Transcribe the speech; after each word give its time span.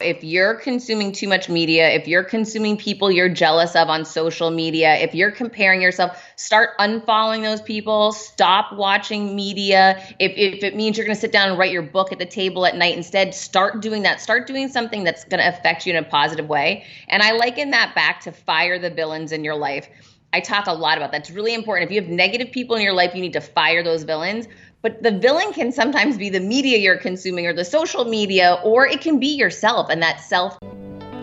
if 0.00 0.22
you're 0.22 0.54
consuming 0.54 1.10
too 1.10 1.26
much 1.26 1.48
media, 1.48 1.90
if 1.90 2.06
you're 2.06 2.22
consuming 2.22 2.76
people 2.76 3.10
you're 3.10 3.28
jealous 3.28 3.74
of 3.74 3.88
on 3.88 4.04
social 4.04 4.52
media, 4.52 4.94
if 4.98 5.12
you're 5.12 5.32
comparing 5.32 5.82
yourself, 5.82 6.24
start 6.36 6.70
unfollowing 6.78 7.42
those 7.42 7.60
people, 7.60 8.12
stop 8.12 8.72
watching 8.74 9.34
media. 9.34 10.00
If, 10.20 10.30
if 10.36 10.62
it 10.62 10.76
means 10.76 10.96
you're 10.96 11.04
going 11.06 11.16
to 11.16 11.20
sit 11.20 11.32
down 11.32 11.50
and 11.50 11.58
write 11.58 11.72
your 11.72 11.82
book 11.82 12.12
at 12.12 12.20
the 12.20 12.26
table 12.26 12.64
at 12.64 12.76
night, 12.76 12.96
instead, 12.96 13.34
start 13.34 13.82
doing 13.82 14.02
that. 14.02 14.20
Start 14.20 14.46
doing 14.46 14.68
something 14.68 15.02
that's 15.02 15.24
going 15.24 15.40
to 15.40 15.48
affect 15.48 15.84
you 15.84 15.92
in 15.92 15.98
a 15.98 16.08
positive 16.08 16.48
way. 16.48 16.84
And 17.08 17.20
I 17.20 17.32
liken 17.32 17.70
that 17.72 17.96
back 17.96 18.20
to 18.20 18.30
fire 18.30 18.78
the 18.78 18.90
villains 18.90 19.32
in 19.32 19.42
your 19.42 19.56
life. 19.56 19.88
I 20.32 20.40
talk 20.40 20.66
a 20.66 20.74
lot 20.74 20.98
about 20.98 21.10
that. 21.12 21.22
It's 21.22 21.30
really 21.30 21.54
important. 21.54 21.90
If 21.90 21.94
you 21.94 22.00
have 22.00 22.10
negative 22.10 22.52
people 22.52 22.76
in 22.76 22.82
your 22.82 22.92
life, 22.92 23.14
you 23.14 23.20
need 23.20 23.32
to 23.32 23.40
fire 23.40 23.82
those 23.82 24.04
villains. 24.04 24.46
But 24.80 25.02
the 25.02 25.10
villain 25.10 25.52
can 25.52 25.72
sometimes 25.72 26.16
be 26.16 26.30
the 26.30 26.38
media 26.38 26.78
you're 26.78 26.98
consuming 26.98 27.48
or 27.48 27.52
the 27.52 27.64
social 27.64 28.04
media, 28.04 28.60
or 28.62 28.86
it 28.86 29.00
can 29.00 29.18
be 29.18 29.34
yourself 29.34 29.90
and 29.90 30.00
that 30.02 30.20
self. 30.20 30.56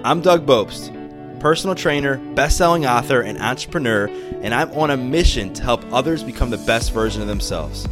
I'm 0.03 0.19
Doug 0.19 0.45
Bopst, 0.45 1.39
personal 1.39 1.73
trainer, 1.73 2.17
best 2.33 2.57
selling 2.57 2.85
author, 2.85 3.21
and 3.21 3.39
entrepreneur, 3.39 4.07
and 4.41 4.53
I'm 4.53 4.69
on 4.71 4.91
a 4.91 4.97
mission 4.97 5.53
to 5.53 5.63
help 5.63 5.85
others 5.93 6.21
become 6.21 6.49
the 6.49 6.57
best 6.57 6.91
version 6.91 7.21
of 7.21 7.29
themselves. 7.29 7.87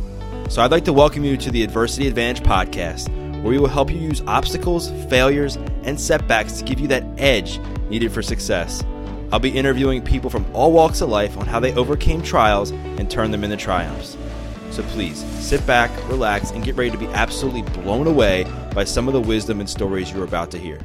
So 0.50 0.62
I'd 0.62 0.72
like 0.72 0.84
to 0.84 0.92
welcome 0.92 1.24
you 1.24 1.38
to 1.38 1.50
the 1.50 1.64
Adversity 1.64 2.10
Advantage 2.10 2.44
podcast, 2.44 3.08
where 3.36 3.52
we 3.52 3.58
will 3.58 3.70
help 3.70 3.90
you 3.90 3.98
use 3.98 4.22
obstacles, 4.28 4.90
failures, 5.10 5.56
and 5.84 5.98
setbacks 5.98 6.58
to 6.58 6.66
give 6.66 6.82
you 6.82 6.90
that 6.90 7.06
edge 7.18 7.58
needed 7.88 8.12
for 8.12 8.22
success. 8.22 8.84
I'll 9.32 9.40
be 9.40 9.50
interviewing 9.50 10.02
people 10.02 10.30
from 10.30 10.46
all 10.54 10.74
walks 10.74 11.00
of 11.00 11.08
life 11.08 11.38
on 11.38 11.46
how 11.46 11.62
they 11.62 11.74
overcame 11.76 12.22
trials 12.22 12.72
and 12.72 13.10
turned 13.10 13.34
them 13.34 13.46
into 13.46 13.56
triumphs. 13.56 14.18
So 14.74 14.82
please 14.82 15.24
sit 15.40 15.64
back, 15.68 15.92
relax, 16.10 16.50
and 16.50 16.64
get 16.64 16.76
ready 16.76 16.90
to 16.90 16.98
be 16.98 17.06
absolutely 17.10 17.62
blown 17.62 18.08
away 18.08 18.52
by 18.74 18.86
some 18.86 19.08
of 19.08 19.14
the 19.14 19.22
wisdom 19.22 19.60
and 19.60 19.70
stories 19.70 20.12
you're 20.12 20.24
about 20.24 20.50
to 20.50 20.58
hear. 20.58 20.80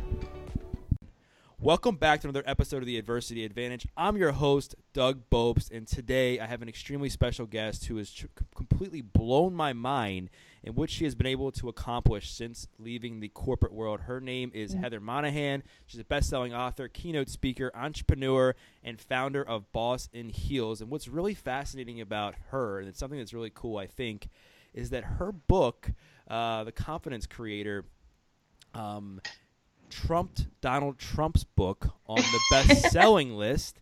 Welcome 1.59 1.96
back 1.96 2.20
to 2.20 2.29
another 2.29 2.43
episode 2.46 2.82
of 2.82 2.87
the 2.87 2.98
Adversity 2.98 3.46
Advantage. 3.46 3.88
I'm 3.96 4.18
your 4.18 4.32
host, 4.32 4.74
Doug 4.93 5.23
Bopst, 5.30 5.71
and 5.71 5.87
today 5.87 6.38
I 6.38 6.45
have 6.45 6.60
an 6.60 6.68
extremely 6.68 7.09
special 7.09 7.46
guest 7.46 7.87
who 7.87 7.96
has 7.96 8.13
tr- 8.13 8.26
completely 8.54 9.01
blown 9.01 9.54
my 9.54 9.73
mind 9.73 10.29
in 10.69 10.74
what 10.74 10.91
she 10.91 11.05
has 11.05 11.15
been 11.15 11.27
able 11.27 11.51
to 11.51 11.71
accomplish 11.71 12.30
since 12.30 12.69
leaving 12.79 13.21
the 13.21 13.29
corporate 13.29 13.73
world. 13.73 14.01
Her 14.01 14.21
name 14.21 14.52
is 14.52 14.73
mm-hmm. 14.73 14.83
Heather 14.83 15.01
Monahan. 15.01 15.63
She's 15.87 15.99
a 15.99 16.05
best 16.05 16.29
selling 16.29 16.52
author, 16.52 16.88
keynote 16.88 17.30
speaker, 17.30 17.73
entrepreneur, 17.75 18.55
and 18.85 19.01
founder 19.01 19.43
of 19.43 19.73
Boss 19.73 20.10
in 20.13 20.29
Heels. 20.29 20.83
And 20.83 20.91
what's 20.91 21.09
really 21.09 21.33
fascinating 21.33 22.02
about 22.02 22.35
her, 22.51 22.80
and 22.80 22.87
it's 22.87 22.99
something 22.99 23.19
that's 23.19 23.33
really 23.33 23.51
cool, 23.52 23.79
I 23.79 23.87
think, 23.87 24.29
is 24.75 24.91
that 24.91 25.05
her 25.05 25.33
book, 25.33 25.91
uh, 26.29 26.65
The 26.65 26.73
Confidence 26.73 27.27
Creator, 27.27 27.87
um, 28.75 29.23
trumped 29.88 30.49
Donald 30.60 30.99
Trump's 30.99 31.45
book 31.45 31.88
on 32.07 32.19
the 32.19 32.41
best 32.51 32.91
selling 32.91 33.35
list. 33.35 33.80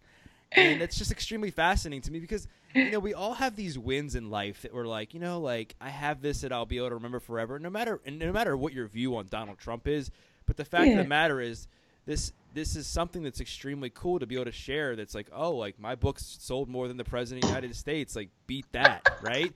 And 0.52 0.80
it's 0.80 0.96
just 0.96 1.10
extremely 1.10 1.50
fascinating 1.50 2.02
to 2.02 2.12
me 2.12 2.20
because 2.20 2.46
you 2.76 2.90
know, 2.90 2.98
we 2.98 3.14
all 3.14 3.34
have 3.34 3.56
these 3.56 3.78
wins 3.78 4.14
in 4.14 4.30
life 4.30 4.62
that 4.62 4.74
we're 4.74 4.86
like, 4.86 5.14
you 5.14 5.20
know, 5.20 5.40
like 5.40 5.74
I 5.80 5.88
have 5.88 6.20
this 6.20 6.42
that 6.42 6.52
I'll 6.52 6.66
be 6.66 6.78
able 6.78 6.90
to 6.90 6.94
remember 6.96 7.20
forever, 7.20 7.58
no 7.58 7.70
matter 7.70 8.00
and 8.04 8.18
no 8.18 8.32
matter 8.32 8.56
what 8.56 8.72
your 8.72 8.86
view 8.86 9.16
on 9.16 9.26
Donald 9.28 9.58
Trump 9.58 9.88
is. 9.88 10.10
But 10.46 10.56
the 10.56 10.64
fact 10.64 10.86
yeah. 10.86 10.92
of 10.92 10.98
the 10.98 11.08
matter 11.08 11.40
is, 11.40 11.66
this 12.06 12.32
this 12.56 12.74
is 12.74 12.86
something 12.86 13.22
that's 13.22 13.42
extremely 13.42 13.90
cool 13.90 14.18
to 14.18 14.26
be 14.26 14.34
able 14.34 14.46
to 14.46 14.50
share. 14.50 14.96
That's 14.96 15.14
like, 15.14 15.28
oh, 15.30 15.52
like 15.52 15.78
my 15.78 15.94
books 15.94 16.38
sold 16.40 16.70
more 16.70 16.88
than 16.88 16.96
the 16.96 17.04
president 17.04 17.44
of 17.44 17.50
the 17.50 17.54
United 17.54 17.76
States. 17.76 18.16
Like, 18.16 18.30
beat 18.46 18.64
that, 18.72 19.06
right? 19.22 19.52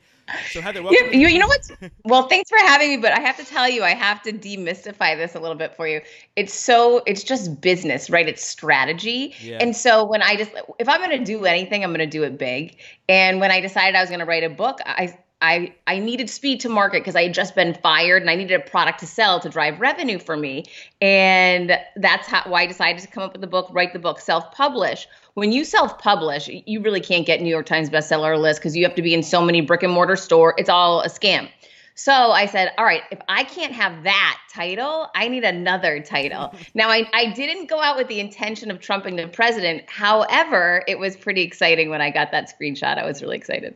So 0.50 0.60
Heather, 0.60 0.82
you, 0.82 1.08
you, 1.10 1.28
you 1.28 1.38
know 1.38 1.46
what? 1.46 1.70
well, 2.04 2.28
thanks 2.28 2.50
for 2.50 2.58
having 2.58 2.90
me, 2.90 2.96
but 2.98 3.12
I 3.12 3.20
have 3.20 3.38
to 3.38 3.44
tell 3.44 3.68
you, 3.68 3.82
I 3.82 3.94
have 3.94 4.20
to 4.22 4.32
demystify 4.32 5.16
this 5.16 5.34
a 5.34 5.40
little 5.40 5.56
bit 5.56 5.74
for 5.76 5.88
you. 5.88 6.02
It's 6.36 6.52
so, 6.52 7.02
it's 7.06 7.24
just 7.24 7.62
business, 7.62 8.10
right? 8.10 8.28
It's 8.28 8.46
strategy. 8.46 9.34
Yeah. 9.40 9.58
And 9.62 9.74
so 9.74 10.04
when 10.04 10.20
I 10.20 10.36
just, 10.36 10.52
if 10.78 10.86
I'm 10.86 11.00
going 11.00 11.18
to 11.18 11.24
do 11.24 11.46
anything, 11.46 11.82
I'm 11.82 11.90
going 11.90 12.00
to 12.00 12.06
do 12.06 12.22
it 12.22 12.38
big. 12.38 12.76
And 13.08 13.40
when 13.40 13.50
I 13.50 13.60
decided 13.60 13.96
I 13.96 14.02
was 14.02 14.10
going 14.10 14.20
to 14.20 14.26
write 14.26 14.44
a 14.44 14.50
book, 14.50 14.78
I 14.84 15.18
I, 15.42 15.74
I 15.86 15.98
needed 15.98 16.28
speed 16.28 16.60
to 16.60 16.68
market 16.68 17.00
because 17.00 17.16
I 17.16 17.22
had 17.24 17.34
just 17.34 17.54
been 17.54 17.74
fired 17.74 18.22
and 18.22 18.30
I 18.30 18.36
needed 18.36 18.60
a 18.60 18.64
product 18.64 19.00
to 19.00 19.06
sell 19.06 19.40
to 19.40 19.48
drive 19.48 19.80
revenue 19.80 20.18
for 20.18 20.36
me. 20.36 20.66
And 21.00 21.78
that's 21.96 22.26
how, 22.26 22.42
why 22.46 22.62
I 22.62 22.66
decided 22.66 23.00
to 23.02 23.08
come 23.08 23.22
up 23.22 23.32
with 23.32 23.40
the 23.40 23.46
book, 23.46 23.68
write 23.72 23.92
the 23.92 23.98
book, 23.98 24.20
self 24.20 24.52
publish. 24.52 25.08
When 25.34 25.52
you 25.52 25.64
self 25.64 25.98
publish, 25.98 26.48
you 26.48 26.82
really 26.82 27.00
can't 27.00 27.26
get 27.26 27.40
New 27.40 27.48
York 27.48 27.66
Times 27.66 27.88
bestseller 27.88 28.38
list 28.38 28.60
because 28.60 28.76
you 28.76 28.84
have 28.84 28.94
to 28.96 29.02
be 29.02 29.14
in 29.14 29.22
so 29.22 29.40
many 29.40 29.60
brick 29.60 29.82
and 29.82 29.92
mortar 29.92 30.16
store. 30.16 30.54
It's 30.58 30.68
all 30.68 31.00
a 31.00 31.08
scam. 31.08 31.48
So 31.94 32.12
I 32.12 32.46
said, 32.46 32.72
all 32.78 32.84
right, 32.86 33.02
if 33.10 33.18
I 33.28 33.44
can't 33.44 33.74
have 33.74 34.04
that 34.04 34.38
title, 34.50 35.08
I 35.14 35.28
need 35.28 35.44
another 35.44 36.00
title. 36.00 36.54
now, 36.74 36.88
I, 36.88 37.06
I 37.12 37.32
didn't 37.32 37.66
go 37.66 37.80
out 37.80 37.96
with 37.98 38.08
the 38.08 38.20
intention 38.20 38.70
of 38.70 38.80
trumping 38.80 39.16
the 39.16 39.28
president. 39.28 39.84
However, 39.86 40.82
it 40.88 40.98
was 40.98 41.14
pretty 41.14 41.42
exciting 41.42 41.90
when 41.90 42.00
I 42.00 42.10
got 42.10 42.32
that 42.32 42.50
screenshot. 42.50 42.96
I 42.96 43.04
was 43.04 43.20
really 43.20 43.36
excited. 43.36 43.74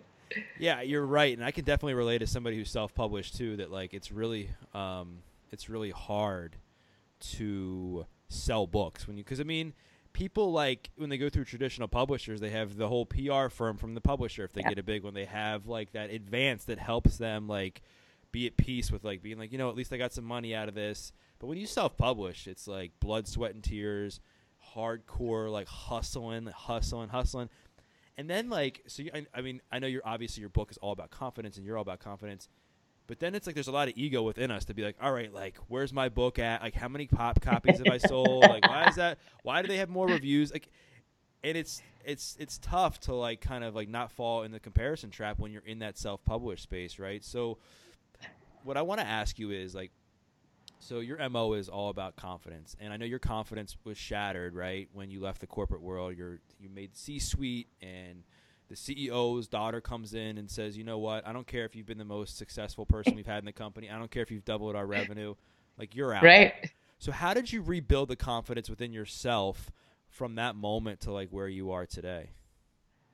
Yeah, 0.58 0.82
you're 0.82 1.06
right, 1.06 1.36
and 1.36 1.44
I 1.44 1.50
can 1.50 1.64
definitely 1.64 1.94
relate 1.94 2.18
to 2.18 2.26
somebody 2.26 2.56
who's 2.56 2.70
self-published 2.70 3.36
too. 3.36 3.56
That 3.56 3.70
like 3.70 3.94
it's 3.94 4.10
really, 4.12 4.50
um, 4.72 5.18
it's 5.52 5.68
really 5.68 5.90
hard 5.90 6.56
to 7.32 8.06
sell 8.28 8.66
books 8.66 9.06
when 9.06 9.16
you 9.16 9.24
because 9.24 9.40
I 9.40 9.44
mean 9.44 9.74
people 10.14 10.52
like 10.52 10.90
when 10.96 11.10
they 11.10 11.18
go 11.18 11.28
through 11.28 11.44
traditional 11.44 11.88
publishers, 11.88 12.40
they 12.40 12.50
have 12.50 12.76
the 12.76 12.88
whole 12.88 13.04
PR 13.04 13.48
firm 13.50 13.76
from 13.76 13.94
the 13.94 14.00
publisher 14.00 14.44
if 14.44 14.52
they 14.54 14.62
yeah. 14.62 14.70
get 14.70 14.78
a 14.78 14.82
big 14.82 15.04
one. 15.04 15.12
They 15.12 15.26
have 15.26 15.66
like 15.66 15.92
that 15.92 16.10
advance 16.10 16.64
that 16.64 16.78
helps 16.78 17.18
them 17.18 17.46
like 17.46 17.82
be 18.32 18.46
at 18.46 18.56
peace 18.56 18.90
with 18.90 19.04
like 19.04 19.22
being 19.22 19.38
like, 19.38 19.52
you 19.52 19.58
know, 19.58 19.68
at 19.68 19.76
least 19.76 19.92
I 19.92 19.98
got 19.98 20.14
some 20.14 20.24
money 20.24 20.54
out 20.54 20.68
of 20.68 20.74
this. 20.74 21.12
But 21.38 21.48
when 21.48 21.58
you 21.58 21.66
self 21.66 21.96
publish, 21.98 22.46
it's 22.46 22.66
like 22.66 22.92
blood, 23.00 23.28
sweat, 23.28 23.54
and 23.54 23.62
tears, 23.62 24.20
hardcore, 24.74 25.50
like 25.50 25.68
hustling, 25.68 26.46
hustling, 26.46 27.10
hustling. 27.10 27.50
And 28.16 28.30
then 28.30 28.48
like 28.48 28.82
so, 28.86 29.02
you, 29.02 29.10
I, 29.14 29.26
I 29.34 29.40
mean, 29.40 29.60
I 29.72 29.78
know 29.78 29.86
you're 29.86 30.02
obviously 30.04 30.40
your 30.40 30.50
book 30.50 30.70
is 30.70 30.76
all 30.78 30.92
about 30.92 31.10
confidence, 31.10 31.56
and 31.56 31.66
you're 31.66 31.76
all 31.76 31.82
about 31.82 32.00
confidence. 32.00 32.48
But 33.06 33.20
then 33.20 33.34
it's 33.34 33.46
like 33.46 33.54
there's 33.54 33.68
a 33.68 33.72
lot 33.72 33.88
of 33.88 33.94
ego 33.96 34.22
within 34.22 34.50
us 34.50 34.64
to 34.66 34.74
be 34.74 34.82
like, 34.82 34.96
all 35.00 35.12
right, 35.12 35.32
like 35.32 35.58
where's 35.68 35.92
my 35.92 36.08
book 36.08 36.38
at? 36.38 36.62
Like 36.62 36.74
how 36.74 36.88
many 36.88 37.06
pop 37.06 37.40
copies 37.40 37.78
have 37.78 37.88
I 37.88 37.98
sold? 37.98 38.42
Like 38.42 38.66
why 38.66 38.88
is 38.88 38.96
that? 38.96 39.18
Why 39.42 39.62
do 39.62 39.68
they 39.68 39.76
have 39.78 39.90
more 39.90 40.06
reviews? 40.06 40.52
Like, 40.52 40.68
and 41.42 41.56
it's 41.56 41.82
it's 42.04 42.36
it's 42.38 42.58
tough 42.58 43.00
to 43.00 43.14
like 43.14 43.40
kind 43.40 43.64
of 43.64 43.74
like 43.74 43.88
not 43.88 44.10
fall 44.10 44.42
in 44.42 44.52
the 44.52 44.60
comparison 44.60 45.10
trap 45.10 45.38
when 45.38 45.52
you're 45.52 45.66
in 45.66 45.80
that 45.80 45.98
self-published 45.98 46.62
space, 46.62 46.98
right? 46.98 47.22
So, 47.24 47.58
what 48.62 48.76
I 48.76 48.82
want 48.82 49.00
to 49.00 49.06
ask 49.06 49.38
you 49.38 49.50
is 49.50 49.74
like, 49.74 49.90
so 50.84 51.00
your 51.00 51.28
mo 51.30 51.54
is 51.54 51.68
all 51.68 51.88
about 51.88 52.16
confidence, 52.16 52.76
and 52.78 52.92
I 52.92 52.96
know 52.96 53.06
your 53.06 53.18
confidence 53.18 53.76
was 53.84 53.96
shattered, 53.96 54.54
right, 54.54 54.88
when 54.92 55.10
you 55.10 55.20
left 55.20 55.40
the 55.40 55.46
corporate 55.46 55.80
world. 55.80 56.16
You're 56.16 56.40
you 56.60 56.68
made 56.68 56.94
C-suite, 56.96 57.68
and 57.80 58.22
the 58.68 58.74
CEO's 58.74 59.48
daughter 59.48 59.80
comes 59.80 60.14
in 60.14 60.36
and 60.36 60.50
says, 60.50 60.76
"You 60.76 60.84
know 60.84 60.98
what? 60.98 61.26
I 61.26 61.32
don't 61.32 61.46
care 61.46 61.64
if 61.64 61.74
you've 61.74 61.86
been 61.86 61.98
the 61.98 62.04
most 62.04 62.36
successful 62.36 62.84
person 62.84 63.14
we've 63.14 63.26
had 63.26 63.38
in 63.38 63.46
the 63.46 63.52
company. 63.52 63.90
I 63.90 63.98
don't 63.98 64.10
care 64.10 64.22
if 64.22 64.30
you've 64.30 64.44
doubled 64.44 64.76
our 64.76 64.86
revenue. 64.86 65.34
Like 65.78 65.94
you're 65.94 66.12
out." 66.12 66.22
Right. 66.22 66.52
So 66.98 67.12
how 67.12 67.34
did 67.34 67.52
you 67.52 67.62
rebuild 67.62 68.08
the 68.08 68.16
confidence 68.16 68.68
within 68.68 68.92
yourself 68.92 69.70
from 70.08 70.34
that 70.36 70.54
moment 70.54 71.00
to 71.00 71.12
like 71.12 71.30
where 71.30 71.48
you 71.48 71.70
are 71.72 71.86
today? 71.86 72.30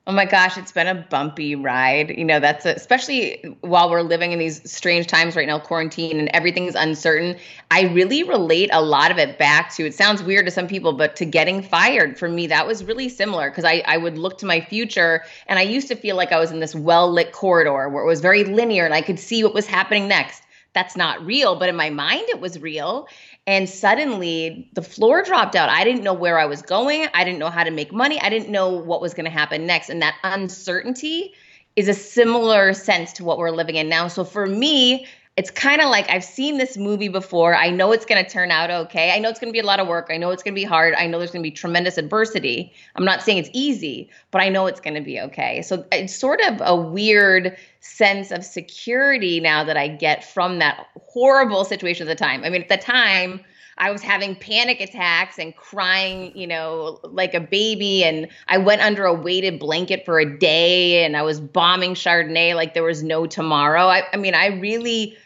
Oh 0.06 0.12
my 0.12 0.24
gosh, 0.24 0.56
it's 0.56 0.72
been 0.72 0.86
a 0.86 0.94
bumpy 0.94 1.54
ride. 1.54 2.10
You 2.16 2.24
know, 2.24 2.40
that's 2.40 2.64
a, 2.64 2.70
especially 2.70 3.38
while 3.60 3.90
we're 3.90 4.00
living 4.00 4.32
in 4.32 4.38
these 4.38 4.68
strange 4.68 5.06
times 5.06 5.36
right 5.36 5.46
now, 5.46 5.58
quarantine 5.58 6.18
and 6.18 6.28
everything's 6.30 6.74
uncertain. 6.74 7.36
I 7.70 7.82
really 7.82 8.22
relate 8.22 8.70
a 8.72 8.80
lot 8.82 9.10
of 9.10 9.18
it 9.18 9.38
back 9.38 9.72
to 9.74 9.86
it 9.86 9.94
sounds 9.94 10.22
weird 10.22 10.46
to 10.46 10.50
some 10.50 10.66
people, 10.66 10.94
but 10.94 11.16
to 11.16 11.26
getting 11.26 11.62
fired 11.62 12.18
for 12.18 12.28
me, 12.28 12.46
that 12.46 12.66
was 12.66 12.82
really 12.82 13.10
similar 13.10 13.50
because 13.50 13.64
I, 13.64 13.82
I 13.86 13.98
would 13.98 14.16
look 14.16 14.38
to 14.38 14.46
my 14.46 14.60
future 14.62 15.22
and 15.46 15.58
I 15.58 15.62
used 15.62 15.86
to 15.88 15.94
feel 15.94 16.16
like 16.16 16.32
I 16.32 16.40
was 16.40 16.50
in 16.50 16.60
this 16.60 16.74
well 16.74 17.12
lit 17.12 17.32
corridor 17.32 17.88
where 17.90 18.02
it 18.02 18.06
was 18.06 18.20
very 18.20 18.42
linear 18.44 18.86
and 18.86 18.94
I 18.94 19.02
could 19.02 19.20
see 19.20 19.44
what 19.44 19.54
was 19.54 19.66
happening 19.66 20.08
next. 20.08 20.42
That's 20.72 20.96
not 20.96 21.24
real, 21.24 21.56
but 21.56 21.68
in 21.68 21.76
my 21.76 21.90
mind, 21.90 22.28
it 22.28 22.40
was 22.40 22.60
real. 22.60 23.08
And 23.46 23.68
suddenly 23.68 24.70
the 24.74 24.82
floor 24.82 25.22
dropped 25.22 25.56
out. 25.56 25.68
I 25.68 25.82
didn't 25.82 26.04
know 26.04 26.14
where 26.14 26.38
I 26.38 26.46
was 26.46 26.62
going. 26.62 27.06
I 27.12 27.24
didn't 27.24 27.40
know 27.40 27.50
how 27.50 27.64
to 27.64 27.70
make 27.70 27.92
money. 27.92 28.20
I 28.20 28.28
didn't 28.28 28.50
know 28.50 28.68
what 28.68 29.00
was 29.00 29.12
going 29.12 29.24
to 29.24 29.30
happen 29.30 29.66
next. 29.66 29.90
And 29.90 30.00
that 30.02 30.16
uncertainty 30.22 31.34
is 31.76 31.88
a 31.88 31.94
similar 31.94 32.72
sense 32.72 33.12
to 33.14 33.24
what 33.24 33.38
we're 33.38 33.50
living 33.50 33.76
in 33.76 33.88
now. 33.88 34.08
So 34.08 34.24
for 34.24 34.46
me, 34.46 35.06
it's 35.36 35.50
kind 35.50 35.80
of 35.80 35.88
like 35.88 36.10
I've 36.10 36.24
seen 36.24 36.58
this 36.58 36.76
movie 36.76 37.08
before. 37.08 37.54
I 37.54 37.70
know 37.70 37.92
it's 37.92 38.04
going 38.04 38.22
to 38.22 38.30
turn 38.30 38.50
out 38.50 38.70
okay. 38.70 39.12
I 39.12 39.18
know 39.18 39.28
it's 39.28 39.38
going 39.38 39.48
to 39.50 39.52
be 39.52 39.60
a 39.60 39.66
lot 39.66 39.80
of 39.80 39.86
work. 39.86 40.08
I 40.10 40.16
know 40.16 40.30
it's 40.30 40.42
going 40.42 40.54
to 40.54 40.60
be 40.60 40.64
hard. 40.64 40.92
I 40.94 41.06
know 41.06 41.18
there's 41.18 41.30
going 41.30 41.42
to 41.42 41.46
be 41.46 41.54
tremendous 41.54 41.96
adversity. 41.96 42.72
I'm 42.96 43.04
not 43.04 43.22
saying 43.22 43.38
it's 43.38 43.50
easy, 43.52 44.10
but 44.32 44.42
I 44.42 44.48
know 44.48 44.66
it's 44.66 44.80
going 44.80 44.94
to 44.94 45.00
be 45.00 45.20
okay. 45.20 45.62
So 45.62 45.84
it's 45.92 46.14
sort 46.14 46.40
of 46.42 46.60
a 46.60 46.74
weird 46.74 47.56
sense 47.78 48.30
of 48.30 48.44
security 48.44 49.40
now 49.40 49.64
that 49.64 49.76
I 49.76 49.88
get 49.88 50.24
from 50.24 50.58
that 50.58 50.88
horrible 51.06 51.64
situation 51.64 52.08
at 52.08 52.10
the 52.10 52.22
time. 52.22 52.44
I 52.44 52.50
mean, 52.50 52.62
at 52.62 52.68
the 52.68 52.76
time, 52.76 53.40
I 53.80 53.90
was 53.90 54.02
having 54.02 54.36
panic 54.36 54.80
attacks 54.80 55.38
and 55.38 55.56
crying, 55.56 56.36
you 56.36 56.46
know, 56.46 57.00
like 57.02 57.32
a 57.34 57.40
baby. 57.40 58.04
And 58.04 58.28
I 58.46 58.58
went 58.58 58.82
under 58.82 59.06
a 59.06 59.14
weighted 59.14 59.58
blanket 59.58 60.04
for 60.04 60.20
a 60.20 60.38
day 60.38 61.04
and 61.04 61.16
I 61.16 61.22
was 61.22 61.40
bombing 61.40 61.94
Chardonnay 61.94 62.54
like 62.54 62.74
there 62.74 62.84
was 62.84 63.02
no 63.02 63.26
tomorrow. 63.26 63.86
I, 63.86 64.02
I 64.12 64.18
mean, 64.18 64.34
I 64.34 64.48
really 64.48 65.16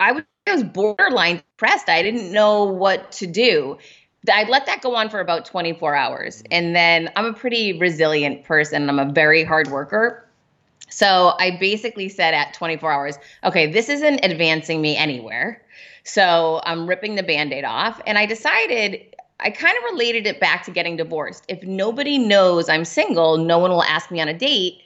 I 0.00 0.12
was 0.12 0.24
I 0.48 0.54
was 0.54 0.64
borderline 0.64 1.36
depressed. 1.36 1.88
I 1.88 2.02
didn't 2.02 2.32
know 2.32 2.64
what 2.64 3.12
to 3.12 3.28
do. 3.28 3.78
I 4.32 4.42
let 4.44 4.66
that 4.66 4.82
go 4.82 4.96
on 4.96 5.08
for 5.08 5.20
about 5.20 5.44
24 5.44 5.94
hours. 5.94 6.42
And 6.50 6.74
then 6.74 7.10
I'm 7.14 7.26
a 7.26 7.32
pretty 7.32 7.78
resilient 7.78 8.44
person. 8.44 8.88
I'm 8.88 8.98
a 8.98 9.12
very 9.12 9.44
hard 9.44 9.68
worker. 9.68 10.28
So 10.88 11.34
I 11.38 11.56
basically 11.58 12.08
said 12.08 12.34
at 12.34 12.54
24 12.54 12.92
hours, 12.92 13.18
okay, 13.44 13.70
this 13.70 13.88
isn't 13.88 14.20
advancing 14.24 14.80
me 14.80 14.96
anywhere. 14.96 15.62
So 16.04 16.60
I'm 16.64 16.86
ripping 16.86 17.14
the 17.14 17.22
band 17.22 17.52
aid 17.52 17.64
off. 17.64 18.00
And 18.06 18.18
I 18.18 18.26
decided, 18.26 19.14
I 19.40 19.50
kind 19.50 19.76
of 19.76 19.84
related 19.92 20.26
it 20.26 20.40
back 20.40 20.64
to 20.64 20.70
getting 20.70 20.96
divorced. 20.96 21.44
If 21.48 21.62
nobody 21.62 22.18
knows 22.18 22.68
I'm 22.68 22.84
single, 22.84 23.38
no 23.38 23.58
one 23.58 23.70
will 23.70 23.84
ask 23.84 24.10
me 24.10 24.20
on 24.20 24.28
a 24.28 24.34
date 24.36 24.82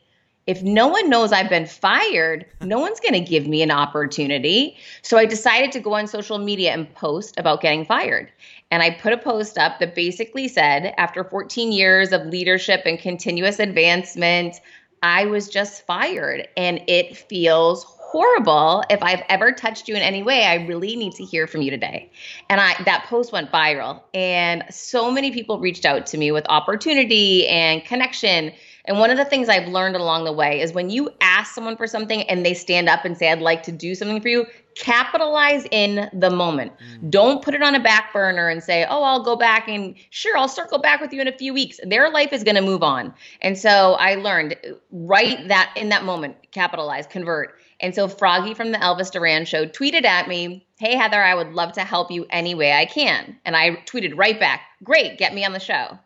if 0.46 0.62
no 0.62 0.86
one 0.86 1.10
knows 1.10 1.32
I've 1.32 1.48
been 1.48 1.66
fired, 1.66 2.46
no 2.60 2.78
one's 2.78 3.00
going 3.00 3.14
to 3.14 3.20
give 3.20 3.48
me 3.48 3.62
an 3.62 3.72
opportunity. 3.72 4.76
So 5.02 5.18
I 5.18 5.26
decided 5.26 5.72
to 5.72 5.80
go 5.80 5.94
on 5.94 6.06
social 6.06 6.38
media 6.38 6.72
and 6.72 6.92
post 6.94 7.36
about 7.38 7.60
getting 7.60 7.84
fired. 7.84 8.30
And 8.70 8.82
I 8.82 8.90
put 8.90 9.12
a 9.12 9.18
post 9.18 9.58
up 9.58 9.80
that 9.80 9.96
basically 9.96 10.46
said, 10.46 10.94
after 10.98 11.24
14 11.24 11.72
years 11.72 12.12
of 12.12 12.26
leadership 12.26 12.82
and 12.86 12.98
continuous 12.98 13.58
advancement, 13.58 14.60
I 15.02 15.26
was 15.26 15.48
just 15.48 15.84
fired. 15.84 16.46
And 16.56 16.80
it 16.86 17.16
feels 17.16 17.84
horrible. 18.16 18.82
If 18.88 19.02
I've 19.02 19.22
ever 19.28 19.52
touched 19.52 19.88
you 19.88 19.94
in 19.94 20.00
any 20.00 20.22
way, 20.22 20.46
I 20.46 20.64
really 20.64 20.96
need 20.96 21.12
to 21.16 21.24
hear 21.24 21.46
from 21.46 21.60
you 21.60 21.70
today. 21.70 22.10
And 22.48 22.58
I 22.62 22.74
that 22.84 23.04
post 23.10 23.30
went 23.30 23.52
viral. 23.52 24.00
And 24.14 24.64
so 24.70 25.10
many 25.10 25.32
people 25.32 25.60
reached 25.60 25.84
out 25.84 26.06
to 26.06 26.16
me 26.16 26.32
with 26.32 26.46
opportunity 26.48 27.46
and 27.46 27.84
connection 27.84 28.52
and 28.86 28.98
one 28.98 29.10
of 29.10 29.16
the 29.16 29.24
things 29.24 29.48
I've 29.48 29.68
learned 29.68 29.96
along 29.96 30.24
the 30.24 30.32
way 30.32 30.60
is 30.60 30.72
when 30.72 30.90
you 30.90 31.10
ask 31.20 31.54
someone 31.54 31.76
for 31.76 31.86
something 31.86 32.22
and 32.22 32.46
they 32.46 32.54
stand 32.54 32.88
up 32.88 33.04
and 33.04 33.16
say, 33.16 33.30
I'd 33.30 33.40
like 33.40 33.64
to 33.64 33.72
do 33.72 33.94
something 33.94 34.20
for 34.20 34.28
you, 34.28 34.46
capitalize 34.76 35.66
in 35.70 36.08
the 36.12 36.30
moment. 36.30 36.72
Mm. 36.72 37.10
Don't 37.10 37.42
put 37.42 37.54
it 37.54 37.62
on 37.62 37.74
a 37.74 37.80
back 37.80 38.12
burner 38.12 38.48
and 38.48 38.62
say, 38.62 38.86
oh, 38.88 39.02
I'll 39.02 39.24
go 39.24 39.34
back 39.34 39.68
and 39.68 39.96
sure, 40.10 40.36
I'll 40.36 40.48
circle 40.48 40.78
back 40.78 41.00
with 41.00 41.12
you 41.12 41.20
in 41.20 41.26
a 41.26 41.36
few 41.36 41.52
weeks. 41.52 41.80
Their 41.82 42.10
life 42.10 42.32
is 42.32 42.44
going 42.44 42.54
to 42.54 42.62
move 42.62 42.82
on. 42.82 43.12
And 43.40 43.58
so 43.58 43.94
I 43.94 44.14
learned 44.14 44.56
right 44.92 45.48
that 45.48 45.72
in 45.76 45.88
that 45.88 46.04
moment, 46.04 46.36
capitalize, 46.52 47.06
convert. 47.06 47.58
And 47.80 47.94
so 47.94 48.08
Froggy 48.08 48.54
from 48.54 48.72
the 48.72 48.78
Elvis 48.78 49.10
Duran 49.10 49.44
show 49.44 49.66
tweeted 49.66 50.04
at 50.04 50.28
me, 50.28 50.66
Hey, 50.78 50.96
Heather, 50.96 51.22
I 51.22 51.34
would 51.34 51.52
love 51.52 51.72
to 51.72 51.82
help 51.82 52.10
you 52.10 52.26
any 52.30 52.54
way 52.54 52.72
I 52.72 52.86
can. 52.86 53.36
And 53.44 53.56
I 53.56 53.76
tweeted 53.86 54.16
right 54.16 54.38
back, 54.38 54.62
Great, 54.82 55.18
get 55.18 55.34
me 55.34 55.44
on 55.44 55.52
the 55.52 55.60
show. 55.60 55.98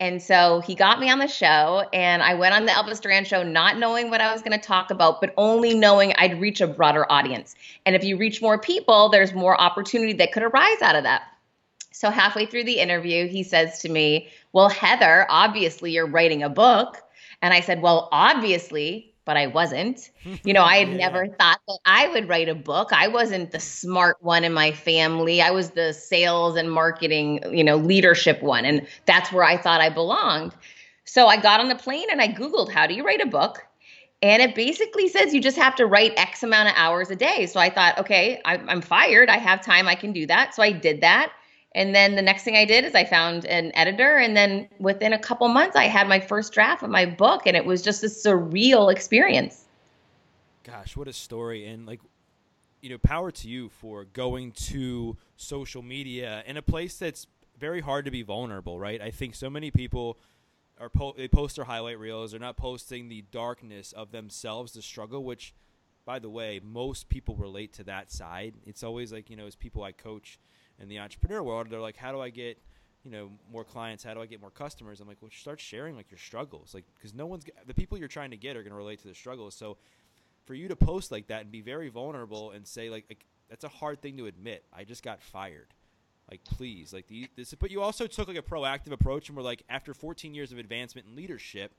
And 0.00 0.20
so 0.20 0.60
he 0.60 0.74
got 0.74 0.98
me 0.98 1.08
on 1.08 1.20
the 1.20 1.28
show, 1.28 1.88
and 1.92 2.20
I 2.20 2.34
went 2.34 2.52
on 2.52 2.66
the 2.66 2.72
Elvis 2.72 3.00
Duran 3.00 3.24
show 3.24 3.44
not 3.44 3.78
knowing 3.78 4.10
what 4.10 4.20
I 4.20 4.32
was 4.32 4.42
going 4.42 4.58
to 4.58 4.66
talk 4.66 4.90
about, 4.90 5.20
but 5.20 5.32
only 5.36 5.72
knowing 5.72 6.12
I'd 6.18 6.40
reach 6.40 6.60
a 6.60 6.66
broader 6.66 7.10
audience. 7.10 7.54
And 7.86 7.94
if 7.94 8.02
you 8.02 8.16
reach 8.16 8.42
more 8.42 8.58
people, 8.58 9.08
there's 9.08 9.32
more 9.32 9.58
opportunity 9.58 10.12
that 10.14 10.32
could 10.32 10.42
arise 10.42 10.82
out 10.82 10.96
of 10.96 11.04
that. 11.04 11.22
So 11.92 12.10
halfway 12.10 12.44
through 12.46 12.64
the 12.64 12.80
interview, 12.80 13.28
he 13.28 13.44
says 13.44 13.78
to 13.80 13.88
me, 13.88 14.28
Well, 14.52 14.68
Heather, 14.68 15.26
obviously 15.30 15.92
you're 15.92 16.08
writing 16.08 16.42
a 16.42 16.48
book. 16.48 17.00
And 17.40 17.54
I 17.54 17.60
said, 17.60 17.80
Well, 17.80 18.08
obviously, 18.10 19.13
but 19.24 19.36
I 19.36 19.46
wasn't. 19.46 20.10
You 20.44 20.52
know, 20.54 20.62
I 20.62 20.76
had 20.76 20.88
yeah. 20.88 20.96
never 20.96 21.26
thought 21.26 21.60
that 21.66 21.78
I 21.84 22.08
would 22.08 22.28
write 22.28 22.48
a 22.48 22.54
book. 22.54 22.92
I 22.92 23.08
wasn't 23.08 23.50
the 23.50 23.60
smart 23.60 24.16
one 24.20 24.44
in 24.44 24.52
my 24.52 24.72
family. 24.72 25.40
I 25.40 25.50
was 25.50 25.70
the 25.70 25.92
sales 25.92 26.56
and 26.56 26.70
marketing, 26.70 27.42
you 27.52 27.64
know, 27.64 27.76
leadership 27.76 28.42
one. 28.42 28.64
And 28.64 28.86
that's 29.06 29.32
where 29.32 29.44
I 29.44 29.56
thought 29.56 29.80
I 29.80 29.90
belonged. 29.90 30.54
So 31.04 31.26
I 31.26 31.40
got 31.40 31.60
on 31.60 31.68
the 31.68 31.74
plane 31.74 32.06
and 32.10 32.20
I 32.20 32.28
Googled, 32.28 32.70
how 32.70 32.86
do 32.86 32.94
you 32.94 33.04
write 33.04 33.20
a 33.20 33.26
book? 33.26 33.64
And 34.22 34.40
it 34.40 34.54
basically 34.54 35.08
says 35.08 35.34
you 35.34 35.40
just 35.40 35.58
have 35.58 35.74
to 35.76 35.86
write 35.86 36.14
X 36.16 36.42
amount 36.42 36.70
of 36.70 36.74
hours 36.76 37.10
a 37.10 37.16
day. 37.16 37.46
So 37.46 37.60
I 37.60 37.68
thought, 37.68 37.98
okay, 37.98 38.40
I'm 38.46 38.80
fired. 38.80 39.28
I 39.28 39.36
have 39.36 39.62
time. 39.62 39.86
I 39.86 39.94
can 39.94 40.12
do 40.12 40.26
that. 40.26 40.54
So 40.54 40.62
I 40.62 40.72
did 40.72 41.02
that. 41.02 41.32
And 41.74 41.92
then 41.92 42.14
the 42.14 42.22
next 42.22 42.44
thing 42.44 42.56
I 42.56 42.64
did 42.64 42.84
is 42.84 42.94
I 42.94 43.04
found 43.04 43.44
an 43.46 43.72
editor. 43.74 44.16
And 44.16 44.36
then 44.36 44.68
within 44.78 45.12
a 45.12 45.18
couple 45.18 45.48
months, 45.48 45.74
I 45.74 45.84
had 45.84 46.06
my 46.08 46.20
first 46.20 46.52
draft 46.52 46.84
of 46.84 46.90
my 46.90 47.04
book. 47.04 47.42
And 47.46 47.56
it 47.56 47.64
was 47.64 47.82
just 47.82 48.04
a 48.04 48.06
surreal 48.06 48.92
experience. 48.92 49.64
Gosh, 50.62 50.96
what 50.96 51.08
a 51.08 51.12
story. 51.12 51.66
And 51.66 51.84
like, 51.84 52.00
you 52.80 52.90
know, 52.90 52.98
power 52.98 53.32
to 53.32 53.48
you 53.48 53.70
for 53.70 54.04
going 54.04 54.52
to 54.52 55.16
social 55.36 55.82
media 55.82 56.44
in 56.46 56.56
a 56.56 56.62
place 56.62 56.96
that's 56.96 57.26
very 57.58 57.80
hard 57.80 58.04
to 58.04 58.10
be 58.10 58.22
vulnerable, 58.22 58.78
right? 58.78 59.00
I 59.00 59.10
think 59.10 59.34
so 59.34 59.50
many 59.50 59.70
people 59.72 60.18
are 60.78 60.88
po- 60.88 61.14
they 61.16 61.28
post 61.28 61.56
their 61.56 61.64
highlight 61.64 61.98
reels. 61.98 62.30
They're 62.30 62.40
not 62.40 62.56
posting 62.56 63.08
the 63.08 63.24
darkness 63.32 63.92
of 63.92 64.12
themselves, 64.12 64.72
the 64.72 64.82
struggle, 64.82 65.24
which, 65.24 65.54
by 66.04 66.18
the 66.20 66.30
way, 66.30 66.60
most 66.62 67.08
people 67.08 67.34
relate 67.34 67.72
to 67.74 67.84
that 67.84 68.12
side. 68.12 68.54
It's 68.64 68.84
always 68.84 69.12
like, 69.12 69.28
you 69.28 69.36
know, 69.36 69.46
as 69.46 69.56
people 69.56 69.82
I 69.82 69.90
coach– 69.90 70.38
in 70.78 70.88
the 70.88 70.98
entrepreneur 70.98 71.42
world, 71.42 71.68
they're 71.70 71.80
like, 71.80 71.96
how 71.96 72.12
do 72.12 72.20
I 72.20 72.30
get 72.30 72.58
you 73.04 73.10
know 73.10 73.30
more 73.52 73.64
clients? 73.64 74.02
How 74.02 74.14
do 74.14 74.20
i 74.20 74.26
get 74.26 74.40
more 74.40 74.50
customers? 74.50 75.00
I'm 75.00 75.06
like 75.06 75.18
well 75.20 75.30
start 75.30 75.60
sharing 75.60 75.94
like 75.96 76.10
your 76.10 76.18
struggles. 76.18 76.74
Like 76.74 76.84
because 76.94 77.14
no 77.14 77.26
one's 77.26 77.44
the 77.66 77.74
people 77.74 77.98
you're 77.98 78.08
trying 78.08 78.30
to 78.30 78.36
get 78.36 78.56
are 78.56 78.62
going 78.62 78.72
to 78.72 78.76
relate 78.76 79.00
to 79.02 79.08
the 79.08 79.14
struggles 79.14 79.54
so 79.54 79.76
for 80.46 80.54
you 80.54 80.68
to 80.68 80.76
post 80.76 81.10
like 81.12 81.28
that 81.28 81.42
and 81.42 81.50
be 81.50 81.60
very 81.60 81.88
vulnerable 81.88 82.50
and 82.50 82.66
say 82.66 82.90
like, 82.90 83.04
like 83.08 83.24
that's 83.48 83.64
a 83.64 83.68
hard 83.68 84.00
thing 84.00 84.16
to 84.16 84.26
admit. 84.26 84.64
I 84.72 84.84
just 84.84 85.02
got 85.02 85.22
fired. 85.22 85.68
Like 86.30 86.42
please 86.44 86.92
like 86.92 87.06
the, 87.08 87.28
this 87.36 87.54
but 87.54 87.70
you 87.70 87.82
also 87.82 88.06
took 88.06 88.28
like 88.28 88.38
a 88.38 88.42
proactive 88.42 88.92
approach 88.92 89.28
and 89.28 89.36
were 89.36 89.42
like 89.42 89.62
after 89.68 89.92
14 89.92 90.34
years 90.34 90.52
of 90.52 90.58
advancement 90.58 91.06
in 91.06 91.14
leadership 91.14 91.72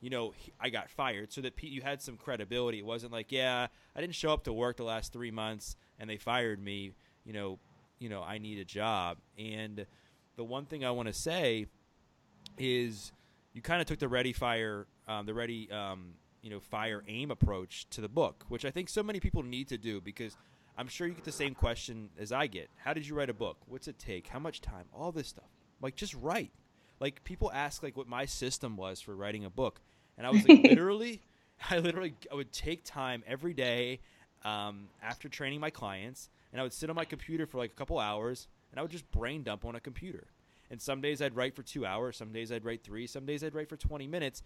you 0.00 0.08
know 0.08 0.32
i 0.58 0.70
got 0.70 0.88
fired 0.88 1.30
so 1.30 1.42
that 1.42 1.56
Pete, 1.56 1.72
you 1.72 1.82
had 1.82 2.00
some 2.00 2.16
credibility. 2.16 2.78
It 2.78 2.86
wasn't 2.86 3.12
like 3.12 3.30
yeah 3.30 3.66
i 3.94 4.00
didn't 4.00 4.14
show 4.14 4.32
up 4.32 4.44
to 4.44 4.52
work 4.52 4.78
the 4.78 4.84
last 4.84 5.12
three 5.12 5.30
months 5.30 5.76
and 5.98 6.08
they 6.08 6.16
fired 6.16 6.58
me 6.58 6.92
you 7.26 7.34
know 7.34 7.58
you 7.98 8.08
know, 8.08 8.22
I 8.22 8.38
need 8.38 8.58
a 8.58 8.64
job. 8.64 9.18
And 9.38 9.86
the 10.36 10.44
one 10.44 10.66
thing 10.66 10.84
I 10.84 10.90
want 10.90 11.08
to 11.08 11.14
say 11.14 11.66
is 12.58 13.12
you 13.52 13.62
kind 13.62 13.80
of 13.80 13.86
took 13.86 13.98
the 13.98 14.08
ready 14.08 14.32
fire, 14.32 14.86
um, 15.08 15.26
the 15.26 15.34
ready, 15.34 15.70
um, 15.70 16.14
you 16.42 16.50
know, 16.50 16.60
fire 16.60 17.02
aim 17.08 17.30
approach 17.30 17.88
to 17.90 18.00
the 18.00 18.08
book, 18.08 18.44
which 18.48 18.64
I 18.64 18.70
think 18.70 18.88
so 18.88 19.02
many 19.02 19.20
people 19.20 19.42
need 19.42 19.68
to 19.68 19.78
do 19.78 20.00
because 20.00 20.36
I'm 20.78 20.88
sure 20.88 21.06
you 21.06 21.14
get 21.14 21.24
the 21.24 21.32
same 21.32 21.54
question 21.54 22.10
as 22.18 22.32
I 22.32 22.46
get. 22.46 22.68
How 22.76 22.92
did 22.92 23.06
you 23.06 23.14
write 23.14 23.30
a 23.30 23.34
book? 23.34 23.56
What's 23.66 23.88
it 23.88 23.98
take? 23.98 24.28
How 24.28 24.38
much 24.38 24.60
time? 24.60 24.84
All 24.92 25.10
this 25.10 25.28
stuff. 25.28 25.48
Like, 25.80 25.96
just 25.96 26.14
write. 26.14 26.52
Like, 27.00 27.24
people 27.24 27.50
ask, 27.52 27.82
like, 27.82 27.96
what 27.96 28.08
my 28.08 28.26
system 28.26 28.76
was 28.76 29.00
for 29.00 29.14
writing 29.16 29.44
a 29.44 29.50
book. 29.50 29.80
And 30.18 30.26
I 30.26 30.30
was 30.30 30.46
like, 30.46 30.62
literally, 30.64 31.22
I 31.70 31.78
literally 31.78 32.14
I 32.30 32.34
would 32.34 32.52
take 32.52 32.84
time 32.84 33.22
every 33.26 33.54
day 33.54 34.00
um, 34.44 34.88
after 35.02 35.28
training 35.28 35.60
my 35.60 35.70
clients 35.70 36.28
and 36.56 36.60
I 36.62 36.62
would 36.62 36.72
sit 36.72 36.88
on 36.88 36.96
my 36.96 37.04
computer 37.04 37.44
for 37.44 37.58
like 37.58 37.72
a 37.72 37.74
couple 37.74 37.98
hours 37.98 38.48
and 38.70 38.78
I 38.78 38.82
would 38.82 38.90
just 38.90 39.10
brain 39.10 39.42
dump 39.42 39.66
on 39.66 39.74
a 39.74 39.80
computer. 39.80 40.28
And 40.70 40.80
some 40.80 41.02
days 41.02 41.20
I'd 41.20 41.36
write 41.36 41.54
for 41.54 41.62
two 41.62 41.84
hours, 41.84 42.16
some 42.16 42.32
days 42.32 42.50
I'd 42.50 42.64
write 42.64 42.82
three, 42.82 43.06
some 43.06 43.26
days 43.26 43.44
I'd 43.44 43.54
write 43.54 43.68
for 43.68 43.76
20 43.76 44.06
minutes. 44.06 44.42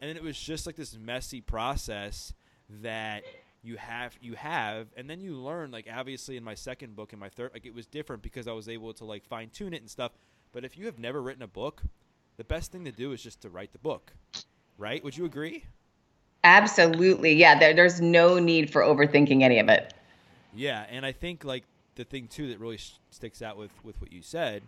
And 0.00 0.08
then 0.08 0.16
it 0.16 0.22
was 0.22 0.38
just 0.38 0.66
like 0.66 0.76
this 0.76 0.96
messy 0.96 1.40
process 1.40 2.32
that 2.80 3.24
you 3.64 3.76
have 3.76 4.16
you 4.20 4.34
have 4.34 4.86
and 4.96 5.10
then 5.10 5.20
you 5.20 5.34
learn 5.34 5.72
like 5.72 5.88
obviously 5.92 6.36
in 6.36 6.44
my 6.44 6.54
second 6.54 6.94
book 6.94 7.12
and 7.12 7.18
my 7.18 7.28
third 7.28 7.50
like 7.52 7.66
it 7.66 7.74
was 7.74 7.86
different 7.86 8.22
because 8.22 8.46
I 8.46 8.52
was 8.52 8.68
able 8.68 8.92
to 8.94 9.04
like 9.04 9.24
fine 9.24 9.50
tune 9.50 9.74
it 9.74 9.80
and 9.80 9.90
stuff. 9.90 10.12
But 10.52 10.64
if 10.64 10.78
you 10.78 10.86
have 10.86 11.00
never 11.00 11.20
written 11.20 11.42
a 11.42 11.48
book, 11.48 11.82
the 12.36 12.44
best 12.44 12.70
thing 12.70 12.84
to 12.84 12.92
do 12.92 13.10
is 13.10 13.20
just 13.20 13.40
to 13.40 13.50
write 13.50 13.72
the 13.72 13.80
book. 13.80 14.12
Right? 14.78 15.02
Would 15.02 15.16
you 15.16 15.24
agree? 15.24 15.64
Absolutely. 16.44 17.32
Yeah, 17.34 17.58
there, 17.58 17.74
there's 17.74 18.00
no 18.00 18.38
need 18.38 18.70
for 18.70 18.82
overthinking 18.82 19.42
any 19.42 19.58
of 19.58 19.68
it. 19.68 19.92
Yeah, 20.54 20.84
and 20.90 21.04
I 21.06 21.12
think 21.12 21.44
like 21.44 21.64
the 21.94 22.04
thing 22.04 22.28
too 22.28 22.48
that 22.48 22.58
really 22.58 22.76
sh- 22.78 22.98
sticks 23.10 23.42
out 23.42 23.56
with 23.56 23.70
with 23.84 24.00
what 24.00 24.12
you 24.12 24.22
said 24.22 24.62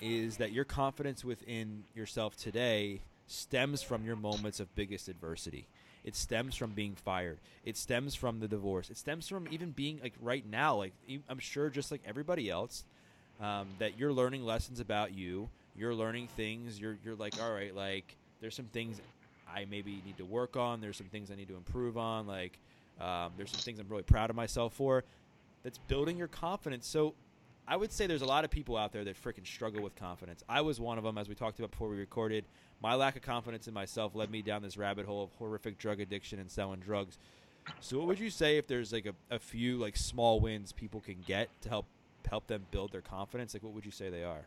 is 0.00 0.38
that 0.38 0.52
your 0.52 0.64
confidence 0.64 1.24
within 1.24 1.84
yourself 1.94 2.36
today 2.36 3.00
stems 3.26 3.82
from 3.82 4.04
your 4.04 4.16
moments 4.16 4.60
of 4.60 4.74
biggest 4.74 5.08
adversity. 5.08 5.66
It 6.04 6.16
stems 6.16 6.56
from 6.56 6.72
being 6.72 6.94
fired. 6.96 7.38
It 7.64 7.76
stems 7.76 8.14
from 8.14 8.40
the 8.40 8.48
divorce. 8.48 8.90
It 8.90 8.98
stems 8.98 9.28
from 9.28 9.46
even 9.50 9.70
being 9.70 10.00
like 10.02 10.14
right 10.20 10.44
now. 10.48 10.76
Like 10.76 10.92
I'm 11.28 11.38
sure, 11.38 11.70
just 11.70 11.90
like 11.90 12.02
everybody 12.04 12.50
else, 12.50 12.84
um, 13.40 13.68
that 13.78 13.98
you're 13.98 14.12
learning 14.12 14.44
lessons 14.44 14.80
about 14.80 15.14
you. 15.14 15.48
You're 15.76 15.94
learning 15.94 16.28
things. 16.36 16.80
You're 16.80 16.98
you're 17.04 17.14
like, 17.14 17.40
all 17.40 17.52
right, 17.52 17.74
like 17.74 18.16
there's 18.40 18.56
some 18.56 18.66
things 18.66 19.00
I 19.54 19.66
maybe 19.66 20.02
need 20.04 20.18
to 20.18 20.24
work 20.24 20.56
on. 20.56 20.80
There's 20.80 20.96
some 20.96 21.06
things 21.06 21.30
I 21.30 21.36
need 21.36 21.48
to 21.48 21.56
improve 21.56 21.96
on. 21.96 22.26
Like 22.26 22.58
um, 23.00 23.32
there's 23.36 23.50
some 23.50 23.60
things 23.60 23.78
I'm 23.78 23.88
really 23.88 24.02
proud 24.02 24.30
of 24.30 24.36
myself 24.36 24.74
for. 24.74 25.04
That's 25.62 25.78
building 25.78 26.16
your 26.16 26.28
confidence. 26.28 26.86
So 26.86 27.14
I 27.66 27.76
would 27.76 27.92
say 27.92 28.06
there's 28.06 28.22
a 28.22 28.26
lot 28.26 28.44
of 28.44 28.50
people 28.50 28.76
out 28.76 28.92
there 28.92 29.04
that 29.04 29.22
freaking 29.22 29.46
struggle 29.46 29.82
with 29.82 29.94
confidence. 29.94 30.42
I 30.48 30.60
was 30.60 30.80
one 30.80 30.98
of 30.98 31.04
them, 31.04 31.16
as 31.18 31.28
we 31.28 31.34
talked 31.34 31.58
about 31.58 31.70
before 31.70 31.88
we 31.88 31.96
recorded. 31.96 32.44
My 32.82 32.94
lack 32.94 33.14
of 33.14 33.22
confidence 33.22 33.68
in 33.68 33.74
myself 33.74 34.14
led 34.16 34.30
me 34.30 34.42
down 34.42 34.62
this 34.62 34.76
rabbit 34.76 35.06
hole 35.06 35.22
of 35.22 35.30
horrific 35.38 35.78
drug 35.78 36.00
addiction 36.00 36.40
and 36.40 36.50
selling 36.50 36.80
drugs. 36.80 37.18
So, 37.80 37.98
what 37.98 38.08
would 38.08 38.18
you 38.18 38.30
say 38.30 38.58
if 38.58 38.66
there's 38.66 38.92
like 38.92 39.06
a, 39.06 39.14
a 39.32 39.38
few 39.38 39.78
like 39.78 39.96
small 39.96 40.40
wins 40.40 40.72
people 40.72 41.00
can 41.00 41.22
get 41.24 41.48
to 41.62 41.68
help 41.68 41.86
help 42.28 42.48
them 42.48 42.66
build 42.72 42.90
their 42.90 43.00
confidence? 43.00 43.54
Like, 43.54 43.62
what 43.62 43.72
would 43.72 43.86
you 43.86 43.92
say 43.92 44.10
they 44.10 44.24
are? 44.24 44.46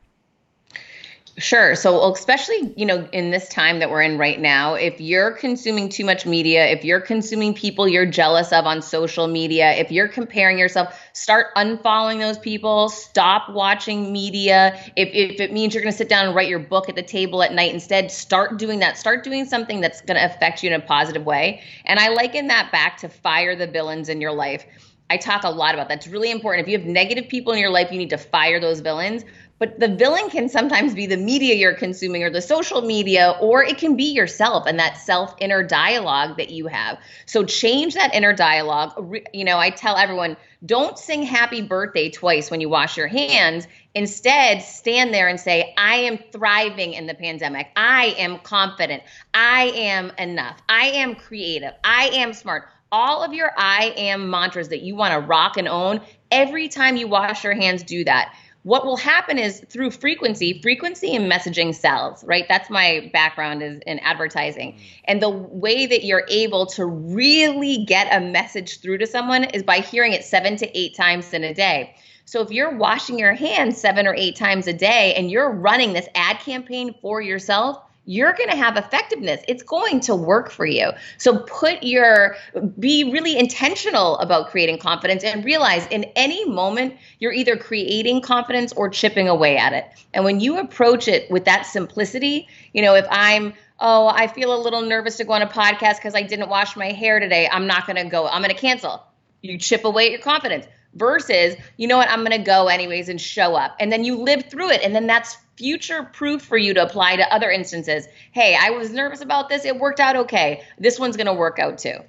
Sure. 1.38 1.76
So, 1.76 2.14
especially, 2.14 2.74
you 2.78 2.86
know, 2.86 3.10
in 3.12 3.32
this 3.32 3.50
time 3.50 3.80
that 3.80 3.90
we're 3.90 4.02
in 4.04 4.18
right 4.18 4.40
now, 4.40 4.76
if 4.76 5.02
you're 5.02 5.32
consuming 5.32 5.90
too 5.90 6.06
much 6.06 6.26
media, 6.26 6.66
if 6.68 6.86
you're 6.86 7.02
consuming 7.02 7.54
people 7.54 7.90
you're 7.90 8.06
jealous 8.06 8.54
of 8.54 8.66
on 8.66 8.82
social 8.82 9.28
media, 9.28 9.74
if 9.74 9.92
you're 9.92 10.08
comparing 10.08 10.58
yourself, 10.58 10.98
start 11.12 11.48
unfollowing 11.58 12.20
those 12.20 12.38
people, 12.38 12.88
stop 12.88 13.50
watching 13.50 14.14
media. 14.14 14.80
If, 14.96 15.10
if 15.12 15.42
it 15.42 15.52
means 15.52 15.74
you're 15.74 15.84
going 15.84 15.92
to 15.92 15.98
sit 15.98 16.08
down 16.08 16.26
and 16.28 16.34
write 16.36 16.48
your 16.48 16.60
book 16.60 16.88
at 16.88 16.96
the 16.96 17.04
table 17.04 17.44
at 17.44 17.52
night 17.52 17.74
instead, 17.74 18.12
start 18.12 18.58
doing 18.58 18.80
that. 18.80 18.98
Start 18.98 19.26
doing 19.26 19.44
something 19.44 19.82
that's 19.82 20.00
going 20.02 20.18
to 20.18 20.26
affect 20.26 20.64
you 20.64 20.70
in 20.70 20.80
a 20.80 20.86
positive 20.86 21.26
way. 21.26 21.62
And 21.84 22.00
I 22.00 22.10
liken 22.10 22.48
that 22.48 22.72
back 22.72 22.98
to 23.00 23.10
fire 23.10 23.58
the 23.58 23.68
villains 23.68 24.08
in 24.08 24.22
your 24.22 24.32
life. 24.32 24.66
I 25.10 25.18
talk 25.18 25.44
a 25.44 25.50
lot 25.50 25.76
about 25.76 25.90
that. 25.90 25.98
It's 26.00 26.08
really 26.08 26.32
important. 26.32 26.66
If 26.66 26.72
you 26.72 26.78
have 26.80 26.88
negative 26.88 27.28
people 27.30 27.54
in 27.54 27.60
your 27.60 27.70
life, 27.70 27.92
you 27.92 27.98
need 28.00 28.10
to 28.10 28.18
fire 28.18 28.60
those 28.60 28.80
villains 28.80 29.24
but 29.58 29.80
the 29.80 29.88
villain 29.88 30.30
can 30.30 30.50
sometimes 30.50 30.94
be 30.94 31.06
the 31.06 31.18
media 31.18 31.56
you're 31.56 31.74
consuming 31.74 32.24
or 32.24 32.30
the 32.30 32.42
social 32.42 32.82
media, 32.82 33.36
or 33.40 33.64
it 33.64 33.78
can 33.78 33.96
be 33.96 34.12
yourself 34.12 34.66
and 34.68 34.80
that 34.80 34.98
self 34.98 35.34
inner 35.40 35.64
dialogue 35.64 36.38
that 36.38 36.50
you 36.50 36.68
have. 36.68 36.98
So 37.26 37.44
change 37.46 37.94
that 37.94 38.14
inner 38.14 38.34
dialogue. 38.34 39.18
You 39.34 39.46
know, 39.46 39.58
I 39.58 39.70
tell 39.70 39.96
everyone 39.96 40.36
don't 40.66 40.98
sing 40.98 41.24
happy 41.24 41.62
birthday 41.62 42.10
twice 42.10 42.52
when 42.52 42.60
you 42.60 42.70
wash 42.70 42.98
your 42.98 43.08
hands. 43.08 43.68
Instead, 43.94 44.62
stand 44.62 45.14
there 45.14 45.30
and 45.30 45.40
say, 45.40 45.74
I 45.78 45.98
am 45.98 46.18
thriving 46.32 46.94
in 46.94 47.08
the 47.08 47.14
pandemic. 47.14 47.68
I 47.78 48.16
am 48.18 48.40
confident. 48.40 49.04
I 49.34 49.72
am 49.76 50.12
enough. 50.18 50.62
I 50.68 50.88
am 50.88 51.16
creative. 51.16 51.72
I 51.84 52.10
am 52.16 52.34
smart 52.34 52.68
all 52.92 53.24
of 53.24 53.34
your 53.34 53.52
I 53.58 53.94
am 53.98 54.30
mantras 54.30 54.70
that 54.70 54.82
you 54.82 54.96
want 54.96 55.14
to 55.14 55.20
rock 55.20 55.58
and 55.58 55.68
own, 55.68 56.00
every 56.32 56.70
time 56.70 56.96
you 56.96 57.10
wash 57.10 57.44
your 57.44 57.54
hands, 57.54 57.84
do 57.84 58.06
that 58.06 58.34
what 58.66 58.84
will 58.84 58.98
happen 58.98 59.38
is 59.38 59.64
through 59.70 59.92
frequency 59.92 60.60
frequency 60.60 61.16
and 61.16 61.32
messaging 61.32 61.74
sells 61.74 62.24
right? 62.24 62.46
That's 62.50 62.70
my 62.70 63.10
background 63.14 63.62
is 63.62 63.80
in 63.86 64.00
advertising. 64.00 64.74
Mm. 64.74 64.80
and 65.06 65.22
the 65.22 65.30
way 65.30 65.86
that 65.86 66.04
you're 66.04 66.26
able 66.30 66.66
to 66.78 66.86
really 66.86 67.86
get 67.86 68.08
a 68.12 68.20
message 68.20 68.82
through 68.82 68.98
to 68.98 69.08
someone 69.08 69.44
is 69.44 69.64
by 69.64 69.78
hearing 69.78 70.14
it 70.14 70.24
seven 70.24 70.56
to 70.58 70.78
eight 70.78 70.96
times 70.96 71.32
in 71.34 71.44
a 71.44 71.54
day. 71.54 71.96
So 72.26 72.42
if 72.42 72.50
you're 72.50 72.76
washing 72.76 73.20
your 73.20 73.34
hands 73.34 73.78
seven 73.78 74.08
or 74.08 74.16
eight 74.16 74.36
times 74.36 74.66
a 74.66 74.74
day 74.74 75.14
and 75.16 75.30
you're 75.30 75.52
running 75.52 75.94
this 75.94 76.08
ad 76.16 76.40
campaign 76.40 76.96
for 77.02 77.22
yourself 77.22 77.80
you're 78.06 78.34
going 78.34 78.50
to 78.50 78.56
have 78.56 78.78
effectiveness. 78.78 79.42
It's 79.48 79.64
going 79.64 80.00
to 80.02 80.16
work 80.16 80.52
for 80.52 80.66
you. 80.66 80.92
So 81.18 81.40
put 81.40 81.84
your, 81.84 82.36
be 82.80 83.12
really 83.12 83.38
intentional 83.38 84.18
about 84.20 84.50
creating 84.50 84.78
confidence 84.78 85.24
and 85.24 85.44
realize 85.44 85.88
in 85.88 86.06
any 86.16 86.46
moment, 86.46 86.96
you're 87.20 87.34
either 87.34 87.58
creating 87.58 88.22
confidence 88.22 88.74
or 88.74 88.90
chipping 88.90 89.28
away 89.28 89.58
at 89.58 89.74
it. 89.74 89.86
And 90.14 90.24
when 90.24 90.40
you 90.40 90.60
approach 90.60 91.08
it 91.08 91.30
with 91.32 91.46
that 91.46 91.66
simplicity, 91.66 92.48
you 92.74 92.82
know, 92.82 92.94
if 92.94 93.08
I'm, 93.10 93.54
oh, 93.80 94.08
I 94.08 94.28
feel 94.28 94.56
a 94.56 94.60
little 94.62 94.82
nervous 94.82 95.18
to 95.18 95.24
go 95.24 95.34
on 95.34 95.42
a 95.42 95.48
podcast 95.48 95.98
because 95.98 96.16
I 96.16 96.22
didn't 96.22 96.50
wash 96.50 96.76
my 96.76 96.92
hair 96.92 97.20
today, 97.20 97.50
I'm 97.52 97.68
not 97.68 97.88
going 97.88 97.98
to 97.98 98.10
go, 98.10 98.28
I'm 98.28 98.42
going 98.42 98.54
to 98.54 98.60
cancel. 98.60 99.04
You 99.42 99.58
chip 99.58 99.84
away 99.84 100.06
at 100.06 100.12
your 100.12 100.22
confidence 100.22 100.66
versus, 100.94 101.56
you 101.78 101.88
know 101.88 101.98
what, 101.98 102.10
I'm 102.10 102.24
going 102.24 102.38
to 102.38 102.46
go 102.46 102.68
anyways 102.68 103.10
and 103.10 103.20
show 103.20 103.56
up. 103.56 103.76
And 103.80 103.92
then 103.92 104.04
you 104.04 104.18
live 104.18 104.46
through 104.46 104.72
it. 104.72 104.82
And 104.82 104.96
then 104.96 105.08
that's 105.08 105.38
future 105.56 106.04
proof 106.04 106.42
for 106.42 106.58
you 106.58 106.74
to 106.74 106.84
apply 106.84 107.16
to 107.16 107.34
other 107.34 107.50
instances. 107.50 108.08
Hey, 108.32 108.58
I 108.60 108.72
was 108.72 108.92
nervous 108.92 109.22
about 109.22 109.50
this. 109.50 109.66
It 109.66 109.78
worked 109.78 110.00
out 110.00 110.16
okay. 110.16 110.64
This 110.78 111.00
one's 111.00 111.18
going 111.18 111.28
to 111.28 111.34
work 111.34 111.60
out 111.60 111.78
too. 111.78 112.00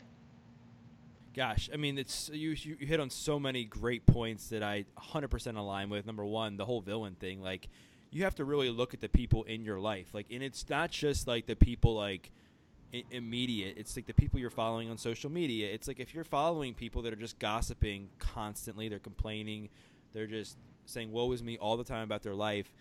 Gosh, 1.34 1.68
I 1.72 1.76
mean, 1.76 1.98
it's 1.98 2.30
you, 2.32 2.50
you 2.50 2.76
hit 2.80 2.98
on 2.98 3.10
so 3.10 3.38
many 3.38 3.64
great 3.64 4.06
points 4.06 4.48
that 4.48 4.62
I 4.62 4.86
100% 4.98 5.56
align 5.56 5.90
with. 5.90 6.06
Number 6.06 6.24
one, 6.24 6.56
the 6.56 6.64
whole 6.64 6.80
villain 6.80 7.14
thing. 7.14 7.42
Like, 7.42 7.68
you 8.10 8.24
have 8.24 8.34
to 8.36 8.44
really 8.44 8.70
look 8.70 8.94
at 8.94 9.00
the 9.00 9.08
people 9.08 9.44
in 9.44 9.64
your 9.64 9.78
life. 9.78 10.14
Like, 10.14 10.26
and 10.30 10.42
it's 10.42 10.68
not 10.70 10.90
just 10.90 11.26
like 11.26 11.46
the 11.46 11.56
people 11.56 11.94
like 11.94 12.30
immediate. 13.10 13.76
It's 13.76 13.96
like 13.96 14.06
the 14.06 14.14
people 14.14 14.40
you're 14.40 14.48
following 14.48 14.88
on 14.88 14.96
social 14.96 15.30
media. 15.30 15.70
It's 15.70 15.86
like 15.86 16.00
if 16.00 16.14
you're 16.14 16.24
following 16.24 16.72
people 16.72 17.02
that 17.02 17.12
are 17.12 17.16
just 17.16 17.38
gossiping 17.38 18.08
constantly, 18.18 18.88
they're 18.88 18.98
complaining, 18.98 19.68
they're 20.14 20.26
just 20.26 20.56
saying 20.86 21.12
"woe 21.12 21.30
is 21.32 21.42
me" 21.42 21.58
all 21.58 21.76
the 21.76 21.84
time 21.84 22.04
about 22.04 22.22
their 22.22 22.34
life 22.34 22.72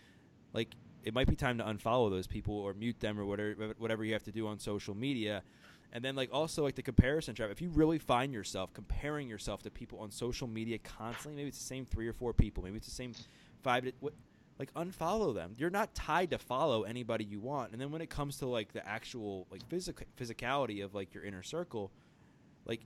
like 0.55 0.69
it 1.03 1.13
might 1.13 1.27
be 1.27 1.35
time 1.35 1.59
to 1.59 1.63
unfollow 1.63 2.09
those 2.09 2.25
people 2.25 2.55
or 2.55 2.73
mute 2.73 2.99
them 2.99 3.19
or 3.19 3.25
whatever 3.25 3.73
whatever 3.77 4.03
you 4.03 4.13
have 4.13 4.23
to 4.23 4.31
do 4.31 4.47
on 4.47 4.57
social 4.57 4.95
media. 4.95 5.43
And 5.91 6.03
then 6.03 6.15
like 6.15 6.29
also 6.33 6.63
like 6.63 6.75
the 6.75 6.81
comparison 6.81 7.35
trap. 7.35 7.51
If 7.51 7.61
you 7.61 7.69
really 7.69 7.99
find 7.99 8.33
yourself 8.33 8.73
comparing 8.73 9.29
yourself 9.29 9.61
to 9.63 9.69
people 9.71 9.99
on 9.99 10.11
social 10.11 10.47
media 10.47 10.79
constantly, 10.79 11.37
maybe 11.37 11.49
it's 11.49 11.59
the 11.59 11.63
same 11.63 11.85
three 11.85 12.07
or 12.07 12.13
four 12.13 12.33
people, 12.33 12.63
maybe 12.63 12.77
it's 12.77 12.87
the 12.87 12.93
same 12.93 13.13
five 13.61 13.83
to, 13.83 13.93
what 13.99 14.13
like 14.57 14.73
unfollow 14.73 15.33
them. 15.33 15.53
You're 15.57 15.69
not 15.69 15.93
tied 15.93 16.31
to 16.31 16.37
follow 16.37 16.83
anybody 16.83 17.25
you 17.25 17.39
want. 17.39 17.73
And 17.73 17.79
then 17.79 17.91
when 17.91 18.01
it 18.01 18.09
comes 18.09 18.37
to 18.37 18.45
like 18.45 18.71
the 18.71 18.87
actual 18.87 19.47
like 19.51 19.61
physic- 19.69 20.07
physicality 20.17 20.83
of 20.83 20.95
like 20.95 21.13
your 21.13 21.23
inner 21.23 21.43
circle, 21.43 21.91
like 22.65 22.81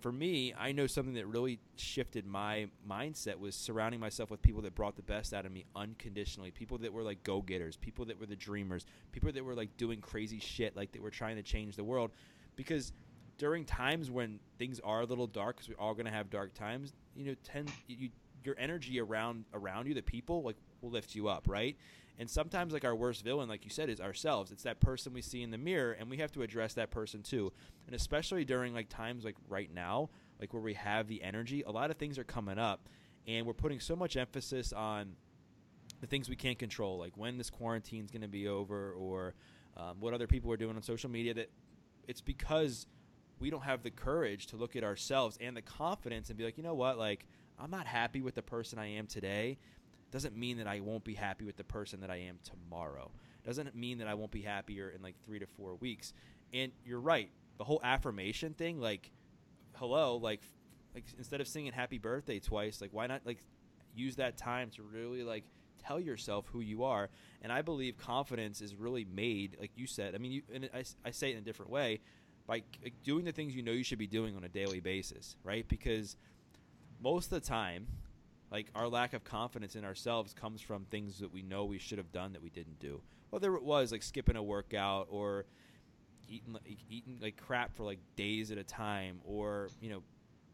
for 0.00 0.12
me, 0.12 0.54
I 0.58 0.72
know 0.72 0.86
something 0.86 1.14
that 1.14 1.26
really 1.26 1.58
shifted 1.76 2.26
my 2.26 2.68
mindset 2.88 3.38
was 3.38 3.54
surrounding 3.54 4.00
myself 4.00 4.30
with 4.30 4.42
people 4.42 4.62
that 4.62 4.74
brought 4.74 4.96
the 4.96 5.02
best 5.02 5.32
out 5.32 5.46
of 5.46 5.52
me 5.52 5.64
unconditionally. 5.76 6.50
People 6.50 6.78
that 6.78 6.92
were 6.92 7.02
like 7.02 7.22
go 7.22 7.42
getters, 7.42 7.76
people 7.76 8.04
that 8.06 8.18
were 8.18 8.26
the 8.26 8.36
dreamers, 8.36 8.86
people 9.12 9.30
that 9.32 9.44
were 9.44 9.54
like 9.54 9.76
doing 9.76 10.00
crazy 10.00 10.38
shit, 10.38 10.76
like 10.76 10.92
that 10.92 11.02
were 11.02 11.10
trying 11.10 11.36
to 11.36 11.42
change 11.42 11.76
the 11.76 11.84
world. 11.84 12.10
Because 12.56 12.92
during 13.38 13.64
times 13.64 14.10
when 14.10 14.38
things 14.58 14.80
are 14.80 15.00
a 15.00 15.06
little 15.06 15.26
dark, 15.26 15.56
because 15.56 15.68
we're 15.68 15.82
all 15.82 15.94
gonna 15.94 16.10
have 16.10 16.30
dark 16.30 16.52
times, 16.54 16.92
you 17.16 17.24
know, 17.24 17.34
tend 17.42 17.70
you, 17.86 18.10
your 18.44 18.56
energy 18.58 19.00
around 19.00 19.44
around 19.54 19.86
you, 19.86 19.94
the 19.94 20.02
people, 20.02 20.42
like 20.42 20.56
will 20.80 20.90
lift 20.90 21.14
you 21.14 21.28
up, 21.28 21.44
right? 21.46 21.76
And 22.20 22.28
sometimes, 22.28 22.74
like 22.74 22.84
our 22.84 22.94
worst 22.94 23.24
villain, 23.24 23.48
like 23.48 23.64
you 23.64 23.70
said, 23.70 23.88
is 23.88 23.98
ourselves. 23.98 24.52
It's 24.52 24.64
that 24.64 24.78
person 24.78 25.14
we 25.14 25.22
see 25.22 25.42
in 25.42 25.50
the 25.50 25.56
mirror, 25.56 25.92
and 25.92 26.10
we 26.10 26.18
have 26.18 26.30
to 26.32 26.42
address 26.42 26.74
that 26.74 26.90
person 26.90 27.22
too. 27.22 27.50
And 27.86 27.96
especially 27.96 28.44
during 28.44 28.74
like 28.74 28.90
times 28.90 29.24
like 29.24 29.36
right 29.48 29.72
now, 29.74 30.10
like 30.38 30.52
where 30.52 30.62
we 30.62 30.74
have 30.74 31.08
the 31.08 31.22
energy, 31.22 31.62
a 31.62 31.70
lot 31.70 31.90
of 31.90 31.96
things 31.96 32.18
are 32.18 32.24
coming 32.24 32.58
up, 32.58 32.90
and 33.26 33.46
we're 33.46 33.54
putting 33.54 33.80
so 33.80 33.96
much 33.96 34.18
emphasis 34.18 34.70
on 34.74 35.16
the 36.02 36.06
things 36.06 36.28
we 36.28 36.36
can't 36.36 36.58
control, 36.58 36.98
like 36.98 37.16
when 37.16 37.38
this 37.38 37.48
quarantine 37.48 38.04
is 38.04 38.10
going 38.10 38.20
to 38.20 38.28
be 38.28 38.46
over, 38.48 38.92
or 38.92 39.32
um, 39.78 39.96
what 39.98 40.12
other 40.12 40.26
people 40.26 40.52
are 40.52 40.58
doing 40.58 40.76
on 40.76 40.82
social 40.82 41.08
media. 41.08 41.32
That 41.32 41.50
it's 42.06 42.20
because 42.20 42.86
we 43.38 43.48
don't 43.48 43.64
have 43.64 43.82
the 43.82 43.90
courage 43.90 44.48
to 44.48 44.56
look 44.56 44.76
at 44.76 44.84
ourselves 44.84 45.38
and 45.40 45.56
the 45.56 45.62
confidence 45.62 46.28
and 46.28 46.36
be 46.36 46.44
like, 46.44 46.58
you 46.58 46.64
know 46.64 46.74
what, 46.74 46.98
like 46.98 47.24
I'm 47.58 47.70
not 47.70 47.86
happy 47.86 48.20
with 48.20 48.34
the 48.34 48.42
person 48.42 48.78
I 48.78 48.88
am 48.88 49.06
today, 49.06 49.56
doesn't 50.10 50.36
mean 50.36 50.58
that 50.58 50.66
I 50.66 50.80
won't 50.80 51.04
be 51.04 51.14
happy 51.14 51.44
with 51.44 51.56
the 51.56 51.64
person 51.64 52.00
that 52.00 52.10
I 52.10 52.16
am 52.16 52.38
tomorrow. 52.42 53.10
Doesn't 53.44 53.74
mean 53.74 53.98
that 53.98 54.08
I 54.08 54.14
won't 54.14 54.30
be 54.30 54.42
happier 54.42 54.90
in 54.90 55.02
like 55.02 55.16
three 55.24 55.38
to 55.38 55.46
four 55.46 55.76
weeks. 55.76 56.12
And 56.52 56.72
you're 56.84 57.00
right. 57.00 57.30
The 57.58 57.64
whole 57.64 57.80
affirmation 57.82 58.54
thing, 58.54 58.80
like, 58.80 59.10
hello, 59.74 60.16
like, 60.16 60.42
like 60.94 61.04
instead 61.16 61.40
of 61.40 61.48
singing 61.48 61.72
happy 61.72 61.98
birthday 61.98 62.40
twice, 62.40 62.80
like, 62.80 62.90
why 62.92 63.06
not 63.06 63.22
like 63.24 63.38
use 63.94 64.16
that 64.16 64.36
time 64.36 64.70
to 64.70 64.82
really 64.82 65.22
like 65.22 65.44
tell 65.78 66.00
yourself 66.00 66.46
who 66.52 66.60
you 66.60 66.84
are? 66.84 67.08
And 67.42 67.52
I 67.52 67.62
believe 67.62 67.96
confidence 67.96 68.60
is 68.60 68.74
really 68.74 69.04
made, 69.04 69.56
like 69.60 69.72
you 69.76 69.86
said. 69.86 70.14
I 70.14 70.18
mean, 70.18 70.32
you 70.32 70.42
and 70.52 70.68
I, 70.74 70.84
I 71.04 71.10
say 71.10 71.30
it 71.30 71.32
in 71.34 71.38
a 71.38 71.44
different 71.44 71.70
way 71.70 72.00
by 72.46 72.64
doing 73.04 73.24
the 73.24 73.32
things 73.32 73.54
you 73.54 73.62
know 73.62 73.72
you 73.72 73.84
should 73.84 73.98
be 73.98 74.08
doing 74.08 74.36
on 74.36 74.42
a 74.42 74.48
daily 74.48 74.80
basis, 74.80 75.36
right? 75.44 75.68
Because 75.68 76.16
most 77.00 77.26
of 77.26 77.30
the 77.30 77.46
time, 77.46 77.86
like 78.50 78.66
our 78.74 78.88
lack 78.88 79.12
of 79.12 79.24
confidence 79.24 79.76
in 79.76 79.84
ourselves 79.84 80.34
comes 80.34 80.60
from 80.60 80.84
things 80.86 81.18
that 81.20 81.32
we 81.32 81.42
know 81.42 81.64
we 81.64 81.78
should 81.78 81.98
have 81.98 82.12
done 82.12 82.32
that 82.32 82.42
we 82.42 82.50
didn't 82.50 82.80
do. 82.80 83.00
Whether 83.30 83.54
it 83.54 83.62
was 83.62 83.92
like 83.92 84.02
skipping 84.02 84.36
a 84.36 84.42
workout 84.42 85.06
or 85.10 85.46
eating 86.28 86.52
like, 86.52 86.62
eating 86.88 87.18
like 87.20 87.36
crap 87.36 87.76
for 87.76 87.84
like 87.84 87.98
days 88.16 88.50
at 88.50 88.58
a 88.58 88.64
time, 88.64 89.20
or 89.24 89.68
you 89.80 89.90
know, 89.90 90.02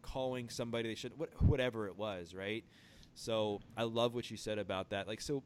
calling 0.02 0.48
somebody 0.48 0.88
they 0.88 0.94
should 0.94 1.12
whatever 1.40 1.86
it 1.86 1.96
was, 1.96 2.34
right? 2.34 2.64
So 3.14 3.60
I 3.76 3.84
love 3.84 4.14
what 4.14 4.30
you 4.30 4.36
said 4.36 4.58
about 4.58 4.90
that. 4.90 5.08
Like 5.08 5.20
so, 5.22 5.42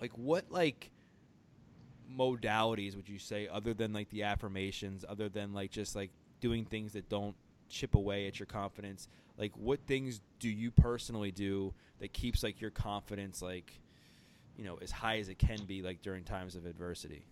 like 0.00 0.12
what 0.16 0.50
like 0.50 0.90
modalities 2.10 2.96
would 2.96 3.08
you 3.08 3.18
say 3.18 3.48
other 3.48 3.74
than 3.74 3.92
like 3.92 4.08
the 4.10 4.22
affirmations, 4.22 5.04
other 5.06 5.28
than 5.28 5.52
like 5.52 5.70
just 5.70 5.94
like 5.94 6.10
doing 6.40 6.64
things 6.64 6.94
that 6.94 7.08
don't 7.08 7.36
chip 7.68 7.94
away 7.94 8.26
at 8.26 8.38
your 8.38 8.46
confidence? 8.46 9.08
Like 9.42 9.52
what 9.56 9.80
things 9.88 10.20
do 10.38 10.48
you 10.48 10.70
personally 10.70 11.32
do 11.32 11.74
that 11.98 12.12
keeps 12.12 12.44
like 12.44 12.60
your 12.60 12.70
confidence 12.70 13.42
like 13.42 13.72
you 14.56 14.64
know 14.64 14.78
as 14.80 14.92
high 14.92 15.18
as 15.18 15.28
it 15.28 15.36
can 15.36 15.58
be 15.66 15.82
like 15.82 16.00
during 16.00 16.22
times 16.22 16.54
of 16.54 16.64
adversity 16.64 17.26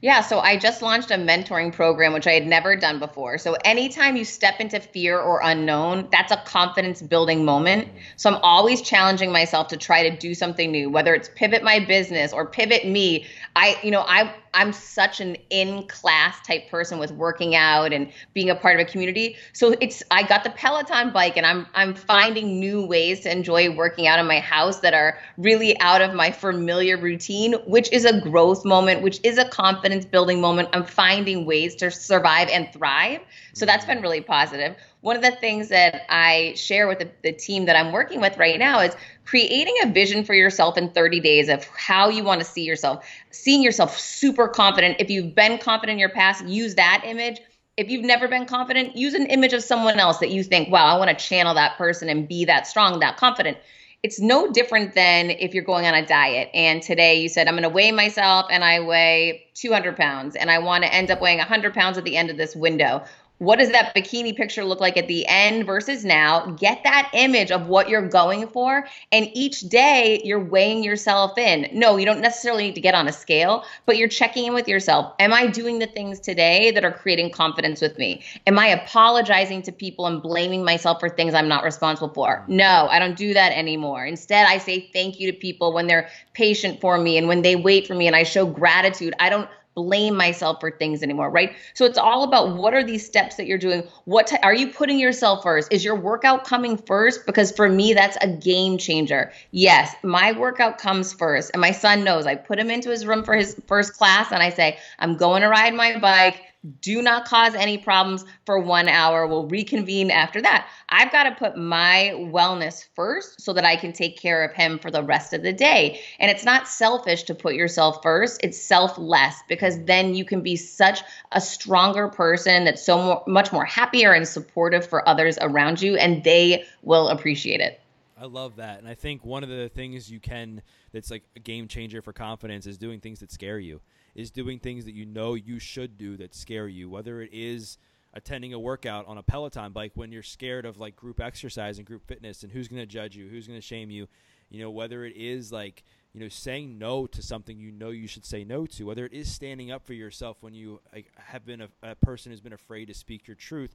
yeah, 0.00 0.20
so 0.20 0.38
I 0.38 0.56
just 0.56 0.82
launched 0.82 1.10
a 1.10 1.14
mentoring 1.14 1.72
program, 1.72 2.12
which 2.12 2.28
I 2.28 2.32
had 2.32 2.46
never 2.46 2.76
done 2.76 3.00
before. 3.00 3.38
So, 3.38 3.56
anytime 3.64 4.14
you 4.14 4.24
step 4.24 4.60
into 4.60 4.78
fear 4.78 5.18
or 5.18 5.40
unknown, 5.42 6.06
that's 6.12 6.30
a 6.30 6.36
confidence 6.36 7.02
building 7.02 7.44
moment. 7.44 7.88
Mm-hmm. 7.88 7.98
So, 8.14 8.30
I'm 8.30 8.40
always 8.44 8.82
challenging 8.82 9.32
myself 9.32 9.66
to 9.68 9.76
try 9.76 10.08
to 10.08 10.16
do 10.16 10.32
something 10.32 10.70
new, 10.70 10.90
whether 10.90 11.12
it's 11.12 11.28
pivot 11.34 11.64
my 11.64 11.80
business 11.80 12.32
or 12.32 12.46
pivot 12.46 12.86
me. 12.86 13.26
I, 13.56 13.76
you 13.82 13.90
know, 13.90 14.04
I, 14.06 14.32
I'm 14.54 14.72
such 14.72 15.20
an 15.20 15.36
in 15.50 15.86
class 15.88 16.40
type 16.46 16.70
person 16.70 16.98
with 16.98 17.12
working 17.12 17.54
out 17.54 17.92
and 17.92 18.12
being 18.32 18.50
a 18.50 18.54
part 18.54 18.80
of 18.80 18.86
a 18.86 18.90
community. 18.90 19.36
So 19.52 19.74
it's 19.80 20.02
I 20.10 20.22
got 20.22 20.44
the 20.44 20.50
Peloton 20.50 21.12
bike 21.12 21.36
and 21.36 21.44
I'm 21.44 21.66
I'm 21.74 21.94
finding 21.94 22.60
new 22.60 22.86
ways 22.86 23.20
to 23.20 23.32
enjoy 23.32 23.74
working 23.74 24.06
out 24.06 24.18
in 24.18 24.26
my 24.26 24.40
house 24.40 24.80
that 24.80 24.94
are 24.94 25.18
really 25.36 25.78
out 25.80 26.00
of 26.00 26.14
my 26.14 26.30
familiar 26.30 26.96
routine, 26.96 27.54
which 27.66 27.92
is 27.92 28.04
a 28.04 28.20
growth 28.20 28.64
moment, 28.64 29.02
which 29.02 29.20
is 29.22 29.38
a 29.38 29.48
confidence 29.48 30.04
building 30.04 30.40
moment. 30.40 30.68
I'm 30.72 30.84
finding 30.84 31.44
ways 31.46 31.74
to 31.76 31.90
survive 31.90 32.48
and 32.48 32.72
thrive. 32.72 33.20
So 33.52 33.66
that's 33.66 33.84
mm-hmm. 33.84 33.94
been 33.94 34.02
really 34.02 34.20
positive. 34.20 34.76
One 35.04 35.16
of 35.16 35.22
the 35.22 35.32
things 35.32 35.68
that 35.68 36.06
I 36.08 36.54
share 36.56 36.88
with 36.88 36.98
the, 36.98 37.10
the, 37.22 37.32
team 37.32 37.66
that 37.66 37.76
I'm 37.76 37.92
working 37.92 38.22
with 38.22 38.38
right 38.38 38.58
now 38.58 38.80
is 38.80 38.96
creating 39.26 39.74
a 39.82 39.92
vision 39.92 40.24
for 40.24 40.32
yourself 40.32 40.78
in 40.78 40.92
30 40.92 41.20
days 41.20 41.50
of 41.50 41.66
how 41.66 42.08
you 42.08 42.24
want 42.24 42.40
to 42.40 42.46
see 42.46 42.64
yourself, 42.64 43.04
seeing 43.30 43.62
yourself 43.62 44.00
super 44.00 44.48
confident. 44.48 44.96
If 45.00 45.10
you've 45.10 45.34
been 45.34 45.58
confident 45.58 45.96
in 45.96 45.98
your 45.98 46.08
past, 46.08 46.46
use 46.46 46.76
that 46.76 47.02
image. 47.04 47.38
If 47.76 47.90
you've 47.90 48.06
never 48.06 48.28
been 48.28 48.46
confident, 48.46 48.96
use 48.96 49.12
an 49.12 49.26
image 49.26 49.52
of 49.52 49.62
someone 49.62 50.00
else 50.00 50.20
that 50.20 50.30
you 50.30 50.42
think, 50.42 50.70
wow, 50.70 50.86
I 50.86 50.98
want 50.98 51.10
to 51.10 51.22
channel 51.22 51.52
that 51.52 51.76
person 51.76 52.08
and 52.08 52.26
be 52.26 52.46
that 52.46 52.66
strong, 52.66 53.00
that 53.00 53.18
confident 53.18 53.58
it's 54.02 54.20
no 54.20 54.52
different 54.52 54.94
than 54.94 55.30
if 55.30 55.54
you're 55.54 55.64
going 55.64 55.86
on 55.86 55.94
a 55.94 56.04
diet 56.04 56.50
and 56.52 56.82
today 56.82 57.22
you 57.22 57.28
said 57.28 57.48
i'm 57.48 57.54
going 57.54 57.62
to 57.62 57.70
weigh 57.70 57.90
myself 57.90 58.44
and 58.50 58.62
i 58.62 58.78
weigh 58.78 59.46
200 59.54 59.96
pounds 59.96 60.36
and 60.36 60.50
i 60.50 60.58
want 60.58 60.84
to 60.84 60.92
end 60.92 61.10
up 61.10 61.22
weighing 61.22 61.38
100 61.38 61.72
pounds 61.72 61.96
at 61.96 62.04
the 62.04 62.14
end 62.14 62.28
of 62.28 62.36
this 62.36 62.54
window 62.54 63.02
what 63.38 63.58
does 63.58 63.70
that 63.72 63.94
bikini 63.94 64.34
picture 64.36 64.64
look 64.64 64.80
like 64.80 64.96
at 64.96 65.08
the 65.08 65.26
end 65.26 65.66
versus 65.66 66.04
now? 66.04 66.46
Get 66.52 66.84
that 66.84 67.10
image 67.12 67.50
of 67.50 67.66
what 67.66 67.88
you're 67.88 68.08
going 68.08 68.46
for. 68.46 68.86
And 69.10 69.28
each 69.34 69.60
day 69.62 70.20
you're 70.24 70.42
weighing 70.42 70.84
yourself 70.84 71.36
in. 71.36 71.68
No, 71.72 71.96
you 71.96 72.06
don't 72.06 72.20
necessarily 72.20 72.64
need 72.64 72.76
to 72.76 72.80
get 72.80 72.94
on 72.94 73.08
a 73.08 73.12
scale, 73.12 73.64
but 73.86 73.96
you're 73.96 74.08
checking 74.08 74.46
in 74.46 74.54
with 74.54 74.68
yourself. 74.68 75.14
Am 75.18 75.32
I 75.32 75.48
doing 75.48 75.80
the 75.80 75.86
things 75.86 76.20
today 76.20 76.70
that 76.70 76.84
are 76.84 76.92
creating 76.92 77.30
confidence 77.30 77.80
with 77.80 77.98
me? 77.98 78.22
Am 78.46 78.58
I 78.58 78.68
apologizing 78.68 79.62
to 79.62 79.72
people 79.72 80.06
and 80.06 80.22
blaming 80.22 80.64
myself 80.64 81.00
for 81.00 81.08
things 81.08 81.34
I'm 81.34 81.48
not 81.48 81.64
responsible 81.64 82.14
for? 82.14 82.44
No, 82.46 82.86
I 82.88 83.00
don't 83.00 83.16
do 83.16 83.34
that 83.34 83.52
anymore. 83.52 84.06
Instead, 84.06 84.46
I 84.46 84.58
say 84.58 84.88
thank 84.92 85.18
you 85.18 85.30
to 85.32 85.36
people 85.36 85.72
when 85.72 85.88
they're 85.88 86.08
patient 86.34 86.80
for 86.80 86.98
me 86.98 87.18
and 87.18 87.26
when 87.26 87.42
they 87.42 87.56
wait 87.56 87.86
for 87.88 87.94
me 87.94 88.06
and 88.06 88.14
I 88.14 88.22
show 88.22 88.46
gratitude. 88.46 89.14
I 89.18 89.28
don't 89.28 89.48
blame 89.74 90.16
myself 90.16 90.58
for 90.60 90.70
things 90.70 91.02
anymore, 91.02 91.30
right? 91.30 91.54
So 91.74 91.84
it's 91.84 91.98
all 91.98 92.22
about 92.22 92.56
what 92.56 92.74
are 92.74 92.84
these 92.84 93.04
steps 93.04 93.36
that 93.36 93.46
you're 93.46 93.58
doing? 93.58 93.86
What 94.04 94.28
t- 94.28 94.36
are 94.42 94.54
you 94.54 94.68
putting 94.68 94.98
yourself 94.98 95.42
first? 95.42 95.72
Is 95.72 95.84
your 95.84 95.96
workout 95.96 96.44
coming 96.44 96.76
first? 96.76 97.26
Because 97.26 97.52
for 97.52 97.68
me, 97.68 97.92
that's 97.92 98.16
a 98.20 98.28
game 98.28 98.78
changer. 98.78 99.32
Yes, 99.50 99.94
my 100.02 100.32
workout 100.32 100.78
comes 100.78 101.12
first. 101.12 101.50
And 101.52 101.60
my 101.60 101.72
son 101.72 102.04
knows 102.04 102.26
I 102.26 102.36
put 102.36 102.58
him 102.58 102.70
into 102.70 102.90
his 102.90 103.06
room 103.06 103.24
for 103.24 103.34
his 103.34 103.60
first 103.66 103.94
class 103.94 104.30
and 104.32 104.42
I 104.42 104.50
say, 104.50 104.78
I'm 104.98 105.16
going 105.16 105.42
to 105.42 105.48
ride 105.48 105.74
my 105.74 105.98
bike 105.98 106.40
do 106.80 107.02
not 107.02 107.26
cause 107.26 107.54
any 107.54 107.78
problems 107.78 108.24
for 108.46 108.58
one 108.58 108.88
hour. 108.88 109.26
We'll 109.26 109.46
reconvene 109.46 110.10
after 110.10 110.40
that. 110.42 110.68
I've 110.88 111.12
got 111.12 111.24
to 111.24 111.32
put 111.32 111.56
my 111.56 112.12
wellness 112.14 112.86
first 112.94 113.40
so 113.40 113.52
that 113.52 113.64
I 113.64 113.76
can 113.76 113.92
take 113.92 114.18
care 114.18 114.44
of 114.44 114.52
him 114.52 114.78
for 114.78 114.90
the 114.90 115.02
rest 115.02 115.32
of 115.32 115.42
the 115.42 115.52
day. 115.52 116.00
And 116.18 116.30
it's 116.30 116.44
not 116.44 116.68
selfish 116.68 117.24
to 117.24 117.34
put 117.34 117.54
yourself 117.54 118.02
first, 118.02 118.40
it's 118.42 118.60
selfless 118.60 119.36
because 119.48 119.82
then 119.84 120.14
you 120.14 120.24
can 120.24 120.40
be 120.40 120.56
such 120.56 121.02
a 121.32 121.40
stronger 121.40 122.08
person 122.08 122.64
that's 122.64 122.84
so 122.84 123.00
more, 123.00 123.22
much 123.26 123.52
more 123.52 123.64
happier 123.64 124.12
and 124.12 124.26
supportive 124.26 124.86
for 124.86 125.06
others 125.08 125.38
around 125.40 125.82
you, 125.82 125.96
and 125.96 126.24
they 126.24 126.64
will 126.82 127.08
appreciate 127.08 127.60
it. 127.60 127.80
I 128.16 128.26
love 128.26 128.56
that. 128.56 128.78
And 128.78 128.88
I 128.88 128.94
think 128.94 129.24
one 129.24 129.42
of 129.42 129.48
the 129.50 129.68
things 129.68 130.10
you 130.10 130.20
can 130.20 130.62
that's 130.92 131.10
like 131.10 131.24
a 131.36 131.40
game 131.40 131.68
changer 131.68 132.00
for 132.00 132.12
confidence 132.12 132.66
is 132.66 132.78
doing 132.78 133.00
things 133.00 133.20
that 133.20 133.32
scare 133.32 133.58
you 133.58 133.80
is 134.14 134.30
doing 134.30 134.58
things 134.58 134.84
that 134.84 134.94
you 134.94 135.04
know 135.04 135.34
you 135.34 135.58
should 135.58 135.98
do 135.98 136.16
that 136.16 136.34
scare 136.34 136.68
you, 136.68 136.88
whether 136.88 137.20
it 137.20 137.30
is 137.32 137.78
attending 138.14 138.54
a 138.54 138.58
workout 138.58 139.06
on 139.06 139.18
a 139.18 139.22
Peloton 139.22 139.72
bike 139.72 139.92
when 139.94 140.12
you're 140.12 140.22
scared 140.22 140.64
of 140.64 140.78
like 140.78 140.94
group 140.94 141.20
exercise 141.20 141.78
and 141.78 141.86
group 141.86 142.06
fitness 142.06 142.44
and 142.44 142.52
who's 142.52 142.68
going 142.68 142.80
to 142.80 142.86
judge 142.86 143.16
you, 143.16 143.28
who's 143.28 143.46
going 143.48 143.58
to 143.58 143.66
shame 143.66 143.90
you, 143.90 144.06
you 144.50 144.62
know, 144.62 144.70
whether 144.70 145.04
it 145.04 145.16
is 145.16 145.50
like, 145.50 145.82
you 146.12 146.20
know, 146.20 146.28
saying 146.28 146.78
no 146.78 147.06
to 147.08 147.20
something 147.22 147.58
you 147.58 147.72
know 147.72 147.90
you 147.90 148.06
should 148.06 148.24
say 148.24 148.44
no 148.44 148.66
to, 148.66 148.84
whether 148.84 149.04
it 149.04 149.12
is 149.12 149.30
standing 149.30 149.72
up 149.72 149.84
for 149.84 149.94
yourself 149.94 150.36
when 150.42 150.54
you 150.54 150.80
like, 150.92 151.10
have 151.16 151.44
been 151.44 151.62
a, 151.62 151.68
a 151.82 151.96
person 151.96 152.30
who's 152.30 152.40
been 152.40 152.52
afraid 152.52 152.86
to 152.86 152.94
speak 152.94 153.26
your 153.26 153.34
truth. 153.34 153.74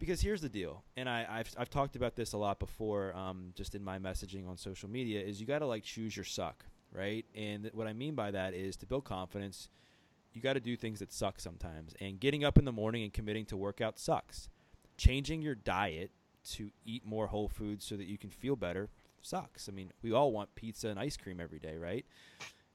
Because 0.00 0.22
here's 0.22 0.40
the 0.40 0.48
deal, 0.48 0.82
and 0.96 1.10
I, 1.10 1.26
have 1.28 1.54
I've 1.58 1.68
talked 1.68 1.94
about 1.94 2.16
this 2.16 2.32
a 2.32 2.38
lot 2.38 2.58
before, 2.58 3.14
um, 3.14 3.52
just 3.54 3.74
in 3.74 3.84
my 3.84 3.98
messaging 3.98 4.48
on 4.48 4.56
social 4.56 4.88
media, 4.88 5.20
is 5.20 5.42
you 5.42 5.46
got 5.46 5.58
to 5.58 5.66
like 5.66 5.84
choose 5.84 6.16
your 6.16 6.24
suck 6.24 6.64
right? 6.92 7.24
And 7.34 7.70
what 7.72 7.86
I 7.86 7.92
mean 7.92 8.14
by 8.14 8.30
that 8.30 8.54
is 8.54 8.76
to 8.78 8.86
build 8.86 9.04
confidence, 9.04 9.68
you 10.32 10.40
got 10.40 10.54
to 10.54 10.60
do 10.60 10.76
things 10.76 11.00
that 11.00 11.12
suck 11.12 11.40
sometimes. 11.40 11.94
And 12.00 12.20
getting 12.20 12.44
up 12.44 12.58
in 12.58 12.64
the 12.64 12.72
morning 12.72 13.02
and 13.02 13.12
committing 13.12 13.44
to 13.46 13.56
workout 13.56 13.98
sucks. 13.98 14.48
Changing 14.96 15.42
your 15.42 15.54
diet 15.54 16.10
to 16.52 16.70
eat 16.84 17.04
more 17.04 17.28
whole 17.28 17.48
foods 17.48 17.84
so 17.84 17.96
that 17.96 18.06
you 18.06 18.18
can 18.18 18.30
feel 18.30 18.56
better 18.56 18.88
sucks. 19.22 19.68
I 19.68 19.72
mean, 19.72 19.92
we 20.02 20.12
all 20.12 20.32
want 20.32 20.54
pizza 20.54 20.88
and 20.88 20.98
ice 20.98 21.16
cream 21.16 21.40
every 21.40 21.58
day, 21.58 21.76
right? 21.76 22.04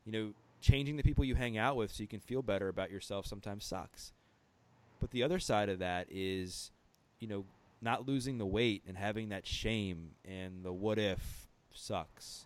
You 0.05 0.11
know, 0.11 0.33
changing 0.61 0.97
the 0.97 1.03
people 1.03 1.25
you 1.25 1.35
hang 1.35 1.57
out 1.57 1.75
with 1.75 1.91
so 1.91 2.03
you 2.03 2.07
can 2.07 2.19
feel 2.19 2.41
better 2.41 2.67
about 2.67 2.91
yourself 2.91 3.25
sometimes 3.25 3.65
sucks. 3.65 4.11
But 4.99 5.11
the 5.11 5.23
other 5.23 5.39
side 5.39 5.69
of 5.69 5.79
that 5.79 6.07
is, 6.09 6.71
you 7.19 7.27
know, 7.27 7.45
not 7.81 8.07
losing 8.07 8.37
the 8.37 8.45
weight 8.45 8.83
and 8.87 8.97
having 8.97 9.29
that 9.29 9.45
shame 9.45 10.11
and 10.23 10.63
the 10.63 10.73
what 10.73 10.97
if 10.97 11.47
sucks 11.73 12.45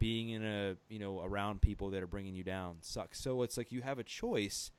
being 0.00 0.30
in 0.30 0.44
a 0.44 0.76
you 0.88 0.98
know 0.98 1.20
around 1.22 1.60
people 1.60 1.90
that 1.90 2.02
are 2.02 2.08
bringing 2.08 2.34
you 2.34 2.42
down 2.42 2.78
sucks. 2.80 3.20
So 3.20 3.42
it's 3.42 3.56
like 3.56 3.70
you 3.70 3.82
have 3.82 4.00
a 4.00 4.04
choice. 4.04 4.72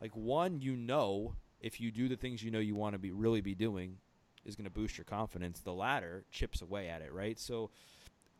Like 0.00 0.16
one, 0.16 0.60
you 0.60 0.74
know, 0.74 1.36
if 1.60 1.80
you 1.80 1.92
do 1.92 2.08
the 2.08 2.16
things 2.16 2.42
you 2.42 2.50
know 2.50 2.58
you 2.58 2.74
want 2.74 2.94
to 2.94 2.98
be 2.98 3.12
really 3.12 3.40
be 3.40 3.54
doing, 3.54 3.98
is 4.44 4.56
going 4.56 4.64
to 4.64 4.70
boost 4.70 4.98
your 4.98 5.04
confidence. 5.04 5.60
The 5.60 5.72
latter 5.72 6.24
chips 6.32 6.60
away 6.60 6.88
at 6.88 7.02
it, 7.02 7.12
right? 7.12 7.38
So 7.38 7.70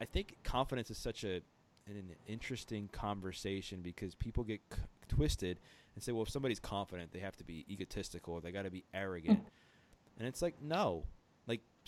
I 0.01 0.05
think 0.05 0.39
confidence 0.43 0.91
is 0.91 0.99
such 0.99 1.23
a 1.23 1.41
an 1.87 2.17
interesting 2.27 2.89
conversation 2.89 3.83
because 3.83 4.15
people 4.15 4.43
get 4.43 4.61
c- 4.73 4.81
twisted 5.07 5.61
and 5.95 6.03
say, 6.03 6.13
well, 6.13 6.23
if 6.23 6.31
somebody's 6.31 6.59
confident, 6.59 7.13
they 7.13 7.19
have 7.19 7.37
to 7.37 7.45
be 7.45 7.67
egotistical, 7.71 8.41
they 8.41 8.51
got 8.51 8.63
to 8.63 8.71
be 8.71 8.85
arrogant, 8.95 9.41
and 10.19 10.27
it's 10.27 10.41
like 10.41 10.61
no, 10.63 11.05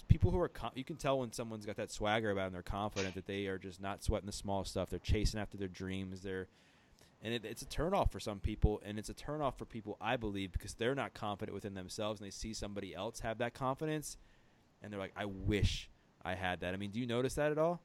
people 0.03 0.31
who 0.31 0.41
are 0.41 0.51
you 0.75 0.85
can 0.85 0.97
tell 0.97 1.19
when 1.19 1.33
someone's 1.33 1.67
got 1.67 1.77
that 1.77 1.91
swagger 1.91 2.31
about 2.31 2.45
them 2.45 2.53
they're 2.53 2.63
confident 2.63 3.15
that 3.15 3.27
they 3.27 3.47
are 3.47 3.59
just 3.59 3.81
not 3.81 4.03
sweating 4.03 4.27
the 4.27 4.33
small 4.33 4.65
stuff 4.65 4.91
they're 4.91 4.99
chasing 4.99 5.41
after 5.41 5.57
their 5.57 5.69
dreams 5.69 6.23
they're 6.23 6.49
and 7.23 7.33
it, 7.33 7.45
it's 7.45 7.63
a 7.63 7.67
turnoff 7.67 8.13
for 8.13 8.21
some 8.21 8.39
people 8.39 8.81
and 8.85 8.99
it's 8.99 9.09
a 9.09 9.15
turnoff 9.15 9.57
for 9.57 9.65
people 9.65 9.97
i 10.01 10.17
believe 10.17 10.53
because 10.53 10.75
they're 10.75 10.95
not 10.95 11.15
confident 11.15 11.55
within 11.55 11.75
themselves 11.75 12.21
and 12.21 12.27
they 12.27 12.31
see 12.31 12.53
somebody 12.53 12.95
else 12.95 13.21
have 13.21 13.39
that 13.39 13.55
confidence 13.55 14.17
and 14.83 14.93
they're 14.93 15.01
like 15.01 15.15
i 15.17 15.25
wish 15.25 15.89
i 16.25 16.35
had 16.35 16.61
that. 16.61 16.75
I 16.75 16.77
mean 16.77 16.91
do 16.91 17.01
you 17.01 17.07
notice 17.07 17.35
that 17.35 17.53
at 17.53 17.59
all? 17.59 17.81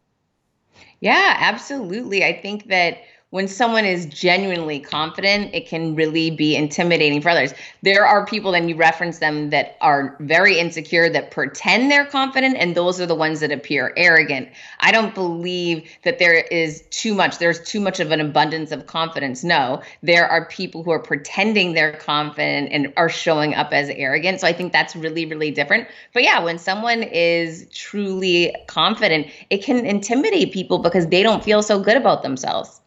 Yeah 1.00 1.38
absolutely. 1.40 2.24
I 2.24 2.42
think 2.42 2.68
that 2.68 2.98
when 3.32 3.48
someone 3.48 3.86
is 3.86 4.06
genuinely 4.08 4.78
confident, 4.80 5.56
it 5.56 5.66
can 5.66 5.96
really 5.96 6.30
be 6.30 6.54
intimidating 6.54 7.22
for 7.22 7.30
others. 7.30 7.54
There 7.82 8.06
are 8.06 8.26
people, 8.26 8.54
and 8.54 8.70
you 8.70 8.76
reference 8.76 9.20
them, 9.20 9.50
that 9.52 9.78
are 9.80 10.18
very 10.20 10.60
insecure, 10.60 11.10
that 11.10 11.32
pretend 11.32 11.90
they're 11.90 12.06
confident, 12.06 12.58
and 12.58 12.76
those 12.76 13.00
are 13.00 13.06
the 13.06 13.16
ones 13.16 13.40
that 13.40 13.52
appear 13.52 13.94
arrogant. 13.96 14.50
I 14.82 14.92
don't 14.92 15.16
believe 15.16 15.90
that 16.04 16.20
there 16.20 16.34
is 16.34 16.84
too 16.92 17.14
much, 17.14 17.38
there's 17.38 17.62
too 17.62 17.80
much 17.80 18.02
of 18.02 18.12
an 18.12 18.20
abundance 18.20 18.74
of 18.74 18.88
confidence. 18.88 19.46
No, 19.46 19.82
there 20.04 20.28
are 20.28 20.46
people 20.48 20.84
who 20.84 20.92
are 20.92 21.00
pretending 21.00 21.74
they're 21.74 21.94
confident 21.94 22.68
and 22.74 22.92
are 22.98 23.10
showing 23.10 23.56
up 23.56 23.72
as 23.72 23.90
arrogant. 23.92 24.42
So 24.42 24.48
I 24.48 24.52
think 24.52 24.74
that's 24.74 24.94
really, 24.94 25.26
really 25.26 25.52
different. 25.52 25.88
But 26.14 26.24
yeah, 26.24 26.44
when 26.44 26.60
someone 26.60 27.04
is 27.04 27.66
truly 27.74 28.54
confident, 28.68 29.28
it 29.50 29.64
can 29.64 29.86
intimidate 29.86 30.52
people 30.52 30.80
because 30.80 31.08
they 31.08 31.24
don't 31.24 31.42
feel 31.42 31.64
so 31.64 31.80
good 31.80 31.96
about 31.96 32.24
themselves. 32.24 32.82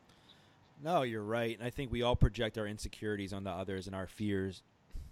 No, 0.85 1.01
you're 1.01 1.25
right. 1.25 1.57
And 1.59 1.67
I 1.67 1.71
think 1.71 1.91
we 1.91 2.03
all 2.03 2.15
project 2.15 2.59
our 2.59 2.67
insecurities 2.67 3.33
onto 3.33 3.49
others 3.49 3.87
and 3.87 3.97
our 3.97 4.07
fears, 4.07 4.63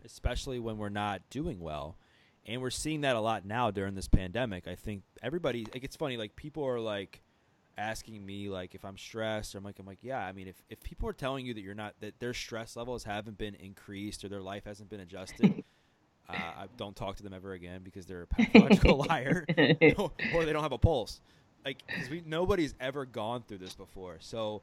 especially 0.04 0.58
when 0.58 0.76
we're 0.76 0.90
not 0.90 1.22
doing 1.30 1.60
well. 1.60 1.96
And 2.44 2.60
we're 2.60 2.70
seeing 2.70 3.00
that 3.00 3.16
a 3.16 3.20
lot 3.20 3.46
now 3.46 3.70
during 3.70 3.94
this 3.94 4.06
pandemic. 4.06 4.68
I 4.68 4.74
think 4.74 5.02
everybody, 5.22 5.66
like, 5.72 5.82
it's 5.82 5.96
funny, 5.96 6.18
like, 6.18 6.36
people 6.36 6.64
are 6.66 6.78
like, 6.78 7.22
asking 7.78 8.24
me 8.24 8.50
like 8.50 8.74
if 8.74 8.84
I'm 8.84 8.98
stressed 8.98 9.54
or 9.54 9.58
I'm 9.58 9.64
like 9.64 9.78
I'm 9.78 9.86
like 9.86 10.00
yeah 10.02 10.18
I 10.18 10.32
mean 10.32 10.46
if, 10.46 10.56
if 10.68 10.82
people 10.82 11.08
are 11.08 11.14
telling 11.14 11.46
you 11.46 11.54
that 11.54 11.62
you're 11.62 11.74
not 11.74 11.94
that 12.00 12.20
their 12.20 12.34
stress 12.34 12.76
levels 12.76 13.02
haven't 13.02 13.38
been 13.38 13.54
increased 13.54 14.24
or 14.24 14.28
their 14.28 14.42
life 14.42 14.64
hasn't 14.66 14.90
been 14.90 15.00
adjusted 15.00 15.64
uh, 16.28 16.34
I 16.34 16.66
don't 16.76 16.94
talk 16.94 17.16
to 17.16 17.22
them 17.22 17.32
ever 17.32 17.54
again 17.54 17.80
because 17.82 18.04
they're 18.04 18.22
a 18.22 18.26
pathological 18.26 18.98
liar 19.08 19.46
or 19.56 20.44
they 20.44 20.52
don't 20.52 20.62
have 20.62 20.72
a 20.72 20.78
pulse 20.78 21.22
like 21.64 21.82
because 21.86 22.10
we 22.10 22.22
nobody's 22.26 22.74
ever 22.78 23.06
gone 23.06 23.42
through 23.48 23.58
this 23.58 23.74
before 23.74 24.18
so 24.20 24.60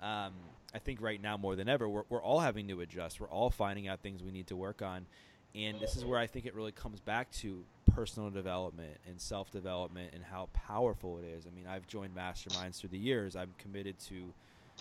um, 0.00 0.32
I 0.74 0.78
think 0.78 1.00
right 1.00 1.20
now 1.20 1.36
more 1.36 1.56
than 1.56 1.68
ever, 1.68 1.88
we're, 1.88 2.04
we're 2.08 2.22
all 2.22 2.40
having 2.40 2.68
to 2.68 2.80
adjust. 2.80 3.20
We're 3.20 3.28
all 3.28 3.50
finding 3.50 3.88
out 3.88 4.00
things 4.00 4.22
we 4.22 4.30
need 4.30 4.48
to 4.48 4.56
work 4.56 4.82
on. 4.82 5.06
And 5.54 5.80
this 5.80 5.96
is 5.96 6.04
where 6.04 6.18
I 6.18 6.26
think 6.26 6.46
it 6.46 6.54
really 6.54 6.72
comes 6.72 7.00
back 7.00 7.30
to 7.32 7.64
personal 7.94 8.30
development 8.30 8.98
and 9.08 9.20
self 9.20 9.50
development 9.50 10.10
and 10.14 10.22
how 10.22 10.48
powerful 10.52 11.18
it 11.18 11.24
is. 11.24 11.46
I 11.46 11.56
mean, 11.56 11.66
I've 11.66 11.86
joined 11.86 12.14
masterminds 12.14 12.80
through 12.80 12.90
the 12.90 12.98
years. 12.98 13.34
I'm 13.34 13.54
committed 13.58 13.98
to 14.08 14.32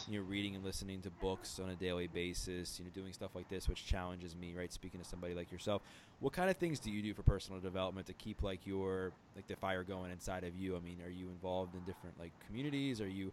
you 0.08 0.20
know, 0.20 0.26
reading 0.28 0.56
and 0.56 0.64
listening 0.64 1.02
to 1.02 1.10
books 1.10 1.60
on 1.60 1.70
a 1.70 1.76
daily 1.76 2.08
basis, 2.08 2.78
you 2.78 2.86
know, 2.86 2.92
doing 2.94 3.14
stuff 3.14 3.32
like 3.34 3.50
this, 3.50 3.68
which 3.68 3.86
challenges 3.86 4.36
me, 4.36 4.54
right? 4.56 4.72
Speaking 4.72 5.00
to 5.00 5.06
somebody 5.06 5.34
like 5.34 5.52
yourself, 5.52 5.82
what 6.20 6.34
kind 6.34 6.50
of 6.50 6.58
things 6.58 6.80
do 6.80 6.92
you 6.92 7.02
do 7.02 7.14
for 7.14 7.24
personal 7.24 7.60
development 7.60 8.06
to 8.08 8.14
keep 8.14 8.44
like 8.44 8.68
your 8.68 9.12
like 9.36 9.48
the 9.48 9.56
fire 9.56 9.84
going 9.84 10.12
inside 10.12 10.44
of 10.44 10.56
you? 10.56 10.76
I 10.76 10.80
mean, 10.80 10.98
are 11.04 11.10
you 11.10 11.30
involved 11.30 11.74
in 11.74 11.82
different 11.82 12.20
like 12.20 12.32
communities? 12.46 13.02
Are 13.02 13.08
you 13.08 13.32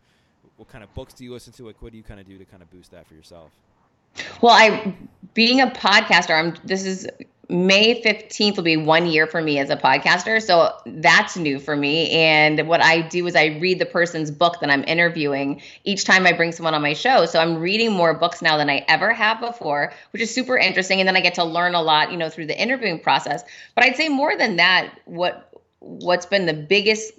what 0.57 0.69
kind 0.69 0.85
of 0.85 0.93
books 0.95 1.15
do 1.15 1.25
you 1.25 1.33
listen 1.33 1.53
to? 1.55 1.67
Like, 1.67 1.81
what 1.83 1.93
do 1.93 1.99
you 1.99 2.05
kind 2.05 2.21
of 2.21 2.27
do 2.27 2.39
to 2.39 2.45
kind 2.45 2.63
of 2.63 2.71
boost 2.71 2.91
that 2.93 3.07
for 3.07 3.15
yourself? 3.15 3.51
Well, 4.41 4.55
I 4.55 4.95
being 5.35 5.61
a 5.61 5.67
podcaster, 5.67 6.39
I'm 6.39 6.57
this 6.65 6.85
is 6.85 7.09
May 7.49 8.01
15th 8.01 8.57
will 8.57 8.65
be 8.65 8.77
one 8.77 9.07
year 9.07 9.27
for 9.27 9.43
me 9.43 9.59
as 9.59 9.69
a 9.71 9.77
podcaster. 9.77 10.41
So 10.41 10.73
that's 10.87 11.37
new 11.37 11.59
for 11.59 11.77
me. 11.77 12.11
And 12.11 12.67
what 12.69 12.81
I 12.81 13.03
do 13.03 13.27
is 13.27 13.37
I 13.37 13.59
read 13.61 13.79
the 13.79 13.87
person's 13.87 14.31
book 14.31 14.61
that 14.61 14.71
I'm 14.71 14.85
interviewing 14.85 15.61
each 15.85 16.05
time 16.05 16.27
I 16.27 16.33
bring 16.33 16.53
someone 16.53 16.75
on 16.75 16.83
my 16.83 16.95
show. 16.95 17.27
So 17.27 17.39
I'm 17.39 17.59
reading 17.59 17.93
more 17.93 18.15
books 18.15 18.41
now 18.41 18.57
than 18.57 18.71
I 18.71 18.85
ever 18.89 19.13
have 19.13 19.41
before, 19.41 19.93
which 20.13 20.23
is 20.23 20.35
super 20.35 20.57
interesting. 20.57 21.01
And 21.01 21.09
then 21.09 21.17
I 21.17 21.21
get 21.21 21.35
to 21.35 21.45
learn 21.45 21.75
a 21.75 21.83
lot, 21.83 22.11
you 22.11 22.17
know, 22.17 22.31
through 22.31 22.47
the 22.47 22.59
interviewing 22.59 23.01
process. 23.01 23.45
But 23.75 23.85
I'd 23.85 23.97
say 23.97 24.09
more 24.09 24.37
than 24.37 24.57
that, 24.57 25.01
what 25.05 25.51
what's 25.81 26.25
been 26.25 26.47
the 26.47 26.55
biggest 26.55 27.13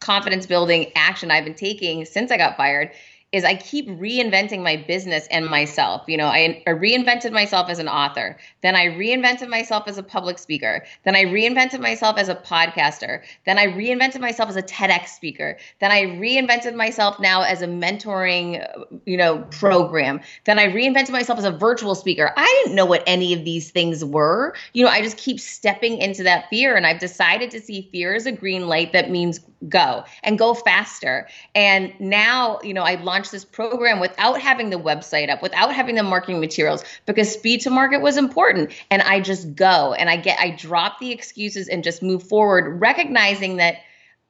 confidence 0.00 0.46
building 0.46 0.92
action 0.94 1.30
I've 1.30 1.44
been 1.44 1.54
taking 1.54 2.04
since 2.04 2.30
I 2.30 2.36
got 2.36 2.56
fired 2.56 2.90
is 3.32 3.44
I 3.44 3.56
keep 3.56 3.88
reinventing 3.88 4.62
my 4.62 4.76
business 4.76 5.26
and 5.32 5.46
myself. 5.46 6.04
You 6.06 6.16
know, 6.16 6.26
I, 6.26 6.62
I, 6.66 6.70
reinvented 6.70 7.32
myself 7.32 7.68
as 7.68 7.80
an 7.80 7.88
author. 7.88 8.38
Then 8.62 8.76
I 8.76 8.86
reinvented 8.86 9.48
myself 9.48 9.88
as 9.88 9.98
a 9.98 10.02
public 10.02 10.38
speaker. 10.38 10.84
Then 11.04 11.16
I 11.16 11.24
reinvented 11.24 11.80
myself 11.80 12.18
as 12.18 12.28
a 12.28 12.36
podcaster. 12.36 13.22
Then 13.44 13.58
I 13.58 13.66
reinvented 13.66 14.20
myself 14.20 14.48
as 14.48 14.56
a 14.56 14.62
TEDx 14.62 15.08
speaker. 15.08 15.58
Then 15.80 15.90
I 15.90 16.02
reinvented 16.02 16.76
myself 16.76 17.18
now 17.18 17.42
as 17.42 17.62
a 17.62 17.66
mentoring, 17.66 18.62
uh, 18.62 18.84
you 19.06 19.16
know, 19.16 19.38
program. 19.50 20.20
Then 20.44 20.60
I 20.60 20.68
reinvented 20.68 21.10
myself 21.10 21.40
as 21.40 21.44
a 21.44 21.52
virtual 21.52 21.96
speaker. 21.96 22.32
I 22.36 22.62
didn't 22.62 22.76
know 22.76 22.86
what 22.86 23.02
any 23.08 23.34
of 23.34 23.44
these 23.44 23.72
things 23.72 24.04
were. 24.04 24.54
You 24.72 24.84
know, 24.84 24.90
I 24.90 25.02
just 25.02 25.16
keep 25.16 25.40
stepping 25.40 25.98
into 25.98 26.22
that 26.22 26.48
fear 26.48 26.76
and 26.76 26.86
I've 26.86 27.00
decided 27.00 27.50
to 27.50 27.60
see 27.60 27.88
fear 27.90 28.14
as 28.14 28.24
a 28.24 28.32
green 28.32 28.68
light 28.68 28.92
that 28.92 29.10
means 29.10 29.40
go 29.68 30.04
and 30.22 30.38
go 30.38 30.54
faster. 30.54 31.26
And 31.54 31.92
now, 31.98 32.60
you 32.62 32.72
know, 32.72 32.82
I 32.82 32.94
launched 32.94 33.15
this 33.24 33.44
program 33.44 34.00
without 34.00 34.40
having 34.40 34.70
the 34.70 34.78
website 34.78 35.30
up, 35.30 35.42
without 35.42 35.74
having 35.74 35.94
the 35.94 36.02
marketing 36.02 36.40
materials 36.40 36.84
because 37.06 37.32
speed 37.32 37.62
to 37.62 37.70
market 37.70 38.00
was 38.00 38.16
important. 38.16 38.72
And 38.90 39.02
I 39.02 39.20
just 39.20 39.54
go 39.54 39.94
and 39.94 40.08
I 40.08 40.16
get, 40.16 40.38
I 40.38 40.50
drop 40.50 40.98
the 40.98 41.12
excuses 41.12 41.68
and 41.68 41.84
just 41.84 42.02
move 42.02 42.22
forward, 42.22 42.80
recognizing 42.80 43.56
that, 43.56 43.76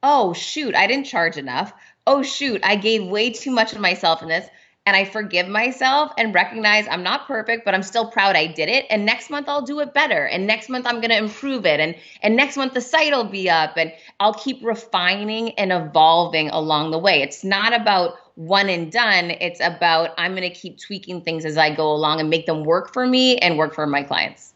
oh, 0.01 0.33
shoot, 0.33 0.75
I 0.75 0.87
didn't 0.87 1.05
charge 1.05 1.37
enough. 1.37 1.73
Oh, 2.05 2.23
shoot, 2.23 2.61
I 2.63 2.75
gave 2.75 3.05
way 3.05 3.31
too 3.31 3.51
much 3.51 3.73
of 3.73 3.79
myself 3.79 4.21
in 4.21 4.29
this 4.29 4.47
and 4.87 4.95
I 4.95 5.03
forgive 5.03 5.49
myself 5.49 6.13
and 6.17 6.33
recognize 6.33 6.87
I'm 6.87 7.03
not 7.03 7.27
perfect, 7.27 7.65
but 7.65 7.75
I'm 7.75 7.83
still 7.83 8.09
proud 8.09 8.37
I 8.37 8.47
did 8.47 8.69
it. 8.69 8.85
And 8.89 9.05
next 9.05 9.29
month 9.29 9.49
I'll 9.49 9.61
do 9.61 9.81
it 9.81 9.93
better. 9.93 10.25
And 10.25 10.47
next 10.47 10.69
month 10.69 10.87
I'm 10.87 11.01
going 11.01 11.09
to 11.09 11.17
improve 11.17 11.65
it. 11.65 11.81
And 11.81 11.93
and 12.23 12.37
next 12.37 12.55
month 12.55 12.73
the 12.73 12.79
site 12.79 13.11
will 13.11 13.25
be 13.25 13.49
up 13.49 13.75
and 13.75 13.91
I'll 14.21 14.33
keep 14.33 14.63
refining 14.63 15.51
and 15.59 15.73
evolving 15.73 16.51
along 16.51 16.91
the 16.91 16.99
way. 16.99 17.21
It's 17.21 17.43
not 17.43 17.73
about 17.73 18.13
one 18.37 18.69
and 18.69 18.91
done. 18.91 19.31
It's 19.41 19.59
about 19.59 20.11
I'm 20.17 20.31
going 20.35 20.49
to 20.49 20.55
keep 20.55 20.79
tweaking 20.79 21.21
things 21.21 21.43
as 21.43 21.57
I 21.57 21.75
go 21.75 21.91
along 21.91 22.21
and 22.21 22.29
make 22.29 22.45
them 22.45 22.63
work 22.63 22.93
for 22.93 23.05
me 23.05 23.37
and 23.39 23.57
work 23.57 23.75
for 23.75 23.85
my 23.85 24.03
clients 24.03 24.53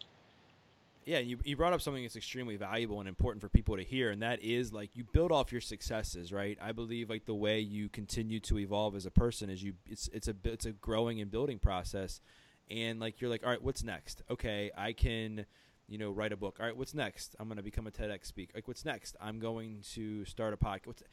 yeah, 1.05 1.19
you, 1.19 1.39
you 1.43 1.57
brought 1.57 1.73
up 1.73 1.81
something 1.81 2.03
that's 2.03 2.15
extremely 2.15 2.55
valuable 2.55 2.99
and 2.99 3.09
important 3.09 3.41
for 3.41 3.49
people 3.49 3.75
to 3.75 3.83
hear, 3.83 4.11
and 4.11 4.21
that 4.21 4.41
is 4.43 4.71
like 4.71 4.91
you 4.93 5.03
build 5.03 5.31
off 5.31 5.51
your 5.51 5.61
successes, 5.61 6.31
right? 6.31 6.57
I 6.61 6.71
believe 6.71 7.09
like 7.09 7.25
the 7.25 7.33
way 7.33 7.59
you 7.59 7.89
continue 7.89 8.39
to 8.41 8.59
evolve 8.59 8.95
as 8.95 9.05
a 9.05 9.11
person 9.11 9.49
is 9.49 9.63
you 9.63 9.73
it's 9.89 10.09
it's 10.13 10.27
a 10.27 10.35
it's 10.43 10.65
a 10.65 10.71
growing 10.71 11.19
and 11.19 11.31
building 11.31 11.59
process, 11.59 12.21
and 12.69 12.99
like 12.99 13.19
you're 13.19 13.29
like, 13.29 13.43
all 13.43 13.49
right, 13.49 13.61
what's 13.61 13.83
next? 13.83 14.21
Okay, 14.29 14.71
I 14.77 14.93
can, 14.93 15.45
you 15.87 15.97
know, 15.97 16.11
write 16.11 16.33
a 16.33 16.37
book. 16.37 16.57
All 16.59 16.65
right, 16.65 16.77
what's 16.77 16.93
next? 16.93 17.35
I'm 17.39 17.47
gonna 17.47 17.63
become 17.63 17.87
a 17.87 17.91
TEDx 17.91 18.25
speaker. 18.27 18.51
Like, 18.55 18.67
what's 18.67 18.85
next? 18.85 19.15
I'm 19.19 19.39
going 19.39 19.83
to 19.93 20.23
start 20.25 20.53
a 20.53 20.57
podcast. 20.57 20.85
What's, 20.85 21.03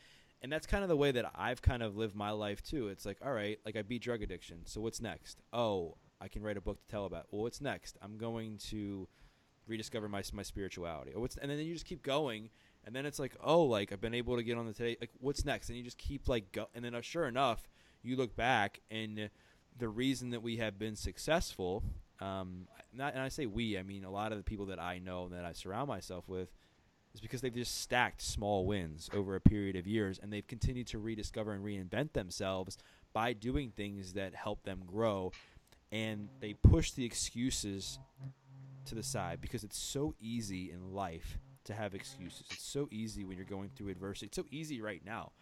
and 0.43 0.53
that's 0.53 0.67
kind 0.67 0.83
of 0.83 0.89
the 0.89 0.97
way 0.97 1.11
that 1.11 1.31
I've 1.35 1.63
kind 1.63 1.83
of 1.83 1.97
lived 1.97 2.15
my 2.15 2.31
life 2.31 2.63
too. 2.63 2.89
It's 2.89 3.05
like, 3.05 3.19
all 3.25 3.33
right, 3.33 3.59
like 3.65 3.77
I 3.77 3.83
beat 3.83 4.03
drug 4.03 4.23
addiction, 4.23 4.59
so 4.65 4.81
what's 4.81 5.01
next? 5.01 5.41
Oh, 5.53 5.97
I 6.21 6.29
can 6.29 6.43
write 6.43 6.57
a 6.57 6.61
book 6.61 6.81
to 6.81 6.87
tell 6.89 7.05
about. 7.05 7.27
Well, 7.31 7.43
what's 7.43 7.61
next? 7.61 7.97
I'm 8.03 8.17
going 8.17 8.59
to 8.71 9.09
rediscover 9.67 10.09
my 10.09 10.23
my 10.33 10.43
spirituality. 10.43 11.13
Or 11.15 11.21
what's 11.21 11.37
and 11.37 11.51
then 11.51 11.59
you 11.59 11.73
just 11.73 11.87
keep 11.87 12.03
going, 12.03 12.51
and 12.85 12.95
then 12.95 13.07
it's 13.07 13.19
like, 13.19 13.37
oh, 13.43 13.63
like 13.65 13.93
I've 13.93 14.01
been 14.01 14.15
able 14.15 14.37
to 14.37 14.43
get 14.43 14.57
on 14.57 14.67
the 14.67 14.73
today. 14.73 14.97
Like, 15.01 15.11
what's 15.21 15.45
next? 15.45 15.69
And 15.69 15.79
you 15.79 15.85
just 15.85 15.99
keep 15.99 16.29
like 16.29 16.53
go, 16.53 16.69
and 16.75 16.85
then 16.85 16.95
uh, 16.95 17.01
sure 17.01 17.27
enough, 17.27 17.69
you 18.03 18.17
look 18.17 18.37
back, 18.37 18.81
and 18.91 19.31
the 19.79 19.89
reason 19.89 20.31
that 20.31 20.43
we 20.43 20.57
have 20.57 20.79
been 20.79 20.97
successful, 20.97 21.85
um, 22.21 22.67
not 22.93 23.15
and 23.15 23.23
I 23.23 23.29
say 23.29 23.47
we, 23.47 23.79
I 23.79 23.83
mean 23.83 24.05
a 24.05 24.11
lot 24.11 24.33
of 24.33 24.39
the 24.39 24.45
people 24.45 24.67
that 24.67 24.81
I 24.81 24.99
know 24.99 25.25
and 25.25 25.35
that 25.35 25.45
I 25.45 25.53
surround 25.53 25.89
myself 25.89 26.29
with. 26.29 26.49
Is 27.19 27.21
because 27.21 27.41
they've 27.41 27.53
just 27.53 27.81
stacked 27.81 28.23
small 28.23 28.65
wins 28.65 29.11
over 29.13 29.35
a 29.35 29.41
period 29.41 29.75
of 29.75 29.89
years 29.89 30.21
and 30.23 30.33
they've 30.33 30.47
continued 30.47 30.87
to 30.89 31.01
rediscover 31.01 31.53
and 31.53 31.65
reinvent 31.65 32.13
themselves 32.13 32.79
by 33.13 33.33
doing 33.33 33.73
things 33.73 34.13
that 34.13 34.37
help 34.37 34.63
them 34.63 34.85
grow 34.87 35.33
and 35.91 36.29
they 36.39 36.53
push 36.53 36.93
the 36.93 37.05
excuses 37.05 37.99
to 38.85 38.95
the 38.95 39.03
side 39.03 39.41
because 39.41 39.65
it's 39.65 39.77
so 39.77 40.15
easy 40.21 40.71
in 40.71 40.95
life 40.95 41.39
to 41.65 41.75
have 41.75 41.93
excuses. 41.93 42.45
It's 42.53 42.63
so 42.63 42.89
easy 42.93 43.25
when 43.25 43.37
you're 43.37 43.47
going 43.47 43.71
through 43.75 43.89
adversity. 43.89 44.27
It's 44.27 44.37
so 44.37 44.47
easy 44.53 44.81
right 44.81 45.05
now 45.05 45.33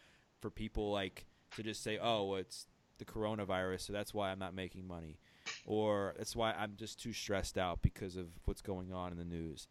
for 0.40 0.48
people 0.48 0.90
like 0.90 1.26
to 1.56 1.62
just 1.62 1.82
say, 1.82 1.98
"Oh, 1.98 2.36
it's 2.36 2.68
the 2.96 3.04
coronavirus, 3.04 3.82
so 3.82 3.92
that's 3.92 4.14
why 4.14 4.30
I'm 4.30 4.38
not 4.38 4.54
making 4.54 4.86
money." 4.86 5.18
Or 5.66 6.14
that's 6.16 6.34
why 6.34 6.52
I'm 6.52 6.76
just 6.76 7.02
too 7.02 7.12
stressed 7.12 7.58
out 7.58 7.82
because 7.82 8.16
of 8.16 8.28
what's 8.46 8.62
going 8.62 8.94
on 8.94 9.12
in 9.12 9.18
the 9.18 9.26
news. 9.26 9.68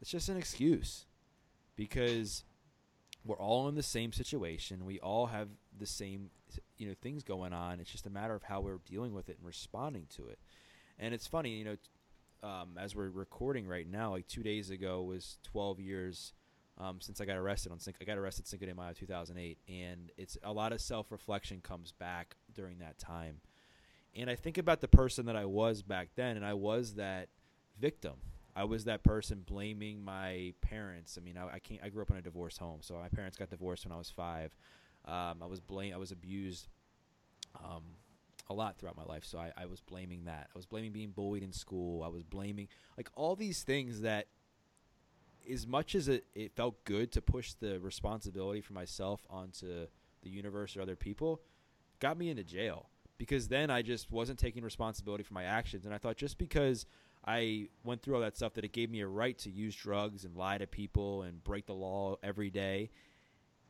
It's 0.00 0.10
just 0.10 0.30
an 0.30 0.38
excuse. 0.38 1.04
Because 1.76 2.44
we're 3.24 3.38
all 3.38 3.68
in 3.68 3.74
the 3.74 3.82
same 3.82 4.12
situation. 4.12 4.84
We 4.84 5.00
all 5.00 5.26
have 5.26 5.48
the 5.76 5.86
same 5.86 6.30
you 6.76 6.88
know 6.88 6.94
things 7.00 7.22
going 7.22 7.52
on. 7.52 7.80
It's 7.80 7.90
just 7.90 8.06
a 8.06 8.10
matter 8.10 8.34
of 8.34 8.42
how 8.42 8.60
we're 8.60 8.78
dealing 8.88 9.14
with 9.14 9.28
it 9.28 9.36
and 9.38 9.46
responding 9.46 10.06
to 10.16 10.28
it. 10.28 10.38
And 10.98 11.12
it's 11.12 11.26
funny, 11.26 11.56
you 11.58 11.64
know, 11.64 11.76
um, 12.42 12.78
as 12.78 12.94
we're 12.94 13.10
recording 13.10 13.66
right 13.66 13.90
now, 13.90 14.12
like 14.12 14.28
two 14.28 14.42
days 14.42 14.70
ago 14.70 15.02
was 15.02 15.38
12 15.44 15.80
years 15.80 16.32
um, 16.78 17.00
since 17.00 17.20
I 17.20 17.24
got 17.24 17.36
arrested 17.36 17.72
on 17.72 17.78
I 18.00 18.04
got 18.04 18.18
arrested 18.18 18.46
Cinco 18.46 18.66
de 18.66 18.74
Mayo 18.74 18.92
2008, 18.92 19.58
and 19.68 20.10
it's 20.16 20.36
a 20.42 20.52
lot 20.52 20.72
of 20.72 20.80
self 20.80 21.12
reflection 21.12 21.60
comes 21.60 21.92
back 21.92 22.36
during 22.52 22.78
that 22.78 22.98
time, 22.98 23.40
and 24.14 24.28
I 24.28 24.34
think 24.34 24.58
about 24.58 24.80
the 24.80 24.88
person 24.88 25.26
that 25.26 25.36
I 25.36 25.44
was 25.44 25.82
back 25.82 26.10
then, 26.16 26.36
and 26.36 26.44
I 26.44 26.54
was 26.54 26.94
that 26.94 27.28
victim. 27.78 28.14
I 28.56 28.64
was 28.64 28.84
that 28.84 29.02
person 29.02 29.42
blaming 29.44 30.04
my 30.04 30.54
parents. 30.60 31.18
I 31.20 31.24
mean, 31.24 31.36
I, 31.36 31.54
I 31.54 31.58
can't. 31.58 31.80
I 31.82 31.88
grew 31.88 32.02
up 32.02 32.10
in 32.10 32.16
a 32.16 32.22
divorced 32.22 32.58
home, 32.58 32.78
so 32.80 32.94
my 32.94 33.08
parents 33.08 33.36
got 33.36 33.50
divorced 33.50 33.84
when 33.84 33.92
I 33.92 33.98
was 33.98 34.10
five. 34.10 34.54
Um, 35.06 35.42
I 35.42 35.46
was 35.46 35.60
blame. 35.60 35.92
I 35.94 35.98
was 35.98 36.12
abused. 36.12 36.68
Um, 37.62 37.82
a 38.50 38.54
lot 38.54 38.76
throughout 38.76 38.96
my 38.96 39.04
life. 39.04 39.24
So 39.24 39.38
I, 39.38 39.52
I 39.56 39.66
was 39.66 39.80
blaming 39.80 40.24
that. 40.24 40.48
I 40.54 40.58
was 40.58 40.66
blaming 40.66 40.92
being 40.92 41.10
bullied 41.10 41.42
in 41.42 41.52
school. 41.52 42.02
I 42.02 42.08
was 42.08 42.22
blaming 42.22 42.68
like 42.96 43.10
all 43.14 43.36
these 43.36 43.62
things 43.62 44.02
that 44.02 44.26
as 45.50 45.66
much 45.66 45.94
as 45.94 46.08
it, 46.08 46.24
it 46.34 46.52
felt 46.52 46.84
good 46.84 47.12
to 47.12 47.22
push 47.22 47.52
the 47.54 47.78
responsibility 47.80 48.60
for 48.60 48.72
myself 48.72 49.26
onto 49.28 49.86
the 50.22 50.30
universe 50.30 50.76
or 50.76 50.82
other 50.82 50.96
people, 50.96 51.40
got 52.00 52.16
me 52.18 52.30
into 52.30 52.44
jail. 52.44 52.88
Because 53.18 53.48
then 53.48 53.70
I 53.70 53.82
just 53.82 54.10
wasn't 54.10 54.38
taking 54.38 54.64
responsibility 54.64 55.22
for 55.22 55.34
my 55.34 55.44
actions. 55.44 55.84
And 55.84 55.94
I 55.94 55.98
thought 55.98 56.16
just 56.16 56.36
because 56.36 56.86
I 57.26 57.68
went 57.84 58.02
through 58.02 58.16
all 58.16 58.20
that 58.20 58.36
stuff 58.36 58.54
that 58.54 58.64
it 58.64 58.72
gave 58.72 58.90
me 58.90 59.00
a 59.00 59.06
right 59.06 59.36
to 59.38 59.50
use 59.50 59.74
drugs 59.74 60.24
and 60.24 60.36
lie 60.36 60.58
to 60.58 60.66
people 60.66 61.22
and 61.22 61.42
break 61.42 61.66
the 61.66 61.74
law 61.74 62.16
every 62.22 62.50
day. 62.50 62.90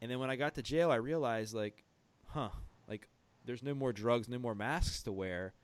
And 0.01 0.11
then 0.11 0.19
when 0.19 0.31
I 0.31 0.37
got 0.37 0.55
to 0.55 0.63
jail, 0.63 0.91
I 0.91 0.97
realized 0.97 1.55
like, 1.55 1.85
huh, 2.27 2.51
like 2.89 3.09
there's 3.45 3.63
no 3.63 3.75
more 3.75 3.93
drugs, 3.93 4.29
no 4.29 4.39
more 4.39 4.55
masks 4.55 5.03
to 5.05 5.13
wear. 5.13 5.55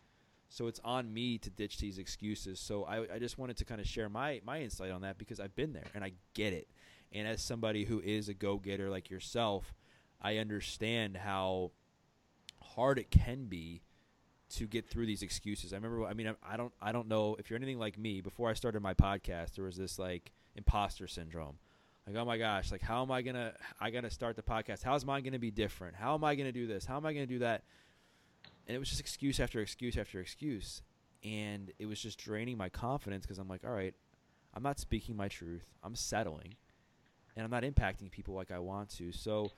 So 0.48 0.66
it's 0.66 0.80
on 0.84 1.12
me 1.12 1.38
to 1.38 1.50
ditch 1.50 1.78
these 1.78 1.98
excuses. 1.98 2.60
So 2.60 2.84
I, 2.84 3.14
I 3.14 3.18
just 3.18 3.38
wanted 3.38 3.56
to 3.58 3.64
kind 3.64 3.80
of 3.80 3.86
share 3.86 4.08
my, 4.08 4.40
my 4.44 4.60
insight 4.60 4.90
on 4.90 5.02
that 5.02 5.18
because 5.18 5.40
I've 5.40 5.54
been 5.54 5.72
there 5.72 5.86
and 5.94 6.04
I 6.04 6.12
get 6.34 6.52
it. 6.52 6.68
And 7.12 7.26
as 7.26 7.42
somebody 7.42 7.84
who 7.84 8.00
is 8.00 8.28
a 8.28 8.34
go 8.34 8.56
getter 8.58 8.88
like 8.88 9.10
yourself, 9.10 9.74
I 10.20 10.36
understand 10.36 11.16
how 11.16 11.72
hard 12.62 12.98
it 12.98 13.10
can 13.10 13.46
be 13.46 13.82
to 14.50 14.66
get 14.66 14.88
through 14.88 15.06
these 15.06 15.22
excuses. 15.22 15.72
I 15.72 15.76
remember, 15.76 16.04
I 16.04 16.14
mean, 16.14 16.34
I 16.42 16.56
don't, 16.56 16.72
I 16.80 16.92
don't 16.92 17.08
know 17.08 17.36
if 17.38 17.48
you're 17.50 17.56
anything 17.56 17.78
like 17.78 17.98
me. 17.98 18.20
Before 18.20 18.50
I 18.50 18.54
started 18.54 18.80
my 18.82 18.94
podcast, 18.94 19.54
there 19.54 19.64
was 19.64 19.76
this 19.76 19.98
like 19.98 20.32
imposter 20.54 21.06
syndrome. 21.06 21.58
Like 22.06 22.16
oh 22.16 22.24
my 22.24 22.38
gosh 22.38 22.72
like 22.72 22.82
how 22.82 23.02
am 23.02 23.10
i 23.12 23.22
gonna 23.22 23.52
i 23.80 23.90
gotta 23.90 24.10
start 24.10 24.36
the 24.36 24.42
podcast? 24.42 24.82
How's 24.82 25.04
mine 25.04 25.22
gonna 25.22 25.38
be 25.38 25.50
different? 25.50 25.94
How 25.94 26.14
am 26.14 26.24
i 26.24 26.34
gonna 26.34 26.52
do 26.52 26.66
this? 26.66 26.84
How 26.84 26.96
am 26.96 27.06
i 27.06 27.12
gonna 27.12 27.26
do 27.26 27.38
that? 27.40 27.62
And 28.66 28.74
it 28.74 28.78
was 28.78 28.88
just 28.88 29.00
excuse 29.00 29.38
after 29.38 29.60
excuse 29.60 29.96
after 29.96 30.20
excuse. 30.20 30.82
And 31.22 31.70
it 31.78 31.86
was 31.86 32.00
just 32.00 32.18
draining 32.18 32.56
my 32.56 32.68
confidence 32.68 33.24
because 33.24 33.38
i'm 33.38 33.48
like 33.48 33.64
all 33.64 33.72
right 33.72 33.94
i'm 34.54 34.62
not 34.62 34.80
speaking 34.80 35.16
my 35.16 35.28
truth. 35.28 35.66
I'm 35.84 35.94
settling. 35.94 36.54
And 37.36 37.44
i'm 37.44 37.50
not 37.50 37.62
impacting 37.62 38.10
people 38.10 38.34
like 38.34 38.50
i 38.50 38.58
want 38.58 38.88
to. 38.96 39.12
So 39.12 39.52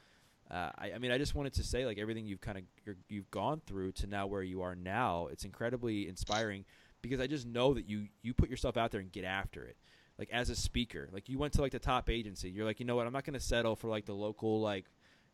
uh, 0.50 0.70
I, 0.76 0.92
I, 0.92 0.98
mean, 0.98 1.10
I 1.10 1.18
just 1.18 1.34
wanted 1.34 1.54
to 1.54 1.64
say 1.64 1.86
like 1.86 1.98
everything 1.98 2.26
you've 2.26 2.40
kind 2.40 2.58
of 2.58 2.94
you've 3.08 3.30
gone 3.30 3.62
through 3.66 3.92
to 3.92 4.06
now 4.06 4.26
where 4.26 4.42
you 4.42 4.62
are 4.62 4.74
now. 4.74 5.28
It's 5.30 5.44
incredibly 5.44 6.08
inspiring 6.08 6.64
because 7.00 7.20
I 7.20 7.26
just 7.26 7.46
know 7.46 7.74
that 7.74 7.88
you 7.88 8.08
you 8.22 8.34
put 8.34 8.50
yourself 8.50 8.76
out 8.76 8.90
there 8.90 9.00
and 9.00 9.10
get 9.10 9.24
after 9.24 9.64
it. 9.64 9.76
Like 10.18 10.30
as 10.30 10.50
a 10.50 10.56
speaker, 10.56 11.08
like 11.10 11.28
you 11.28 11.38
went 11.38 11.54
to 11.54 11.62
like 11.62 11.72
the 11.72 11.78
top 11.78 12.10
agency. 12.10 12.50
You're 12.50 12.66
like, 12.66 12.80
you 12.80 12.86
know 12.86 12.96
what? 12.96 13.06
I'm 13.06 13.12
not 13.12 13.24
going 13.24 13.34
to 13.34 13.40
settle 13.40 13.76
for 13.76 13.88
like 13.88 14.04
the 14.04 14.14
local 14.14 14.60
like, 14.60 14.84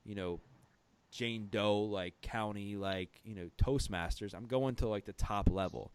you 0.05 0.15
know, 0.15 0.41
Jane 1.11 1.49
Doe 1.51 1.81
like 1.81 2.15
county 2.21 2.77
like 2.77 3.21
you 3.25 3.35
know 3.35 3.51
Toastmasters. 3.63 4.35
I'm 4.35 4.47
going 4.47 4.77
to 4.77 4.89
like 4.89 5.05
the 5.05 5.13
top 5.13 5.51
level. 5.51 5.93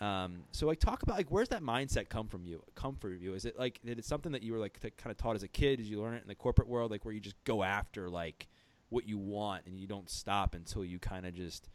Um, 0.00 0.42
so 0.52 0.66
like 0.66 0.78
talk 0.78 1.02
about 1.02 1.16
like 1.16 1.30
where's 1.30 1.48
that 1.48 1.62
mindset 1.62 2.10
come 2.10 2.28
from 2.28 2.44
you 2.44 2.62
come 2.74 2.96
from 2.96 3.16
you? 3.16 3.34
Is 3.34 3.44
it 3.46 3.58
like 3.58 3.80
is 3.84 3.98
it 3.98 4.04
something 4.04 4.32
that 4.32 4.42
you 4.42 4.52
were 4.52 4.58
like 4.58 4.78
kind 4.80 5.10
of 5.10 5.16
taught 5.16 5.36
as 5.36 5.42
a 5.42 5.48
kid? 5.48 5.76
Did 5.76 5.86
you 5.86 6.00
learn 6.02 6.14
it 6.14 6.22
in 6.22 6.28
the 6.28 6.34
corporate 6.34 6.68
world 6.68 6.90
like 6.90 7.04
where 7.04 7.14
you 7.14 7.20
just 7.20 7.42
go 7.44 7.62
after 7.62 8.10
like 8.10 8.48
what 8.90 9.08
you 9.08 9.16
want 9.16 9.66
and 9.66 9.80
you 9.80 9.86
don't 9.86 10.10
stop 10.10 10.54
until 10.54 10.84
you 10.84 10.98
kind 10.98 11.26
of 11.26 11.34
just 11.34 11.68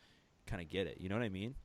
kind 0.45 0.61
of 0.61 0.69
get 0.69 0.85
it? 0.85 0.97
You 0.99 1.09
know 1.09 1.15
what 1.15 1.23
I 1.23 1.29
mean? 1.29 1.55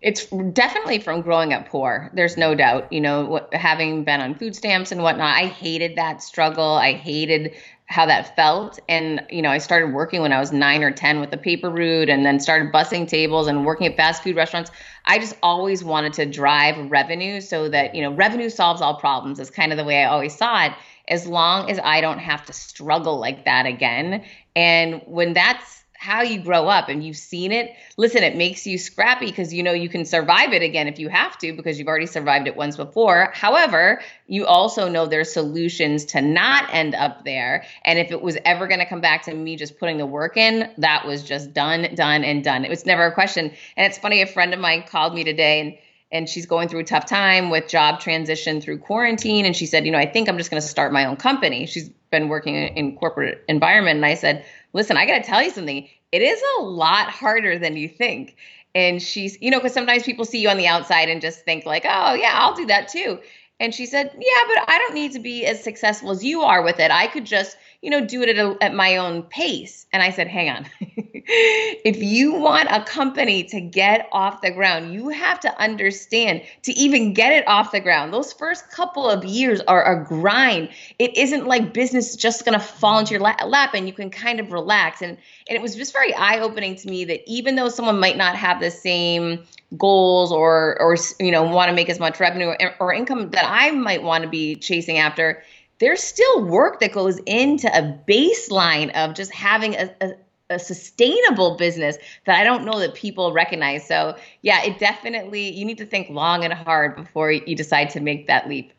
It's 0.00 0.26
definitely 0.26 0.98
from 0.98 1.22
growing 1.22 1.54
up 1.54 1.66
poor. 1.68 2.10
There's 2.12 2.36
no 2.36 2.54
doubt. 2.54 2.92
You 2.92 3.00
know, 3.00 3.46
having 3.52 4.04
been 4.04 4.20
on 4.20 4.34
food 4.34 4.54
stamps 4.54 4.92
and 4.92 5.02
whatnot, 5.02 5.34
I 5.34 5.46
hated 5.46 5.96
that 5.96 6.22
struggle. 6.22 6.74
I 6.74 6.92
hated 6.92 7.54
how 7.86 8.06
that 8.06 8.34
felt. 8.34 8.78
And, 8.88 9.22
you 9.30 9.42
know, 9.42 9.50
I 9.50 9.58
started 9.58 9.92
working 9.92 10.22
when 10.22 10.32
I 10.32 10.40
was 10.40 10.52
nine 10.52 10.82
or 10.82 10.90
10 10.90 11.20
with 11.20 11.30
the 11.30 11.36
paper 11.36 11.70
route 11.70 12.08
and 12.08 12.24
then 12.24 12.40
started 12.40 12.72
bussing 12.72 13.06
tables 13.06 13.46
and 13.46 13.64
working 13.64 13.86
at 13.86 13.96
fast 13.96 14.22
food 14.22 14.36
restaurants. 14.36 14.70
I 15.04 15.18
just 15.18 15.36
always 15.42 15.84
wanted 15.84 16.12
to 16.14 16.26
drive 16.26 16.90
revenue 16.90 17.40
so 17.40 17.68
that, 17.68 17.94
you 17.94 18.02
know, 18.02 18.12
revenue 18.12 18.48
solves 18.50 18.80
all 18.80 18.96
problems 18.96 19.38
is 19.38 19.50
kind 19.50 19.72
of 19.72 19.78
the 19.78 19.84
way 19.84 20.02
I 20.02 20.08
always 20.08 20.36
saw 20.36 20.64
it. 20.64 20.72
As 21.08 21.26
long 21.26 21.70
as 21.70 21.78
I 21.84 22.00
don't 22.00 22.18
have 22.18 22.46
to 22.46 22.52
struggle 22.52 23.18
like 23.18 23.44
that 23.44 23.66
again. 23.66 24.24
And 24.56 25.02
when 25.06 25.34
that's 25.34 25.83
how 26.04 26.20
you 26.20 26.38
grow 26.38 26.68
up 26.68 26.90
and 26.90 27.02
you've 27.02 27.16
seen 27.16 27.50
it, 27.50 27.74
listen, 27.96 28.22
it 28.22 28.36
makes 28.36 28.66
you 28.66 28.76
scrappy 28.76 29.24
because 29.24 29.54
you 29.54 29.62
know 29.62 29.72
you 29.72 29.88
can 29.88 30.04
survive 30.04 30.52
it 30.52 30.60
again 30.60 30.86
if 30.86 30.98
you 30.98 31.08
have 31.08 31.38
to 31.38 31.54
because 31.54 31.78
you've 31.78 31.88
already 31.88 32.04
survived 32.04 32.46
it 32.46 32.54
once 32.54 32.76
before. 32.76 33.30
However, 33.32 34.02
you 34.26 34.44
also 34.44 34.90
know 34.90 35.06
there's 35.06 35.32
solutions 35.32 36.04
to 36.04 36.20
not 36.20 36.68
end 36.74 36.94
up 36.94 37.24
there. 37.24 37.64
And 37.86 37.98
if 37.98 38.10
it 38.10 38.20
was 38.20 38.36
ever 38.44 38.66
going 38.66 38.80
to 38.80 38.86
come 38.86 39.00
back 39.00 39.22
to 39.22 39.34
me 39.34 39.56
just 39.56 39.78
putting 39.78 39.96
the 39.96 40.04
work 40.04 40.36
in, 40.36 40.70
that 40.76 41.06
was 41.06 41.22
just 41.22 41.54
done, 41.54 41.94
done, 41.94 42.22
and 42.22 42.44
done. 42.44 42.66
It 42.66 42.70
was 42.70 42.84
never 42.84 43.06
a 43.06 43.14
question. 43.14 43.50
And 43.74 43.86
it's 43.86 43.96
funny, 43.96 44.20
a 44.20 44.26
friend 44.26 44.52
of 44.52 44.60
mine 44.60 44.84
called 44.86 45.14
me 45.14 45.24
today 45.24 45.60
and 45.60 45.78
and 46.12 46.28
she's 46.28 46.46
going 46.46 46.68
through 46.68 46.80
a 46.80 46.84
tough 46.84 47.06
time 47.06 47.50
with 47.50 47.66
job 47.66 47.98
transition 47.98 48.60
through 48.60 48.78
quarantine 48.78 49.46
and 49.46 49.56
she 49.56 49.66
said 49.66 49.84
you 49.84 49.90
know 49.90 49.98
i 49.98 50.06
think 50.06 50.28
i'm 50.28 50.38
just 50.38 50.50
going 50.50 50.60
to 50.60 50.66
start 50.66 50.92
my 50.92 51.06
own 51.06 51.16
company 51.16 51.66
she's 51.66 51.90
been 52.14 52.28
working 52.28 52.54
in 52.54 52.96
corporate 52.96 53.44
environment 53.48 53.96
and 53.96 54.06
i 54.06 54.14
said 54.14 54.44
listen, 54.74 54.98
I 54.98 55.06
got 55.06 55.18
to 55.18 55.22
tell 55.22 55.42
you 55.42 55.50
something. 55.50 55.88
It 56.12 56.20
is 56.20 56.42
a 56.58 56.62
lot 56.62 57.08
harder 57.08 57.58
than 57.58 57.78
you 57.78 57.88
think. 57.88 58.36
And 58.74 59.00
she's, 59.00 59.40
you 59.40 59.50
know, 59.50 59.58
because 59.58 59.72
sometimes 59.72 60.02
people 60.02 60.24
see 60.26 60.40
you 60.40 60.50
on 60.50 60.58
the 60.58 60.66
outside 60.66 61.08
and 61.08 61.22
just 61.22 61.44
think, 61.44 61.64
like, 61.64 61.84
oh, 61.88 62.14
yeah, 62.14 62.32
I'll 62.34 62.54
do 62.54 62.66
that 62.66 62.88
too. 62.88 63.20
And 63.60 63.72
she 63.72 63.86
said, 63.86 64.10
yeah, 64.18 64.42
but 64.48 64.68
I 64.68 64.78
don't 64.78 64.94
need 64.94 65.12
to 65.12 65.20
be 65.20 65.46
as 65.46 65.62
successful 65.62 66.10
as 66.10 66.24
you 66.24 66.42
are 66.42 66.60
with 66.60 66.80
it. 66.80 66.90
I 66.90 67.06
could 67.06 67.24
just 67.24 67.56
you 67.84 67.90
know, 67.90 68.00
do 68.00 68.22
it 68.22 68.30
at, 68.30 68.38
a, 68.38 68.56
at 68.62 68.74
my 68.74 68.96
own 68.96 69.22
pace. 69.24 69.84
And 69.92 70.02
I 70.02 70.08
said, 70.10 70.26
hang 70.26 70.48
on. 70.48 70.66
if 70.80 72.02
you 72.02 72.32
want 72.32 72.66
a 72.70 72.82
company 72.82 73.44
to 73.44 73.60
get 73.60 74.08
off 74.10 74.40
the 74.40 74.50
ground, 74.50 74.94
you 74.94 75.10
have 75.10 75.38
to 75.40 75.60
understand 75.60 76.40
to 76.62 76.72
even 76.72 77.12
get 77.12 77.34
it 77.34 77.46
off 77.46 77.72
the 77.72 77.80
ground. 77.80 78.10
Those 78.10 78.32
first 78.32 78.70
couple 78.70 79.06
of 79.06 79.22
years 79.22 79.60
are 79.68 79.84
a 79.84 80.02
grind. 80.02 80.70
It 80.98 81.14
isn't 81.18 81.46
like 81.46 81.74
business 81.74 82.16
just 82.16 82.46
going 82.46 82.58
to 82.58 82.64
fall 82.64 83.00
into 83.00 83.12
your 83.12 83.20
lap 83.20 83.74
and 83.74 83.86
you 83.86 83.92
can 83.92 84.08
kind 84.08 84.40
of 84.40 84.50
relax. 84.50 85.02
And, 85.02 85.18
and 85.46 85.56
it 85.56 85.60
was 85.60 85.76
just 85.76 85.92
very 85.92 86.14
eye 86.14 86.40
opening 86.40 86.76
to 86.76 86.88
me 86.88 87.04
that 87.04 87.20
even 87.26 87.54
though 87.54 87.68
someone 87.68 88.00
might 88.00 88.16
not 88.16 88.34
have 88.34 88.60
the 88.60 88.70
same 88.70 89.44
goals 89.76 90.32
or, 90.32 90.80
or, 90.80 90.96
you 91.20 91.30
know, 91.30 91.42
want 91.42 91.68
to 91.68 91.74
make 91.74 91.90
as 91.90 91.98
much 91.98 92.18
revenue 92.18 92.54
or, 92.60 92.74
or 92.80 92.94
income 92.94 93.30
that 93.32 93.44
I 93.46 93.72
might 93.72 94.02
want 94.02 94.24
to 94.24 94.30
be 94.30 94.56
chasing 94.56 94.96
after, 94.96 95.42
there's 95.84 96.02
still 96.02 96.42
work 96.42 96.80
that 96.80 96.92
goes 96.92 97.18
into 97.26 97.68
a 97.68 97.82
baseline 98.08 98.90
of 98.94 99.14
just 99.14 99.30
having 99.34 99.74
a, 99.74 99.94
a, 100.00 100.12
a, 100.48 100.58
sustainable 100.58 101.58
business 101.58 101.98
that 102.24 102.40
I 102.40 102.42
don't 102.42 102.64
know 102.64 102.78
that 102.78 102.94
people 102.94 103.34
recognize. 103.34 103.86
So, 103.86 104.16
yeah, 104.40 104.62
it 104.62 104.78
definitely, 104.78 105.50
you 105.50 105.66
need 105.66 105.76
to 105.76 105.84
think 105.84 106.08
long 106.08 106.42
and 106.42 106.54
hard 106.54 106.96
before 106.96 107.30
you 107.30 107.54
decide 107.54 107.90
to 107.90 108.00
make 108.00 108.28
that 108.28 108.48
leap. 108.48 108.72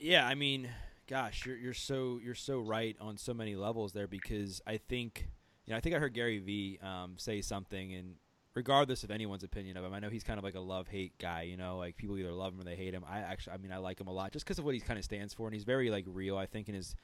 Yeah, 0.00 0.26
I 0.26 0.34
mean, 0.34 0.70
gosh, 1.06 1.44
you're, 1.44 1.58
you're 1.58 1.74
so 1.74 2.20
you're 2.24 2.34
so 2.34 2.60
right 2.60 2.96
on 2.98 3.18
so 3.18 3.34
many 3.34 3.54
levels 3.54 3.92
there 3.92 4.06
because 4.06 4.62
I 4.66 4.78
think 4.78 5.28
you 5.66 5.72
know 5.72 5.76
I 5.76 5.80
think 5.80 5.94
I 5.94 5.98
heard 5.98 6.14
Gary 6.14 6.38
Vee 6.38 6.78
um, 6.82 7.16
say 7.18 7.42
something 7.42 7.92
and 7.92 8.14
regardless 8.56 9.04
of 9.04 9.10
anyone's 9.10 9.44
opinion 9.44 9.76
of 9.76 9.84
him. 9.84 9.92
I 9.92 10.00
know 10.00 10.08
he's 10.08 10.24
kind 10.24 10.38
of 10.38 10.44
like 10.44 10.54
a 10.54 10.60
love 10.60 10.88
hate 10.88 11.16
guy, 11.18 11.42
you 11.42 11.58
know, 11.58 11.76
like 11.76 11.96
people 11.96 12.18
either 12.18 12.32
love 12.32 12.54
him 12.54 12.60
or 12.62 12.64
they 12.64 12.74
hate 12.74 12.94
him. 12.94 13.04
I 13.08 13.18
actually, 13.18 13.52
I 13.52 13.58
mean, 13.58 13.70
I 13.70 13.76
like 13.76 14.00
him 14.00 14.08
a 14.08 14.12
lot 14.12 14.32
just 14.32 14.46
because 14.46 14.58
of 14.58 14.64
what 14.64 14.74
he 14.74 14.80
kind 14.80 14.98
of 14.98 15.04
stands 15.04 15.34
for, 15.34 15.46
and 15.46 15.54
he's 15.54 15.64
very 15.64 15.90
like 15.90 16.06
real. 16.08 16.36
I 16.36 16.46
think 16.46 16.68
in 16.68 16.74
his 16.74 16.96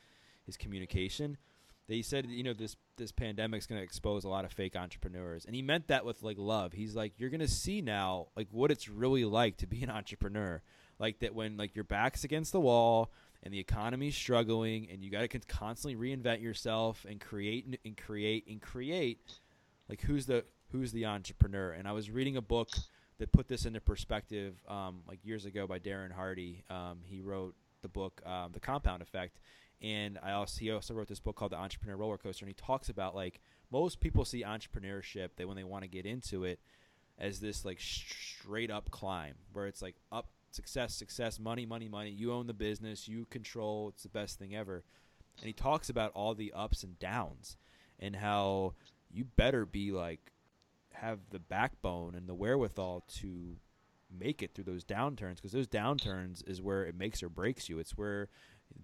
his 0.44 0.56
communication. 0.56 1.36
That 1.88 1.94
he 1.94 2.02
said, 2.02 2.26
you 2.26 2.44
know, 2.44 2.54
this 2.54 2.76
this 2.96 3.12
pandemic's 3.12 3.66
going 3.66 3.80
to 3.80 3.84
expose 3.84 4.24
a 4.24 4.28
lot 4.28 4.44
of 4.44 4.52
fake 4.52 4.76
entrepreneurs, 4.76 5.44
and 5.44 5.54
he 5.54 5.62
meant 5.62 5.88
that 5.88 6.04
with 6.04 6.22
like 6.22 6.38
love. 6.38 6.72
He's 6.72 6.94
like, 6.94 7.12
you're 7.18 7.28
going 7.28 7.40
to 7.40 7.48
see 7.48 7.82
now 7.82 8.28
like 8.34 8.48
what 8.50 8.70
it's 8.70 8.88
really 8.88 9.24
like 9.24 9.58
to 9.58 9.66
be 9.66 9.82
an 9.82 9.90
entrepreneur, 9.90 10.62
like 10.98 11.18
that 11.18 11.34
when 11.34 11.56
like 11.56 11.74
your 11.74 11.84
back's 11.84 12.24
against 12.24 12.52
the 12.52 12.60
wall 12.60 13.12
and 13.42 13.52
the 13.52 13.58
economy's 13.58 14.16
struggling, 14.16 14.88
and 14.90 15.02
you 15.02 15.10
got 15.10 15.28
to 15.28 15.38
constantly 15.40 15.96
reinvent 15.96 16.40
yourself 16.40 17.04
and 17.06 17.20
create 17.20 17.66
and 17.84 17.96
create 17.96 18.46
and 18.46 18.62
create. 18.62 19.40
Like 19.88 20.00
who's 20.02 20.26
the 20.26 20.44
who's 20.72 20.92
the 20.92 21.06
entrepreneur. 21.06 21.72
And 21.72 21.86
I 21.86 21.92
was 21.92 22.10
reading 22.10 22.36
a 22.36 22.42
book 22.42 22.70
that 23.18 23.30
put 23.30 23.46
this 23.46 23.66
into 23.66 23.80
perspective, 23.80 24.54
um, 24.66 25.02
like 25.06 25.20
years 25.24 25.44
ago 25.44 25.66
by 25.66 25.78
Darren 25.78 26.10
Hardy. 26.10 26.64
Um, 26.70 27.00
he 27.04 27.20
wrote 27.20 27.54
the 27.82 27.88
book 27.88 28.20
um, 28.26 28.50
The 28.52 28.60
Compound 28.60 29.02
Effect, 29.02 29.38
and 29.80 30.18
I 30.22 30.32
also 30.32 30.58
he 30.60 30.70
also 30.70 30.94
wrote 30.94 31.08
this 31.08 31.20
book 31.20 31.36
called 31.36 31.52
The 31.52 31.56
Entrepreneur 31.56 31.96
Roller 31.96 32.18
Coaster. 32.18 32.44
And 32.44 32.48
he 32.48 32.54
talks 32.54 32.88
about 32.88 33.14
like 33.14 33.40
most 33.70 34.00
people 34.00 34.24
see 34.24 34.42
entrepreneurship 34.42 35.30
they 35.36 35.44
when 35.44 35.56
they 35.56 35.64
want 35.64 35.82
to 35.84 35.88
get 35.88 36.06
into 36.06 36.44
it 36.44 36.58
as 37.18 37.40
this 37.40 37.64
like 37.64 37.80
straight 37.80 38.70
up 38.70 38.90
climb 38.90 39.34
where 39.52 39.66
it's 39.66 39.82
like 39.82 39.96
up 40.10 40.28
success 40.50 40.94
success 40.94 41.38
money 41.38 41.64
money 41.64 41.88
money 41.88 42.10
you 42.10 42.32
own 42.32 42.46
the 42.46 42.52
business 42.52 43.08
you 43.08 43.26
control 43.30 43.88
it's 43.88 44.02
the 44.02 44.08
best 44.08 44.38
thing 44.38 44.54
ever 44.54 44.82
and 45.38 45.46
he 45.46 45.52
talks 45.52 45.88
about 45.88 46.12
all 46.14 46.34
the 46.34 46.52
ups 46.52 46.82
and 46.82 46.98
downs 46.98 47.56
and 47.98 48.16
how 48.16 48.74
you 49.10 49.24
better 49.36 49.64
be 49.64 49.92
like 49.92 50.31
have 51.02 51.18
the 51.30 51.38
backbone 51.40 52.14
and 52.14 52.28
the 52.28 52.34
wherewithal 52.34 53.04
to 53.08 53.56
make 54.10 54.42
it 54.42 54.54
through 54.54 54.64
those 54.64 54.84
downturns 54.84 55.36
because 55.36 55.52
those 55.52 55.66
downturns 55.66 56.46
is 56.48 56.62
where 56.62 56.84
it 56.84 56.94
makes 56.94 57.22
or 57.22 57.28
breaks 57.28 57.68
you. 57.68 57.78
It's 57.78 57.98
where 57.98 58.28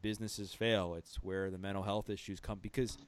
businesses 0.02 0.52
fail. 0.52 0.94
It's 0.94 1.22
where 1.22 1.50
the 1.50 1.58
mental 1.58 1.84
health 1.84 2.10
issues 2.10 2.40
come 2.40 2.58
because 2.60 2.98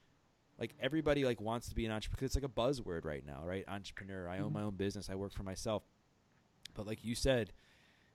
like 0.58 0.74
everybody 0.78 1.24
like 1.24 1.40
wants 1.40 1.68
to 1.70 1.74
be 1.74 1.86
an 1.86 1.92
entrepreneur. 1.92 2.26
It's 2.26 2.36
like 2.36 2.44
a 2.44 2.48
buzzword 2.48 3.04
right 3.04 3.26
now, 3.26 3.42
right? 3.44 3.64
Entrepreneur. 3.66 4.28
I 4.28 4.38
own 4.38 4.46
mm-hmm. 4.46 4.54
my 4.54 4.62
own 4.62 4.76
business. 4.76 5.10
I 5.10 5.16
work 5.16 5.32
for 5.32 5.42
myself. 5.42 5.82
But 6.74 6.86
like 6.86 7.04
you 7.04 7.16
said, 7.16 7.52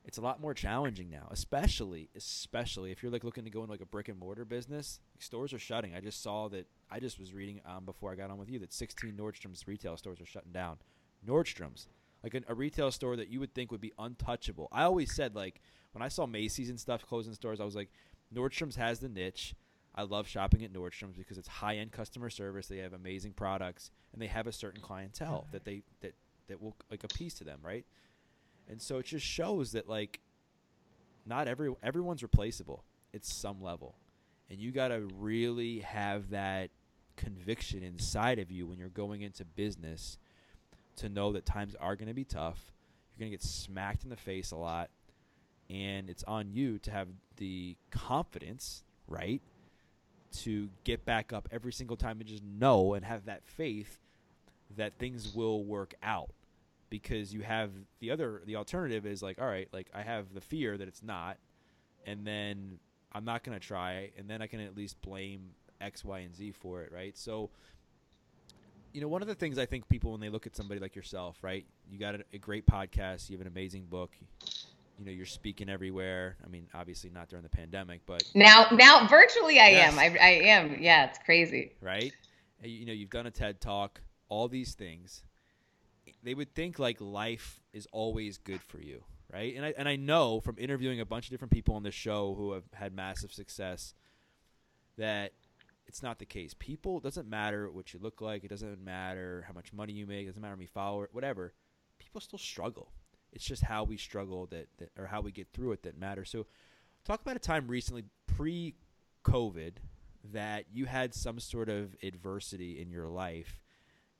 it's 0.05 0.17
a 0.17 0.21
lot 0.21 0.39
more 0.39 0.53
challenging 0.53 1.10
now, 1.10 1.27
especially 1.29 2.10
especially 2.15 2.91
if 2.91 3.03
you're 3.03 3.12
like 3.12 3.23
looking 3.23 3.43
to 3.43 3.49
go 3.49 3.62
into 3.62 3.71
like 3.71 3.81
a 3.81 3.86
brick 3.86 4.08
and 4.08 4.17
mortar 4.17 4.45
business. 4.45 5.01
Like, 5.13 5.23
stores 5.23 5.51
are 5.53 5.60
shutting. 5.60 5.93
I 5.93 5.99
just 5.99 6.23
saw 6.23 6.47
that. 6.49 6.67
I 6.89 7.00
just 7.00 7.19
was 7.19 7.34
reading 7.34 7.62
um, 7.65 7.86
before 7.86 8.12
I 8.12 8.15
got 8.15 8.30
on 8.30 8.38
with 8.38 8.50
you 8.50 8.60
that 8.60 8.74
16 8.74 9.13
Nordstrom's 9.13 9.67
retail 9.67 9.98
stores 9.98 10.21
are 10.21 10.26
shutting 10.26 10.52
down. 10.52 10.78
Nordstrom's, 11.28 11.88
like 12.24 12.36
a 12.48 12.54
retail 12.54 12.91
store 12.91 13.15
that 13.15 13.30
you 13.30 13.39
would 13.39 13.54
think 13.54 13.71
would 13.71 13.82
be 13.82 13.93
untouchable. 14.00 14.67
I 14.71 14.84
always 14.84 15.13
said 15.13 15.36
like 15.36 15.62
when 15.93 16.02
I 16.02 16.08
saw 16.08 16.26
Macy's 16.26 16.69
and 16.69 16.80
stuff 16.80 17.06
closing 17.06 17.34
stores, 17.34 17.60
I 17.60 17.65
was 17.65 17.76
like, 17.76 17.89
Nordstrom's 18.34 18.76
has 18.76 19.00
the 19.00 19.10
niche. 19.10 19.56
I 19.95 20.04
love 20.04 20.28
shopping 20.28 20.63
at 20.63 20.74
Nordstrom's 20.74 21.17
because 21.17 21.38
it's 21.38 21.48
high 21.48 21.78
end 21.78 21.91
customer 21.91 22.30
service. 22.30 22.67
They 22.67 22.80
have 22.80 22.93
amazing 22.93 23.32
products 23.34 23.91
and 24.12 24.21
they 24.21 24.28
have 24.28 24.45
a 24.45 24.52
certain 24.52 24.82
clientele 24.82 25.48
that 25.52 25.63
they 25.63 25.84
that 26.02 26.13
that 26.48 26.62
will 26.62 26.76
like 26.91 27.04
appease 27.04 27.34
to 27.36 27.43
them, 27.43 27.60
right? 27.63 27.86
And 28.67 28.82
so 28.82 28.98
it 28.98 29.06
just 29.06 29.26
shows 29.26 29.71
that 29.71 29.88
like 29.88 30.19
not 31.26 31.48
every 31.48 31.74
everyone's 31.82 32.24
replaceable 32.24 32.84
at 33.13 33.26
some 33.26 33.62
level. 33.62 33.95
And 34.49 34.60
you 34.60 34.71
got 34.71 34.89
to 34.89 35.08
really 35.17 35.79
have 35.79 36.29
that 36.29 36.69
conviction 37.17 37.84
inside 37.84 38.39
of 38.39 38.51
you 38.51 38.67
when 38.67 38.77
you're 38.77 38.89
going 38.89 39.21
into 39.21 39.45
business 39.45 40.17
to 40.97 41.10
know 41.10 41.34
that 41.34 41.45
times 41.45 41.75
are 41.79 41.95
going 41.95 42.08
to 42.08 42.13
be 42.13 42.23
tough. 42.23 42.60
You're 43.15 43.25
going 43.25 43.31
to 43.31 43.38
get 43.38 43.43
smacked 43.43 44.03
in 44.03 44.10
the 44.10 44.15
face 44.15 44.51
a 44.51 44.55
lot. 44.55 44.89
And 45.69 46.10
it's 46.10 46.23
on 46.25 46.51
you 46.51 46.77
to 46.79 46.91
have 46.91 47.08
the 47.38 47.75
confidence, 47.89 48.84
right? 49.08 49.41
To 50.43 50.69
get 50.84 51.05
back 51.05 51.34
up 51.34 51.49
every 51.51 51.73
single 51.73 51.97
time 51.97 52.19
and 52.19 52.29
just 52.29 52.43
know 52.43 52.93
and 52.93 53.03
have 53.03 53.25
that 53.25 53.43
faith 53.45 53.99
that 54.77 54.97
things 54.99 55.34
will 55.34 55.63
work 55.63 55.95
out 56.03 56.31
because 56.89 57.34
you 57.34 57.41
have 57.41 57.71
the 57.99 58.12
other 58.12 58.41
the 58.45 58.55
alternative 58.55 59.05
is 59.05 59.21
like 59.21 59.39
all 59.39 59.47
right 59.47 59.67
like 59.71 59.88
i 59.93 60.01
have 60.01 60.34
the 60.34 60.41
fear 60.41 60.77
that 60.77 60.88
it's 60.88 61.03
not 61.03 61.38
and 62.05 62.25
then 62.25 62.79
i'm 63.15 63.25
not 63.25 63.43
going 63.43 63.60
to 63.60 63.65
try 63.65 64.12
and 64.17 64.30
then 64.30 64.43
i 64.43 64.47
can 64.47 64.60
at 64.60 64.78
least 64.78 65.01
blame 65.01 65.49
X, 65.82 66.04
Y, 66.04 66.19
and 66.19 66.36
Z 66.36 66.51
for 66.51 66.82
it, 66.84 66.91
right? 66.91 67.17
So, 67.17 67.49
you 68.93 69.01
know, 69.01 69.08
one 69.08 69.21
of 69.21 69.28
the 69.28 69.36
things 69.36 69.58
I 69.58 69.65
think 69.65 69.88
people 69.89 70.12
when 70.12 70.21
they 70.21 70.30
look 70.30 70.47
at 70.47 70.56
somebody 70.56 70.80
like 70.80 70.95
yourself, 70.95 71.38
right? 71.41 71.65
You 71.89 71.99
got 71.99 72.15
a, 72.15 72.23
a 72.34 72.38
great 72.38 72.65
podcast, 72.65 73.30
you 73.30 73.38
have 73.38 73.41
an 73.41 73.51
amazing 73.51 73.86
book, 73.86 74.12
you 74.97 75.06
know 75.06 75.12
you're 75.12 75.25
speaking 75.25 75.67
everywhere 75.67 76.38
i 76.45 76.47
mean 76.47 76.69
obviously 76.73 77.10
not 77.10 77.28
during 77.28 77.43
the 77.43 77.49
pandemic 77.49 77.99
but 78.06 78.23
now 78.34 78.65
now 78.71 79.06
virtually 79.08 79.60
i 79.60 79.67
yes. 79.67 79.91
am 79.91 79.99
I, 79.99 80.17
I 80.17 80.30
am 80.45 80.78
yeah 80.80 81.04
it's 81.04 81.19
crazy 81.19 81.73
right 81.82 82.13
you 82.63 82.86
know 82.86 82.93
you've 82.93 83.10
done 83.10 83.28
a 83.28 83.32
ted 83.32 83.60
talk 83.60 83.99
all 84.30 84.47
these 84.47 84.73
things 84.73 85.23
they 86.23 86.34
would 86.34 86.56
think 86.56 86.80
like 86.80 87.01
life 87.01 87.60
is 87.73 87.89
always 87.91 88.38
good 88.38 88.62
for 88.62 88.80
you 88.80 89.04
right? 89.32 89.56
And 89.56 89.66
i 89.66 89.74
and 89.78 89.88
i 89.88 89.96
know 89.96 90.40
from 90.40 90.56
interviewing 90.58 91.00
a 91.00 91.06
bunch 91.06 91.26
of 91.26 91.32
different 91.32 91.52
people 91.52 91.76
on 91.76 91.84
this 91.84 91.96
show 91.96 92.36
who 92.36 92.54
have 92.54 92.64
had 92.74 92.94
massive 92.94 93.32
success 93.32 93.94
that 94.98 95.34
it's 95.88 96.02
not 96.02 96.20
the 96.20 96.26
case. 96.26 96.56
People 96.58 97.00
doesn't 97.00 97.30
matter 97.30 97.70
what 97.70 97.94
you 97.94 98.00
look 98.02 98.22
like. 98.22 98.44
It 98.44 98.50
doesn't 98.50 98.84
matter 98.84 99.46
how 99.48 99.54
much 99.54 99.72
money 99.72 99.94
you 99.94 100.08
make. 100.08 100.24
It 100.24 100.28
doesn't 100.28 100.42
matter 100.42 100.54
how 100.54 100.58
many 100.58 100.68
followers 100.68 101.10
whatever. 101.12 101.54
People 102.00 102.22
still 102.22 102.40
struggle. 102.40 102.92
It's 103.32 103.46
just 103.46 103.64
how 103.64 103.84
we 103.84 103.98
struggle 103.98 104.48
that, 104.48 104.68
that 104.78 104.90
or 104.98 105.08
how 105.08 105.22
we 105.22 105.32
get 105.32 105.48
through 105.54 105.74
it 105.74 105.84
that 105.84 105.98
matters. 105.98 106.30
So, 106.30 106.48
talk 107.04 107.22
about 107.22 107.36
a 107.36 107.40
time 107.40 107.68
recently 107.68 108.06
pre-COVID 108.28 109.74
that 110.34 110.66
you 110.72 110.86
had 110.86 111.14
some 111.14 111.40
sort 111.40 111.70
of 111.70 111.96
adversity 112.02 112.82
in 112.82 112.90
your 112.90 113.08
life 113.08 113.62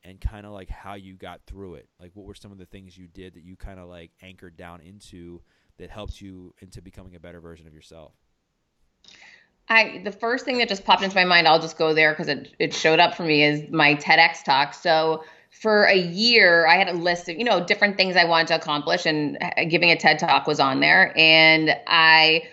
and 0.06 0.22
kind 0.22 0.46
of 0.46 0.52
like 0.52 0.70
how 0.70 0.94
you 0.94 1.15
got 1.15 1.41
through 1.46 1.76
it. 1.76 1.89
Like 2.00 2.12
what 2.13 2.26
were 2.26 2.36
some 2.36 2.52
of 2.52 2.58
the 2.58 2.65
things 2.65 2.98
you 2.98 3.08
did 3.08 3.34
that 3.34 3.44
you 3.44 3.56
kind 3.56 3.80
of 3.80 3.89
like 3.89 4.12
anchored 4.22 4.56
down 4.56 4.82
into 4.82 5.41
that 5.78 5.89
helped 5.89 6.22
you 6.22 6.54
into 6.60 6.82
becoming 6.82 7.15
a 7.15 7.20
better 7.20 7.41
version 7.41 7.68
of 7.68 7.74
yourself? 7.74 8.13
I 9.68 10.02
the 10.04 10.12
first 10.12 10.46
thing 10.46 10.60
that 10.60 10.70
just 10.70 10.86
popped 10.86 11.02
into 11.04 11.15
my 11.15 11.26
mind, 11.26 11.48
I'll 11.48 11.60
just 11.60 11.78
go 11.78 11.94
there 11.94 12.12
because 12.12 12.28
it 12.28 12.56
it 12.60 12.74
showed 12.74 13.00
up 13.00 13.15
for 13.15 13.24
me 13.24 13.44
is 13.44 13.70
my 13.72 13.96
TEDx 13.96 14.44
talk. 14.44 14.76
So 14.76 15.24
for 15.50 15.86
a 15.86 15.98
year, 15.98 16.68
I 16.68 16.76
had 16.76 16.89
a 16.89 16.94
list 16.94 17.30
of, 17.30 17.38
you 17.38 17.46
know, 17.46 17.63
different 17.63 17.98
things 17.98 18.15
I 18.15 18.26
wanted 18.26 18.48
to 18.48 18.56
accomplish, 18.56 19.06
and 19.06 19.38
uh, 19.41 19.63
giving 19.70 19.89
a 19.89 19.96
TED 19.96 20.20
talk 20.20 20.48
was 20.48 20.60
on 20.60 20.82
there. 20.82 21.13
And 21.18 21.76
I 21.88 22.44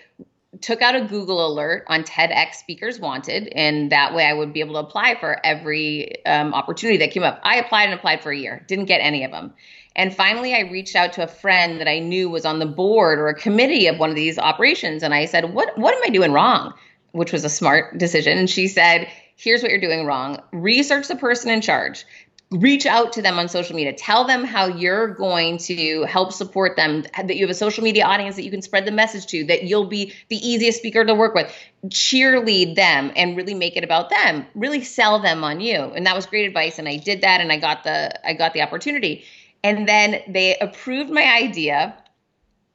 took 0.63 0.81
out 0.81 0.95
a 0.95 1.01
Google 1.01 1.45
alert 1.45 1.83
on 1.87 2.03
TEDx 2.03 2.55
speakers 2.55 2.99
wanted, 2.99 3.49
and 3.49 3.91
that 3.91 4.15
way 4.15 4.25
I 4.25 4.33
would 4.33 4.53
be 4.53 4.61
able 4.61 4.73
to 4.73 4.79
apply 4.79 5.15
for 5.19 5.45
every 5.45 6.25
um, 6.25 6.53
opportunity 6.53 6.97
that 6.99 7.11
came 7.11 7.21
up. 7.21 7.39
I 7.43 7.57
applied 7.57 7.85
and 7.85 7.93
applied 7.93 8.23
for 8.23 8.31
a 8.31 8.37
year, 8.37 8.63
didn't 8.67 8.85
get 8.85 8.99
any 8.99 9.23
of 9.23 9.31
them. 9.31 9.53
And 9.95 10.15
finally, 10.15 10.55
I 10.55 10.61
reached 10.61 10.95
out 10.95 11.13
to 11.13 11.23
a 11.23 11.27
friend 11.27 11.79
that 11.79 11.87
I 11.87 11.99
knew 11.99 12.29
was 12.29 12.45
on 12.45 12.59
the 12.59 12.65
board 12.65 13.19
or 13.19 13.27
a 13.27 13.35
committee 13.35 13.87
of 13.87 13.99
one 13.99 14.09
of 14.09 14.15
these 14.15 14.39
operations, 14.39 15.03
and 15.03 15.13
I 15.13 15.25
said, 15.25 15.53
"What 15.53 15.77
what 15.77 15.93
am 15.93 16.01
I 16.03 16.09
doing 16.09 16.31
wrong?" 16.31 16.73
Which 17.11 17.31
was 17.31 17.43
a 17.43 17.49
smart 17.49 17.99
decision. 17.99 18.39
And 18.39 18.49
she 18.49 18.67
said, 18.67 19.07
"Here's 19.35 19.61
what 19.61 19.69
you're 19.69 19.81
doing 19.81 20.07
wrong. 20.07 20.41
Research 20.51 21.07
the 21.07 21.15
person 21.15 21.51
in 21.51 21.61
charge 21.61 22.05
reach 22.53 22.85
out 22.85 23.13
to 23.13 23.21
them 23.21 23.39
on 23.39 23.49
social 23.49 23.75
media. 23.75 23.93
Tell 23.93 24.25
them 24.25 24.43
how 24.43 24.67
you're 24.67 25.07
going 25.07 25.57
to 25.59 26.03
help 26.03 26.31
support 26.31 26.75
them 26.75 27.03
that 27.15 27.35
you 27.35 27.41
have 27.41 27.49
a 27.49 27.55
social 27.55 27.83
media 27.83 28.05
audience 28.05 28.35
that 28.35 28.43
you 28.43 28.51
can 28.51 28.61
spread 28.61 28.85
the 28.85 28.91
message 28.91 29.25
to 29.27 29.45
that 29.45 29.63
you'll 29.63 29.87
be 29.87 30.13
the 30.29 30.35
easiest 30.35 30.77
speaker 30.77 31.03
to 31.03 31.15
work 31.15 31.33
with. 31.33 31.51
Cheerlead 31.87 32.75
them 32.75 33.11
and 33.15 33.35
really 33.35 33.55
make 33.55 33.75
it 33.75 33.83
about 33.83 34.09
them. 34.09 34.45
Really 34.53 34.83
sell 34.83 35.19
them 35.19 35.43
on 35.43 35.59
you. 35.61 35.75
And 35.75 36.05
that 36.05 36.15
was 36.15 36.25
great 36.25 36.45
advice 36.45 36.79
and 36.79 36.87
i 36.87 36.97
did 36.97 37.21
that 37.21 37.41
and 37.41 37.51
i 37.51 37.57
got 37.57 37.83
the 37.83 38.27
i 38.27 38.33
got 38.33 38.53
the 38.53 38.61
opportunity. 38.61 39.25
And 39.63 39.87
then 39.87 40.21
they 40.27 40.57
approved 40.57 41.09
my 41.09 41.23
idea 41.23 41.95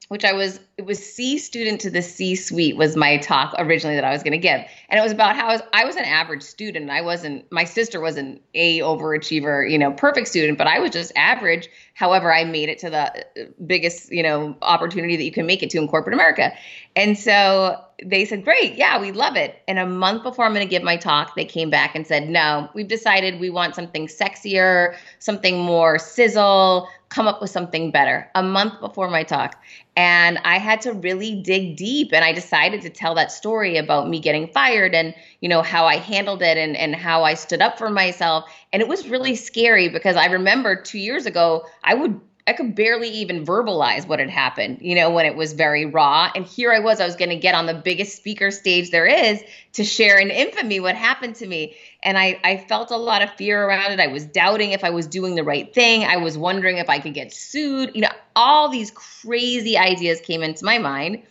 which 0.09 0.25
I 0.25 0.33
was 0.33 0.59
it 0.77 0.85
was 0.85 0.97
C 0.97 1.37
student 1.37 1.81
to 1.81 1.89
the 1.89 2.01
C 2.01 2.35
suite 2.35 2.75
was 2.75 2.95
my 2.95 3.17
talk 3.17 3.53
originally 3.57 3.95
that 3.95 4.03
I 4.03 4.11
was 4.11 4.23
going 4.23 4.33
to 4.33 4.39
give, 4.39 4.59
and 4.89 4.99
it 4.99 5.01
was 5.01 5.11
about 5.11 5.35
how 5.35 5.47
I 5.47 5.53
was, 5.53 5.61
I 5.73 5.85
was 5.85 5.95
an 5.95 6.05
average 6.05 6.41
student. 6.41 6.89
I 6.89 7.01
wasn't. 7.01 7.49
My 7.51 7.63
sister 7.63 7.99
was 7.99 8.17
an 8.17 8.39
A 8.55 8.79
overachiever, 8.79 9.69
you 9.69 9.77
know, 9.77 9.91
perfect 9.91 10.27
student, 10.27 10.57
but 10.57 10.67
I 10.67 10.79
was 10.79 10.91
just 10.91 11.11
average. 11.15 11.69
However, 11.93 12.33
I 12.33 12.43
made 12.43 12.69
it 12.69 12.79
to 12.79 12.89
the 12.89 13.19
uh, 13.19 13.49
biggest, 13.65 14.11
you 14.11 14.23
know, 14.23 14.57
opportunity 14.63 15.15
that 15.15 15.23
you 15.23 15.31
can 15.31 15.45
make 15.45 15.61
it 15.61 15.69
to 15.71 15.77
in 15.77 15.87
corporate 15.87 16.15
America, 16.15 16.53
and 16.95 17.17
so 17.17 17.79
they 18.03 18.25
said, 18.25 18.43
"Great, 18.43 18.75
yeah, 18.75 18.99
we 18.99 19.11
love 19.11 19.35
it." 19.35 19.61
And 19.67 19.77
a 19.77 19.85
month 19.85 20.23
before 20.23 20.45
I'm 20.45 20.53
going 20.53 20.65
to 20.65 20.69
give 20.69 20.81
my 20.81 20.97
talk, 20.97 21.35
they 21.35 21.45
came 21.45 21.69
back 21.69 21.93
and 21.93 22.07
said, 22.07 22.29
"No, 22.29 22.67
we've 22.73 22.87
decided 22.87 23.39
we 23.39 23.51
want 23.51 23.75
something 23.75 24.07
sexier, 24.07 24.95
something 25.19 25.59
more 25.59 25.99
sizzle." 25.99 26.87
Come 27.09 27.27
up 27.27 27.41
with 27.41 27.49
something 27.49 27.91
better 27.91 28.29
a 28.35 28.43
month 28.43 28.79
before 28.79 29.09
my 29.09 29.23
talk. 29.23 29.61
And 29.95 30.37
I 30.45 30.59
had 30.59 30.79
to 30.81 30.93
really 30.93 31.41
dig 31.41 31.75
deep 31.75 32.13
and 32.13 32.23
I 32.23 32.31
decided 32.31 32.81
to 32.83 32.89
tell 32.89 33.15
that 33.15 33.31
story 33.31 33.77
about 33.77 34.07
me 34.07 34.19
getting 34.19 34.47
fired 34.47 34.93
and, 34.93 35.13
you 35.41 35.49
know, 35.49 35.61
how 35.61 35.85
I 35.85 35.97
handled 35.97 36.41
it 36.41 36.57
and, 36.57 36.77
and 36.77 36.95
how 36.95 37.23
I 37.23 37.33
stood 37.33 37.61
up 37.61 37.77
for 37.77 37.89
myself. 37.89 38.49
And 38.71 38.81
it 38.81 38.87
was 38.87 39.07
really 39.07 39.35
scary 39.35 39.89
because 39.89 40.15
I 40.15 40.27
remember 40.27 40.81
two 40.81 40.99
years 40.99 41.25
ago, 41.25 41.65
I 41.83 41.95
would 41.95 42.21
I 42.47 42.53
could 42.53 42.73
barely 42.73 43.09
even 43.09 43.45
verbalize 43.45 44.07
what 44.07 44.19
had 44.19 44.29
happened, 44.29 44.79
you 44.81 44.95
know, 44.95 45.11
when 45.11 45.27
it 45.27 45.35
was 45.35 45.53
very 45.53 45.85
raw. 45.85 46.31
And 46.33 46.45
here 46.45 46.73
I 46.73 46.79
was, 46.79 46.99
I 46.99 47.05
was 47.05 47.15
going 47.15 47.29
to 47.29 47.35
get 47.35 47.53
on 47.53 47.67
the 47.67 47.75
biggest 47.75 48.15
speaker 48.15 48.49
stage 48.49 48.89
there 48.89 49.05
is 49.05 49.43
to 49.73 49.83
share 49.83 50.17
in 50.17 50.31
infamy 50.31 50.79
what 50.79 50.95
happened 50.95 51.35
to 51.35 51.47
me. 51.47 51.75
And 52.01 52.17
I, 52.17 52.39
I 52.43 52.57
felt 52.57 52.89
a 52.89 52.97
lot 52.97 53.21
of 53.21 53.29
fear 53.33 53.63
around 53.63 53.91
it. 53.91 53.99
I 53.99 54.07
was 54.07 54.25
doubting 54.25 54.71
if 54.71 54.83
I 54.83 54.89
was 54.89 55.05
doing 55.05 55.35
the 55.35 55.43
right 55.43 55.71
thing. 55.71 56.05
I 56.05 56.17
was 56.17 56.37
wondering 56.37 56.77
if 56.77 56.89
I 56.89 56.97
could 56.99 57.13
get 57.13 57.31
sued. 57.31 57.91
You 57.93 58.01
know, 58.01 58.11
all 58.35 58.69
these 58.69 58.89
crazy 58.91 59.77
ideas 59.77 60.19
came 60.19 60.41
into 60.41 60.65
my 60.65 60.79
mind. 60.79 61.21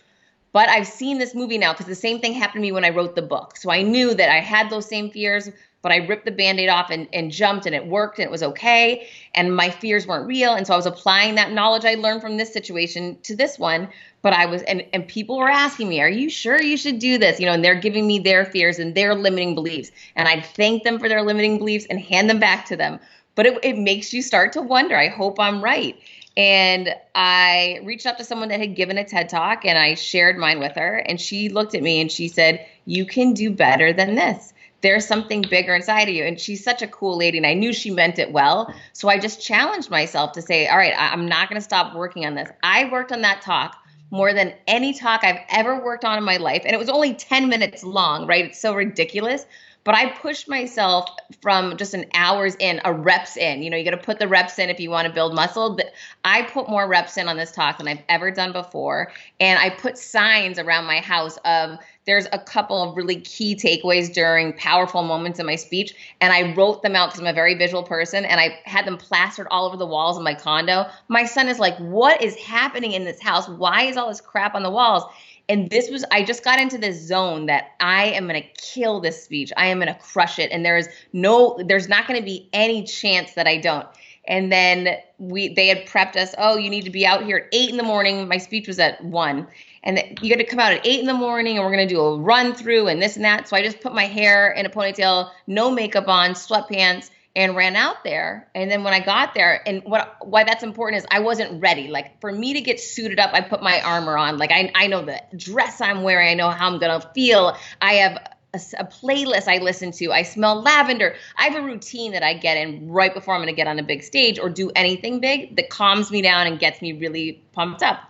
But 0.52 0.68
I've 0.68 0.86
seen 0.86 1.18
this 1.18 1.34
movie 1.34 1.58
now 1.58 1.72
because 1.72 1.86
the 1.86 1.94
same 1.94 2.20
thing 2.20 2.32
happened 2.32 2.62
to 2.62 2.62
me 2.62 2.72
when 2.72 2.84
I 2.84 2.90
wrote 2.90 3.14
the 3.14 3.22
book. 3.22 3.56
So 3.56 3.70
I 3.70 3.82
knew 3.82 4.14
that 4.14 4.30
I 4.30 4.40
had 4.40 4.70
those 4.70 4.86
same 4.86 5.10
fears, 5.10 5.50
but 5.88 5.94
I 5.94 6.06
ripped 6.06 6.26
the 6.26 6.30
band-aid 6.30 6.68
off 6.68 6.90
and, 6.90 7.08
and 7.14 7.32
jumped 7.32 7.64
and 7.64 7.74
it 7.74 7.86
worked 7.86 8.18
and 8.18 8.26
it 8.26 8.30
was 8.30 8.42
okay. 8.42 9.08
And 9.34 9.56
my 9.56 9.70
fears 9.70 10.06
weren't 10.06 10.28
real. 10.28 10.52
And 10.52 10.66
so 10.66 10.74
I 10.74 10.76
was 10.76 10.84
applying 10.84 11.36
that 11.36 11.52
knowledge 11.52 11.86
I 11.86 11.94
learned 11.94 12.20
from 12.20 12.36
this 12.36 12.52
situation 12.52 13.16
to 13.22 13.34
this 13.34 13.58
one. 13.58 13.88
But 14.20 14.34
I 14.34 14.44
was 14.44 14.60
and, 14.64 14.84
and 14.92 15.08
people 15.08 15.38
were 15.38 15.48
asking 15.48 15.88
me, 15.88 16.02
Are 16.02 16.08
you 16.10 16.28
sure 16.28 16.60
you 16.60 16.76
should 16.76 16.98
do 16.98 17.16
this? 17.16 17.40
You 17.40 17.46
know, 17.46 17.52
and 17.52 17.64
they're 17.64 17.80
giving 17.80 18.06
me 18.06 18.18
their 18.18 18.44
fears 18.44 18.78
and 18.78 18.94
their 18.94 19.14
limiting 19.14 19.54
beliefs. 19.54 19.90
And 20.14 20.28
I'd 20.28 20.44
thank 20.44 20.84
them 20.84 20.98
for 20.98 21.08
their 21.08 21.22
limiting 21.22 21.56
beliefs 21.56 21.86
and 21.88 21.98
hand 21.98 22.28
them 22.28 22.38
back 22.38 22.66
to 22.66 22.76
them. 22.76 23.00
But 23.34 23.46
it, 23.46 23.58
it 23.62 23.78
makes 23.78 24.12
you 24.12 24.20
start 24.20 24.52
to 24.52 24.60
wonder, 24.60 24.94
I 24.94 25.08
hope 25.08 25.40
I'm 25.40 25.64
right. 25.64 25.98
And 26.36 26.94
I 27.14 27.80
reached 27.82 28.04
out 28.04 28.18
to 28.18 28.24
someone 28.24 28.50
that 28.50 28.60
had 28.60 28.76
given 28.76 28.98
a 28.98 29.04
TED 29.04 29.30
talk 29.30 29.64
and 29.64 29.78
I 29.78 29.94
shared 29.94 30.36
mine 30.36 30.60
with 30.60 30.72
her. 30.72 30.96
And 30.96 31.18
she 31.18 31.48
looked 31.48 31.74
at 31.74 31.82
me 31.82 31.98
and 31.98 32.12
she 32.12 32.28
said, 32.28 32.66
You 32.84 33.06
can 33.06 33.32
do 33.32 33.50
better 33.50 33.94
than 33.94 34.16
this 34.16 34.52
there's 34.80 35.06
something 35.06 35.42
bigger 35.42 35.74
inside 35.74 36.08
of 36.08 36.14
you. 36.14 36.24
And 36.24 36.38
she's 36.38 36.62
such 36.62 36.82
a 36.82 36.88
cool 36.88 37.16
lady. 37.16 37.38
And 37.38 37.46
I 37.46 37.54
knew 37.54 37.72
she 37.72 37.90
meant 37.90 38.18
it 38.18 38.32
well. 38.32 38.72
So 38.92 39.08
I 39.08 39.18
just 39.18 39.42
challenged 39.42 39.90
myself 39.90 40.32
to 40.32 40.42
say, 40.42 40.68
all 40.68 40.76
right, 40.76 40.94
I'm 40.96 41.26
not 41.26 41.48
going 41.48 41.60
to 41.60 41.64
stop 41.64 41.94
working 41.94 42.24
on 42.26 42.34
this. 42.34 42.48
I 42.62 42.88
worked 42.90 43.12
on 43.12 43.22
that 43.22 43.42
talk 43.42 43.76
more 44.10 44.32
than 44.32 44.54
any 44.66 44.94
talk 44.94 45.22
I've 45.22 45.40
ever 45.50 45.82
worked 45.84 46.04
on 46.04 46.16
in 46.16 46.24
my 46.24 46.38
life. 46.38 46.62
And 46.64 46.74
it 46.74 46.78
was 46.78 46.88
only 46.88 47.14
10 47.14 47.48
minutes 47.48 47.84
long, 47.84 48.26
right? 48.26 48.46
It's 48.46 48.60
so 48.60 48.74
ridiculous. 48.74 49.44
But 49.84 49.94
I 49.94 50.10
pushed 50.10 50.48
myself 50.48 51.08
from 51.40 51.76
just 51.78 51.94
an 51.94 52.04
hours 52.12 52.56
in, 52.58 52.80
a 52.84 52.92
reps 52.92 53.36
in. 53.38 53.62
You 53.62 53.70
know, 53.70 53.76
you 53.76 53.84
got 53.84 53.92
to 53.92 53.96
put 53.96 54.18
the 54.18 54.28
reps 54.28 54.58
in 54.58 54.68
if 54.68 54.80
you 54.80 54.90
want 54.90 55.08
to 55.08 55.14
build 55.14 55.34
muscle. 55.34 55.76
But 55.76 55.92
I 56.24 56.42
put 56.42 56.68
more 56.68 56.86
reps 56.86 57.16
in 57.16 57.26
on 57.28 57.36
this 57.36 57.52
talk 57.52 57.78
than 57.78 57.88
I've 57.88 58.02
ever 58.08 58.30
done 58.30 58.52
before. 58.52 59.12
And 59.40 59.58
I 59.58 59.70
put 59.70 59.96
signs 59.96 60.58
around 60.58 60.84
my 60.84 61.00
house 61.00 61.38
of 61.44 61.78
there's 62.08 62.26
a 62.32 62.38
couple 62.38 62.82
of 62.82 62.96
really 62.96 63.20
key 63.20 63.54
takeaways 63.54 64.12
during 64.12 64.52
powerful 64.54 65.02
moments 65.02 65.38
in 65.38 65.46
my 65.46 65.54
speech 65.54 65.94
and 66.20 66.32
i 66.32 66.52
wrote 66.54 66.82
them 66.82 66.96
out 66.96 67.10
because 67.10 67.20
i'm 67.20 67.26
a 67.26 67.32
very 67.32 67.54
visual 67.54 67.82
person 67.82 68.24
and 68.24 68.40
i 68.40 68.58
had 68.64 68.86
them 68.86 68.96
plastered 68.96 69.46
all 69.50 69.66
over 69.66 69.76
the 69.76 69.86
walls 69.86 70.16
of 70.16 70.22
my 70.22 70.34
condo. 70.34 70.86
My 71.08 71.24
son 71.24 71.48
is 71.48 71.58
like 71.58 71.76
what 71.78 72.22
is 72.22 72.36
happening 72.36 72.92
in 72.92 73.04
this 73.04 73.20
house? 73.20 73.48
Why 73.48 73.82
is 73.84 73.96
all 73.96 74.08
this 74.08 74.20
crap 74.20 74.54
on 74.54 74.62
the 74.62 74.70
walls? 74.70 75.04
And 75.48 75.70
this 75.70 75.90
was 75.90 76.04
i 76.10 76.22
just 76.22 76.44
got 76.44 76.60
into 76.60 76.78
this 76.78 77.00
zone 77.00 77.46
that 77.46 77.72
i 77.80 78.06
am 78.06 78.26
going 78.26 78.42
to 78.42 78.48
kill 78.60 79.00
this 79.00 79.22
speech. 79.22 79.52
I 79.56 79.66
am 79.66 79.78
going 79.78 79.92
to 79.92 80.00
crush 80.00 80.38
it 80.38 80.50
and 80.50 80.64
there 80.64 80.76
is 80.76 80.88
no 81.12 81.58
there's 81.66 81.88
not 81.88 82.06
going 82.06 82.20
to 82.20 82.24
be 82.24 82.48
any 82.52 82.84
chance 82.84 83.34
that 83.34 83.46
i 83.46 83.58
don't. 83.58 83.86
And 84.26 84.52
then 84.52 84.98
we 85.18 85.54
they 85.54 85.68
had 85.68 85.86
prepped 85.86 86.16
us 86.16 86.34
oh 86.38 86.56
you 86.56 86.70
need 86.70 86.84
to 86.84 86.90
be 86.90 87.06
out 87.06 87.24
here 87.24 87.38
at 87.38 87.44
eight 87.52 87.70
in 87.70 87.76
the 87.76 87.82
morning. 87.82 88.28
My 88.28 88.38
speech 88.38 88.66
was 88.66 88.78
at 88.78 89.02
one 89.04 89.46
and 89.88 90.18
you 90.20 90.28
got 90.28 90.36
to 90.36 90.44
come 90.44 90.60
out 90.60 90.70
at 90.70 90.86
eight 90.86 91.00
in 91.00 91.06
the 91.06 91.14
morning 91.14 91.56
and 91.56 91.64
we're 91.64 91.72
going 91.72 91.88
to 91.88 91.92
do 91.92 91.98
a 91.98 92.18
run 92.18 92.54
through 92.54 92.88
and 92.88 93.00
this 93.00 93.16
and 93.16 93.24
that. 93.24 93.48
So 93.48 93.56
I 93.56 93.62
just 93.62 93.80
put 93.80 93.94
my 93.94 94.04
hair 94.04 94.52
in 94.52 94.66
a 94.66 94.68
ponytail, 94.68 95.30
no 95.46 95.70
makeup 95.70 96.08
on, 96.08 96.32
sweatpants, 96.32 97.08
and 97.34 97.56
ran 97.56 97.74
out 97.74 98.04
there. 98.04 98.50
And 98.54 98.70
then 98.70 98.84
when 98.84 98.92
I 98.92 99.00
got 99.00 99.32
there, 99.32 99.66
and 99.66 99.82
what 99.84 100.16
why 100.20 100.44
that's 100.44 100.62
important 100.62 101.02
is 101.02 101.06
I 101.10 101.20
wasn't 101.20 101.62
ready. 101.62 101.88
Like 101.88 102.20
for 102.20 102.30
me 102.30 102.52
to 102.52 102.60
get 102.60 102.80
suited 102.80 103.18
up, 103.18 103.32
I 103.32 103.40
put 103.40 103.62
my 103.62 103.80
armor 103.80 104.18
on. 104.18 104.36
Like 104.36 104.50
I, 104.50 104.70
I 104.74 104.88
know 104.88 105.02
the 105.02 105.22
dress 105.36 105.80
I'm 105.80 106.02
wearing, 106.02 106.28
I 106.28 106.34
know 106.34 106.50
how 106.50 106.66
I'm 106.66 106.78
gonna 106.78 107.00
feel. 107.14 107.56
I 107.80 107.94
have 107.94 108.18
a, 108.52 108.60
a, 108.78 108.84
playlist 108.84 109.48
I 109.48 109.56
listen 109.58 109.92
to. 109.92 110.12
I 110.12 110.22
smell 110.22 110.60
lavender. 110.60 111.14
I 111.38 111.44
have 111.44 111.62
a 111.62 111.64
routine 111.64 112.12
that 112.12 112.22
I 112.22 112.34
get 112.34 112.58
in 112.58 112.90
right 112.90 113.14
before 113.14 113.34
I'm 113.34 113.40
going 113.40 113.54
to 113.54 113.56
get 113.56 113.66
on 113.66 113.78
a 113.78 113.82
big 113.82 114.02
stage 114.02 114.38
or 114.38 114.48
do 114.48 114.70
anything 114.74 115.20
big 115.20 115.56
that 115.56 115.68
calms 115.68 116.10
me 116.10 116.22
down 116.22 116.46
and 116.46 116.58
gets 116.58 116.80
me 116.80 116.94
really 116.94 117.42
pumped 117.52 117.82
up 117.82 118.00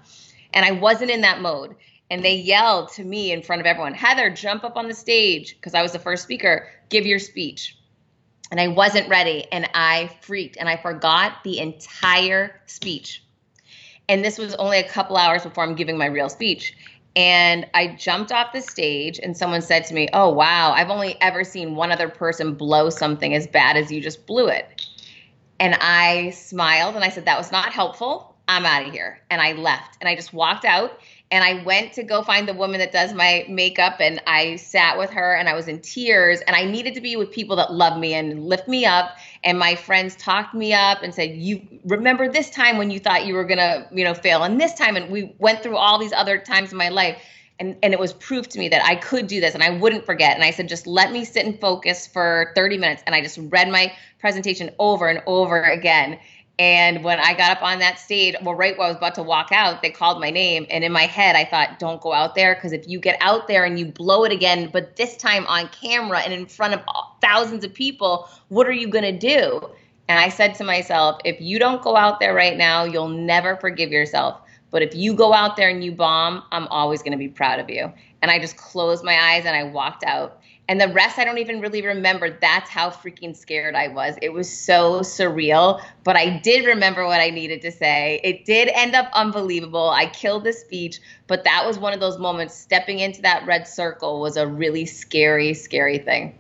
and 0.59 0.67
I 0.67 0.73
wasn't 0.73 1.13
in 1.13 1.21
that 1.21 1.41
mode. 1.41 1.77
and 2.11 2.25
they 2.25 2.35
yelled 2.35 2.91
to 2.93 3.05
me 3.05 3.33
in 3.33 3.43
front 3.43 3.61
of 3.61 3.67
everyone, 3.67 3.95
Heather, 3.95 4.31
jump 4.31 4.65
up 4.65 4.77
on 4.77 4.89
the 4.89 4.95
stage 4.95 5.55
because 5.55 5.75
I 5.75 5.83
was 5.83 5.93
the 5.93 5.99
first 5.99 6.23
speaker, 6.25 6.69
give 6.89 7.07
your 7.07 7.19
speech. 7.19 7.77
And 8.51 8.61
I 8.61 8.69
wasn't 8.69 9.09
ready 9.09 9.47
and 9.53 9.69
I 9.75 10.11
freaked 10.23 10.57
and 10.57 10.69
I 10.69 10.79
forgot 10.79 11.45
the 11.45 11.61
entire 11.61 12.61
speech. 12.67 13.23
And 14.09 14.25
this 14.25 14.39
was 14.39 14.55
only 14.57 14.79
a 14.79 14.89
couple 14.89 15.17
hours 15.19 15.45
before 15.45 15.65
I'm 15.65 15.75
giving 15.75 15.99
my 15.99 16.07
real 16.07 16.31
speech. 16.31 16.75
And 17.15 17.67
I 17.75 17.89
jumped 17.89 18.33
off 18.33 18.53
the 18.53 18.63
stage, 18.63 19.19
and 19.23 19.37
someone 19.37 19.61
said 19.61 19.85
to 19.87 19.95
me, 19.95 20.09
Oh, 20.13 20.31
wow, 20.31 20.73
I've 20.73 20.91
only 20.91 21.21
ever 21.21 21.45
seen 21.45 21.77
one 21.77 21.93
other 21.93 22.09
person 22.09 22.55
blow 22.55 22.91
something 22.91 23.35
as 23.35 23.47
bad 23.47 23.77
as 23.77 23.93
you 23.93 24.01
just 24.01 24.27
blew 24.27 24.49
it. 24.49 24.87
And 25.61 25.75
I 25.81 26.31
smiled 26.31 26.95
and 26.95 27.05
I 27.05 27.11
said, 27.11 27.27
That 27.27 27.39
was 27.39 27.53
not 27.53 27.73
helpful. 27.73 28.38
I'm 28.49 28.65
out 28.65 28.87
of 28.87 28.93
here. 28.93 29.21
And 29.31 29.41
I 29.41 29.53
left 29.53 29.99
and 30.01 30.09
I 30.09 30.17
just 30.17 30.33
walked 30.33 30.65
out 30.65 30.99
and 31.31 31.45
I 31.45 31.63
went 31.65 31.93
to 31.95 32.03
go 32.03 32.23
find 32.23 32.49
the 32.49 32.55
woman 32.55 32.81
that 32.81 32.93
does 32.93 33.13
my 33.13 33.45
makeup 33.49 33.97
and 34.01 34.23
I 34.27 34.57
sat 34.57 34.97
with 34.97 35.11
her 35.11 35.35
and 35.35 35.49
I 35.49 35.55
was 35.55 35.69
in 35.69 35.81
tears 35.81 36.41
and 36.41 36.57
I 36.57 36.65
needed 36.65 36.95
to 36.95 37.01
be 37.01 37.17
with 37.17 37.31
people 37.31 37.57
that 37.57 37.73
love 37.73 37.99
me 37.99 38.15
and 38.15 38.45
lift 38.45 38.67
me 38.67 38.87
up 38.87 39.17
and 39.45 39.59
my 39.59 39.75
friends 39.75 40.17
talked 40.17 40.55
me 40.55 40.73
up 40.73 41.03
and 41.03 41.15
said 41.15 41.37
you 41.37 41.61
remember 41.85 42.31
this 42.31 42.49
time 42.51 42.79
when 42.79 42.91
you 42.91 42.99
thought 42.99 43.27
you 43.27 43.35
were 43.35 43.45
going 43.45 43.59
to 43.59 43.87
you 43.93 44.05
know 44.05 44.15
fail 44.15 44.43
and 44.43 44.59
this 44.61 44.75
time 44.75 44.97
and 44.97 45.11
we 45.11 45.35
went 45.39 45.63
through 45.63 45.77
all 45.77 45.99
these 45.99 46.13
other 46.15 46.39
times 46.39 46.73
in 46.73 46.79
my 46.79 46.89
life 46.89 47.21
and 47.61 47.77
and 47.83 47.93
it 47.93 47.99
was 47.99 48.13
proof 48.15 48.49
to 48.49 48.59
me 48.59 48.69
that 48.69 48.85
I 48.85 48.97
could 48.97 49.27
do 49.27 49.41
this 49.41 49.55
and 49.55 49.63
I 49.63 49.71
wouldn't 49.71 50.07
forget 50.07 50.35
and 50.35 50.43
I 50.43 50.51
said 50.51 50.69
just 50.69 50.87
let 50.87 51.13
me 51.13 51.25
sit 51.25 51.45
and 51.45 51.61
focus 51.61 52.07
for 52.07 52.53
30 52.55 52.79
minutes 52.79 53.03
and 53.07 53.15
I 53.15 53.21
just 53.21 53.39
read 53.51 53.69
my 53.69 53.93
presentation 54.19 54.71
over 54.79 55.09
and 55.09 55.23
over 55.27 55.63
again 55.63 56.19
and 56.59 57.05
when 57.05 57.21
I 57.21 57.35
got 57.35 57.57
up 57.57 57.63
on 57.63 57.79
that 57.79 58.01
stage, 58.01 58.35
well, 58.43 58.55
right 58.55 58.77
when 58.77 58.87
I 58.87 58.89
was 58.89 58.97
about 58.97 59.15
to 59.15 59.23
walk 59.23 59.51
out, 59.53 59.81
they 59.81 59.91
called 59.91 60.21
my 60.21 60.31
name. 60.31 60.67
And 60.71 60.83
in 60.83 60.91
my 60.91 61.07
head, 61.07 61.37
I 61.37 61.45
thought, 61.45 61.79
don't 61.79 62.01
go 62.01 62.13
out 62.13 62.35
there 62.35 62.57
because 62.57 62.73
if 62.73 62.89
you 62.89 62.99
get 62.99 63.17
out 63.21 63.47
there 63.47 63.65
and 63.65 63.79
you 63.79 63.87
blow 63.87 64.25
it 64.25 64.33
again, 64.33 64.69
but 64.73 64.97
this 64.97 65.17
time 65.17 65.47
on 65.47 65.69
camera 65.69 66.19
and 66.19 66.33
in 66.33 66.47
front 66.47 66.75
of 66.75 66.81
thousands 67.21 67.65
of 67.65 67.73
people, 67.73 68.29
what 68.49 68.67
are 68.67 68.73
you 68.73 68.89
going 68.89 69.05
to 69.05 69.17
do? 69.17 69.71
And 70.09 70.19
I 70.19 70.31
said 70.31 70.57
to 70.57 70.65
myself, 70.65 71.21
if 71.25 71.41
you 71.41 71.61
don't 71.61 71.81
go 71.81 71.95
out 71.95 72.19
there 72.19 72.35
right 72.35 72.57
now, 72.57 72.83
you'll 72.83 73.09
never 73.09 73.57
forgive 73.57 73.93
yourself. 73.93 74.41
But 74.71 74.83
if 74.83 74.95
you 74.97 75.15
go 75.15 75.33
out 75.33 75.57
there 75.57 75.69
and 75.69 75.85
you 75.85 75.93
bomb, 75.93 76.43
I'm 76.51 76.67
always 76.69 77.03
going 77.03 77.13
to 77.13 77.19
be 77.19 77.29
proud 77.29 77.61
of 77.61 77.71
you. 77.71 77.93
And 78.21 78.31
I 78.33 78.39
just 78.41 78.57
closed 78.57 79.05
my 79.05 79.15
eyes 79.15 79.45
and 79.47 79.55
I 79.55 79.63
walked 79.63 80.03
out. 80.03 80.41
And 80.69 80.79
the 80.79 80.89
rest, 80.89 81.19
I 81.19 81.25
don't 81.25 81.39
even 81.39 81.61
really 81.61 81.81
remember. 81.81 82.29
That's 82.29 82.69
how 82.69 82.91
freaking 82.91 83.35
scared 83.35 83.75
I 83.75 83.89
was. 83.89 84.17
It 84.21 84.35
was 84.35 84.51
so 84.51 85.01
surreal, 85.01 85.83
but 86.05 86.15
I 86.15 86.39
did 86.41 86.67
remember 86.67 87.07
what 87.07 87.21
I 87.21 87.31
needed 87.31 87.63
to 87.63 87.73
say. 87.73 88.21
It 88.23 88.45
did 88.45 88.69
end 88.75 88.95
up 88.95 89.09
unbelievable. 89.15 89.89
I 89.89 90.07
killed 90.07 90.45
the 90.45 90.53
speech, 90.53 91.01
but 91.27 91.43
that 91.45 91.65
was 91.67 91.79
one 91.79 91.95
of 91.95 92.01
those 92.01 92.19
moments. 92.19 92.55
Stepping 92.55 92.99
into 92.99 93.23
that 93.23 93.47
red 93.47 93.67
circle 93.67 94.21
was 94.21 94.37
a 94.37 94.47
really 94.47 94.85
scary, 94.85 95.55
scary 95.55 95.97
thing. 95.97 96.39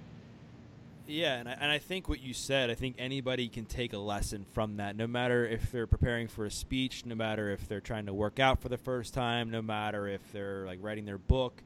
Yeah, 1.06 1.36
and 1.36 1.48
I, 1.48 1.52
and 1.52 1.72
I 1.72 1.78
think 1.78 2.06
what 2.10 2.20
you 2.20 2.34
said, 2.34 2.68
I 2.68 2.74
think 2.74 2.96
anybody 2.98 3.48
can 3.48 3.64
take 3.64 3.94
a 3.94 3.98
lesson 3.98 4.44
from 4.52 4.76
that, 4.76 4.94
no 4.94 5.06
matter 5.06 5.46
if 5.46 5.72
they're 5.72 5.86
preparing 5.86 6.28
for 6.28 6.44
a 6.44 6.50
speech, 6.50 7.06
no 7.06 7.14
matter 7.14 7.48
if 7.48 7.66
they're 7.66 7.80
trying 7.80 8.04
to 8.04 8.12
work 8.12 8.38
out 8.38 8.60
for 8.60 8.68
the 8.68 8.76
first 8.76 9.14
time, 9.14 9.50
no 9.50 9.62
matter 9.62 10.06
if 10.06 10.20
they're 10.32 10.66
like 10.66 10.80
writing 10.82 11.06
their 11.06 11.16
book 11.16 11.62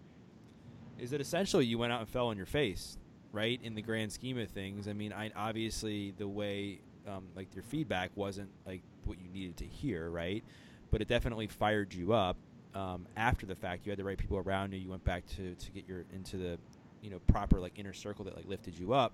is 1.03 1.11
that 1.11 1.21
essentially 1.21 1.67
you 1.67 1.79
went 1.79 1.93
out 1.93 1.99
and 1.99 2.09
fell 2.09 2.29
on 2.29 2.37
your 2.37 2.47
face, 2.47 2.97
right? 3.33 3.61
In 3.65 3.75
the 3.75 3.83
grand 3.83 4.13
scheme 4.13 4.39
of 4.39 4.49
things, 4.49 4.87
I 4.87 4.93
mean, 4.93 5.13
I 5.13 5.33
obviously 5.35 6.15
the 6.17 6.29
way 6.29 6.79
um, 7.09 7.25
like 7.35 7.53
your 7.57 7.65
feedback 7.65 8.13
wasn't 8.15 8.49
like 8.65 8.83
what 9.05 9.19
you 9.21 9.29
needed 9.29 9.57
to 9.57 9.67
hear, 9.67 10.09
right? 10.09 10.45
But 10.93 11.03
it 11.03 11.09
definitely 11.09 11.49
fired 11.49 11.93
you 11.93 12.13
up 12.13 12.37
um, 12.73 13.09
after 13.17 13.47
the 13.47 13.57
fact. 13.57 13.85
You 13.85 13.91
had 13.91 13.99
the 13.99 14.05
right 14.05 14.17
people 14.17 14.39
around 14.39 14.73
you. 14.73 14.79
You 14.79 14.91
went 14.91 15.03
back 15.03 15.27
to 15.37 15.57
to 15.57 15.71
get 15.73 15.89
your 15.89 16.05
into 16.15 16.37
the 16.37 16.57
you 17.03 17.11
know 17.11 17.19
proper 17.27 17.59
like 17.59 17.73
inner 17.77 17.93
circle 17.93 18.25
that 18.27 18.37
like 18.37 18.47
lifted 18.47 18.79
you 18.79 18.93
up. 18.93 19.13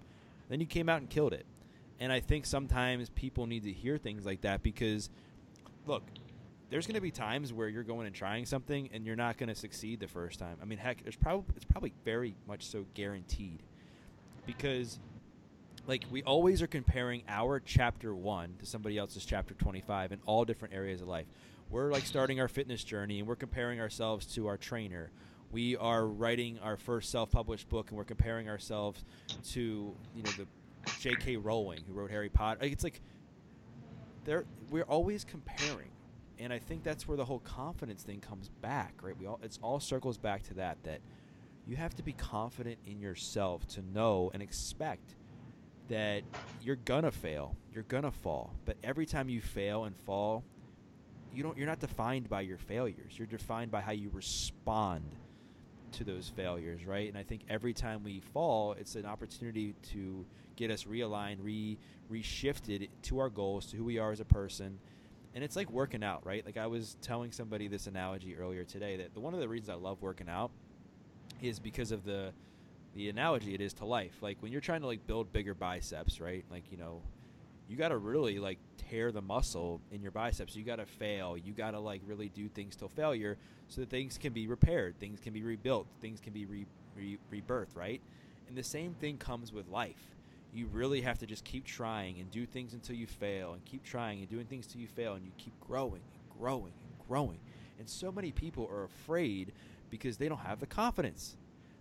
Then 0.51 0.61
you 0.61 0.67
came 0.67 0.91
out 0.91 1.01
and 1.01 1.09
killed 1.09 1.33
it. 1.33 1.47
And 2.01 2.13
I 2.13 2.21
think 2.21 2.45
sometimes 2.45 3.09
people 3.09 3.47
need 3.47 3.65
to 3.65 3.73
hear 3.73 3.97
things 3.97 4.27
like 4.27 4.43
that 4.43 4.63
because, 4.63 5.09
look, 5.87 6.03
there's 6.71 6.87
going 6.87 6.95
to 6.97 7.01
be 7.01 7.11
times 7.11 7.53
where 7.53 7.69
you're 7.69 7.83
going 7.83 8.07
and 8.07 8.15
trying 8.15 8.45
something 8.45 8.91
and 8.93 9.07
you're 9.07 9.17
not 9.17 9.39
going 9.39 9.49
to 9.49 9.55
succeed 9.55 10.01
the 10.01 10.09
first 10.09 10.39
time. 10.39 10.57
I 10.61 10.65
mean, 10.65 10.79
heck, 10.79 11.03
there's 11.03 11.17
probably 11.17 11.55
it's 11.57 11.65
probably 11.65 11.93
very 12.05 12.35
much 12.47 12.67
so 12.67 12.85
guaranteed 12.95 13.63
because 14.47 14.99
like 15.87 16.05
we 16.11 16.23
always 16.23 16.61
are 16.61 16.67
comparing 16.67 17.23
our 17.29 17.61
chapter 17.61 18.15
1 18.15 18.57
to 18.59 18.67
somebody 18.67 18.99
else's 18.99 19.25
chapter 19.25 19.55
25 19.55 20.13
in 20.13 20.19
all 20.27 20.45
different 20.45 20.75
areas 20.75 21.01
of 21.01 21.09
life. 21.09 21.27
We're 21.71 21.91
like 21.91 22.05
starting 22.05 22.41
our 22.41 22.49
fitness 22.49 22.85
journey 22.85 23.19
and 23.19 23.29
we're 23.29 23.37
comparing 23.37 23.81
ourselves 23.81 24.27
to 24.35 24.47
our 24.47 24.57
trainer. 24.57 25.11
We 25.51 25.77
are 25.77 26.07
writing 26.07 26.59
our 26.63 26.77
first 26.77 27.11
self-published 27.11 27.69
book 27.71 27.89
and 27.89 27.97
we're 27.97 28.05
comparing 28.05 28.51
ourselves 28.51 29.05
to, 29.53 29.61
you 30.15 30.23
know, 30.23 30.31
the 30.33 30.47
J.K. 31.01 31.37
Rowling 31.37 31.81
who 31.87 31.95
wrote 31.95 32.11
Harry 32.11 32.29
Potter. 32.29 32.61
It's 32.63 32.85
like 32.85 33.01
there 34.25 34.45
we're 34.71 34.83
always 34.85 35.25
comparing 35.25 35.89
and 36.39 36.53
I 36.53 36.59
think 36.59 36.83
that's 36.83 37.09
where 37.09 37.17
the 37.17 37.25
whole 37.25 37.41
confidence 37.41 38.03
thing 38.03 38.21
comes 38.21 38.49
back, 38.61 38.95
right? 39.03 39.17
We 39.17 39.27
all 39.27 39.41
it's 39.43 39.59
all 39.63 39.81
circles 39.81 40.19
back 40.19 40.43
to 40.45 40.55
that 40.55 40.83
that 40.85 41.01
you 41.67 41.77
have 41.77 41.95
to 41.97 42.03
be 42.03 42.13
confident 42.13 42.79
in 42.87 43.01
yourself 43.01 43.67
to 43.69 43.83
know 43.83 44.31
and 44.33 44.43
expect 44.43 45.15
that 45.89 46.23
you're 46.63 46.77
gonna 46.77 47.11
fail, 47.11 47.57
you're 47.73 47.85
gonna 47.85 48.11
fall. 48.11 48.55
But 48.65 48.77
every 48.83 49.07
time 49.07 49.29
you 49.29 49.41
fail 49.41 49.85
and 49.85 49.97
fall, 49.97 50.45
you 51.33 51.43
don't 51.43 51.57
you're 51.57 51.67
not 51.67 51.81
defined 51.81 52.29
by 52.29 52.43
your 52.43 52.59
failures. 52.59 53.19
You're 53.19 53.27
defined 53.27 53.71
by 53.71 53.81
how 53.81 53.93
you 53.93 54.11
respond 54.13 55.05
to 55.93 56.05
those 56.05 56.29
failures, 56.29 56.85
right? 56.85 57.09
And 57.09 57.17
I 57.17 57.23
think 57.23 57.43
every 57.49 57.73
time 57.73 58.05
we 58.05 58.21
fall, 58.21 58.73
it's 58.73 58.95
an 58.95 59.07
opportunity 59.07 59.75
to 59.93 60.25
get 60.57 60.71
us 60.71 60.85
realigned, 60.85 61.39
re 61.41 61.79
reshifted 62.11 62.89
to 63.03 63.19
our 63.19 63.29
goals, 63.29 63.67
to 63.67 63.77
who 63.77 63.85
we 63.85 63.99
are 63.99 64.13
as 64.13 64.21
a 64.21 64.25
person 64.25 64.79
and 65.39 65.45
it's 65.45 65.55
like 65.55 65.71
working 65.71 66.03
out, 66.03 66.27
right? 66.27 66.45
Like 66.45 66.57
I 66.57 66.67
was 66.67 66.97
telling 67.01 67.31
somebody 67.31 67.69
this 67.69 67.87
analogy 67.87 68.35
earlier 68.37 68.65
today 68.65 68.97
that 68.97 69.15
the, 69.15 69.21
one 69.21 69.35
of 69.35 69.39
the 69.39 69.49
reasons 69.49 69.71
I 69.71 69.75
love 69.75 70.03
working 70.03 70.29
out 70.29 70.51
is 71.41 71.61
because 71.61 71.93
of 71.93 72.05
the 72.05 72.33
the 72.97 73.09
analogy 73.09 73.55
it 73.55 73.61
is 73.61 73.73
to 73.75 73.85
life. 73.85 74.17
Like 74.21 74.39
when 74.41 74.51
you're 74.51 74.61
trying 74.61 74.81
to 74.81 74.89
like 74.89 75.07
build 75.07 75.33
bigger 75.33 75.55
biceps, 75.55 76.21
right? 76.21 76.45
Like 76.51 76.65
you 76.73 76.77
know, 76.77 77.03
you 77.69 77.77
got 77.77 77.91
to 77.91 77.99
really 77.99 78.41
like 78.41 78.59
tear 78.79 79.13
the 79.13 79.23
muscle 79.23 79.81
in 79.93 80.03
your 80.03 80.11
biceps. 80.11 80.57
You 80.57 80.65
got 80.65 80.81
to 80.81 80.87
fail. 80.87 81.37
You 81.39 81.53
got 81.53 81.71
to 81.71 81.79
like 81.79 82.03
really 82.05 82.31
do 82.31 82.49
things 82.49 82.75
till 82.75 82.89
failure 82.89 83.37
so 83.69 83.83
that 83.83 83.91
things 83.91 84.19
can 84.19 84.33
be 84.33 84.49
repaired, 84.49 84.99
things 84.99 85.21
can 85.21 85.33
be 85.33 85.45
rebuilt, 85.45 85.87
things 86.01 86.19
can 86.19 86.33
be 86.33 86.47
re- 86.47 86.67
re- 86.97 87.19
rebirthed, 87.33 87.77
right? 87.77 88.01
And 88.49 88.59
the 88.59 88.65
same 88.65 88.95
thing 88.95 89.19
comes 89.19 89.53
with 89.53 89.69
life 89.69 90.18
you 90.53 90.67
really 90.73 91.03
have 91.03 91.19
to 91.19 91.27
just 91.27 91.45
keep 91.45 91.65
trying 91.65 92.19
and 92.21 92.31
do 92.31 92.47
things 92.47 92.73
until 92.73 92.97
you 92.97 93.07
fail 93.07 93.53
and 93.53 93.65
keep 93.65 93.85
trying 93.85 94.21
and 94.21 94.29
doing 94.29 94.47
things 94.47 94.67
until 94.67 94.81
you 94.81 94.89
fail 94.89 95.15
and 95.15 95.25
you 95.25 95.33
keep 95.37 95.53
growing 95.61 96.03
and 96.15 96.39
growing 96.39 96.73
and 96.83 97.09
growing. 97.09 97.39
And 97.79 97.89
so 97.89 98.11
many 98.11 98.33
people 98.33 98.69
are 98.73 98.85
afraid 98.85 99.53
because 99.91 100.17
they 100.17 100.29
don't 100.29 100.41
have 100.41 100.61
the 100.61 100.67
confidence. 100.67 101.37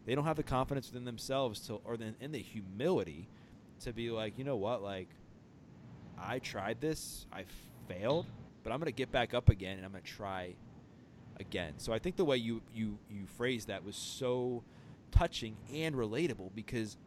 They 0.06 0.16
don't 0.16 0.26
have 0.26 0.38
the 0.38 0.44
confidence 0.44 0.88
within 0.88 1.06
themselves 1.06 1.60
to 1.68 1.80
or 1.86 1.98
then 1.98 2.16
in 2.20 2.32
the 2.32 2.40
humility 2.40 3.28
to 3.82 3.94
be 3.94 4.10
like, 4.10 4.38
you 4.38 4.44
know 4.44 4.56
what, 4.56 4.82
like 4.82 5.10
I 6.20 6.40
tried 6.40 6.82
this, 6.82 7.26
I 7.32 7.46
failed, 7.88 8.26
but 8.64 8.74
I'm 8.74 8.82
to 8.82 8.92
get 8.92 9.12
back 9.12 9.34
up 9.34 9.50
again 9.50 9.78
and 9.78 9.86
I'm 9.86 9.94
to 9.94 10.02
try 10.02 10.56
again. 11.40 11.74
So 11.78 11.94
I 11.94 12.00
think 12.00 12.16
the 12.16 12.26
way 12.26 12.38
you 12.38 12.62
you 12.74 12.98
you 13.10 13.26
phrased 13.38 13.68
that 13.68 13.84
was 13.84 13.96
so 13.96 14.64
touching 15.12 15.56
and 15.74 15.96
relatable 15.96 16.52
because 16.54 16.98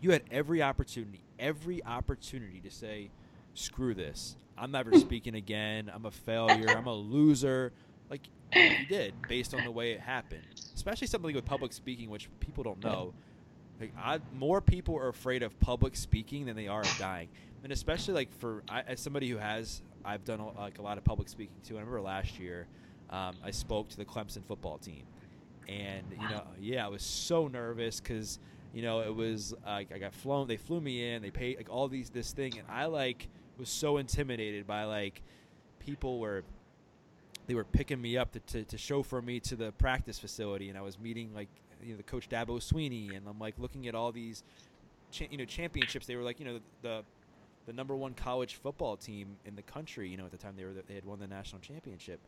you 0.00 0.10
had 0.12 0.22
every 0.30 0.62
opportunity, 0.62 1.22
every 1.38 1.84
opportunity 1.84 2.60
to 2.60 2.70
say, 2.70 3.10
screw 3.54 3.94
this. 3.94 4.36
I'm 4.56 4.70
never 4.70 4.92
speaking 4.98 5.34
again. 5.34 5.90
I'm 5.92 6.06
a 6.06 6.10
failure. 6.10 6.68
I'm 6.68 6.86
a 6.86 6.94
loser. 6.94 7.72
Like 8.08 8.22
you 8.54 8.86
did 8.88 9.14
based 9.28 9.54
on 9.54 9.64
the 9.64 9.70
way 9.70 9.92
it 9.92 10.00
happened. 10.00 10.42
Especially 10.74 11.06
something 11.06 11.34
with 11.34 11.44
public 11.44 11.72
speaking, 11.72 12.10
which 12.10 12.28
people 12.40 12.64
don't 12.64 12.82
know. 12.82 13.12
Like 13.80 13.92
I, 13.98 14.20
more 14.34 14.60
people 14.60 14.96
are 14.96 15.08
afraid 15.08 15.42
of 15.42 15.58
public 15.60 15.96
speaking 15.96 16.46
than 16.46 16.56
they 16.56 16.68
are 16.68 16.82
of 16.82 16.98
dying. 16.98 17.28
And 17.62 17.72
especially 17.72 18.14
like 18.14 18.32
for 18.38 18.62
I, 18.68 18.82
as 18.82 19.00
somebody 19.00 19.28
who 19.28 19.36
has, 19.36 19.82
I've 20.04 20.24
done 20.24 20.40
a, 20.40 20.50
like 20.58 20.78
a 20.78 20.82
lot 20.82 20.98
of 20.98 21.04
public 21.04 21.28
speaking 21.28 21.54
too. 21.64 21.76
I 21.76 21.80
remember 21.80 22.00
last 22.00 22.38
year, 22.38 22.66
um, 23.10 23.36
I 23.44 23.50
spoke 23.50 23.88
to 23.90 23.96
the 23.96 24.04
Clemson 24.04 24.44
football 24.46 24.78
team, 24.78 25.02
and 25.68 26.04
you 26.10 26.28
know, 26.28 26.42
yeah, 26.58 26.84
I 26.84 26.88
was 26.88 27.02
so 27.02 27.48
nervous 27.48 28.00
because 28.00 28.38
you 28.72 28.82
know, 28.82 29.00
it 29.00 29.14
was 29.14 29.54
like 29.66 29.92
I 29.92 29.98
got 29.98 30.14
flown. 30.14 30.46
They 30.46 30.56
flew 30.56 30.80
me 30.80 31.12
in. 31.12 31.22
They 31.22 31.30
paid 31.30 31.56
like 31.56 31.70
all 31.70 31.88
these 31.88 32.10
this 32.10 32.32
thing, 32.32 32.58
and 32.58 32.66
I 32.68 32.86
like 32.86 33.28
was 33.58 33.68
so 33.68 33.98
intimidated 33.98 34.66
by 34.66 34.84
like 34.84 35.22
people 35.78 36.18
were 36.18 36.44
they 37.46 37.54
were 37.54 37.64
picking 37.64 38.00
me 38.00 38.16
up 38.16 38.30
to, 38.32 38.40
to, 38.40 38.64
to 38.64 38.78
chauffeur 38.78 39.20
me 39.20 39.40
to 39.40 39.56
the 39.56 39.72
practice 39.72 40.18
facility, 40.18 40.68
and 40.68 40.78
I 40.78 40.82
was 40.82 40.98
meeting 40.98 41.34
like 41.34 41.48
you 41.82 41.92
know 41.92 41.96
the 41.96 42.04
coach 42.04 42.28
Dabo 42.28 42.60
Swinney, 42.60 43.16
and 43.16 43.26
I'm 43.26 43.38
like 43.38 43.54
looking 43.58 43.88
at 43.88 43.94
all 43.94 44.12
these 44.12 44.44
cha- 45.10 45.26
you 45.30 45.38
know 45.38 45.44
championships. 45.44 46.06
They 46.06 46.16
were 46.16 46.22
like 46.22 46.38
you 46.38 46.46
know 46.46 46.54
the, 46.54 46.88
the 46.88 47.04
the 47.66 47.72
number 47.72 47.96
one 47.96 48.14
college 48.14 48.54
football 48.54 48.96
team 48.96 49.36
in 49.44 49.56
the 49.56 49.62
country. 49.62 50.08
You 50.08 50.16
know 50.16 50.26
at 50.26 50.30
the 50.30 50.38
time 50.38 50.54
they 50.56 50.64
were 50.64 50.74
they 50.86 50.94
had 50.94 51.04
won 51.04 51.18
the 51.18 51.26
national 51.26 51.60
championship, 51.60 52.20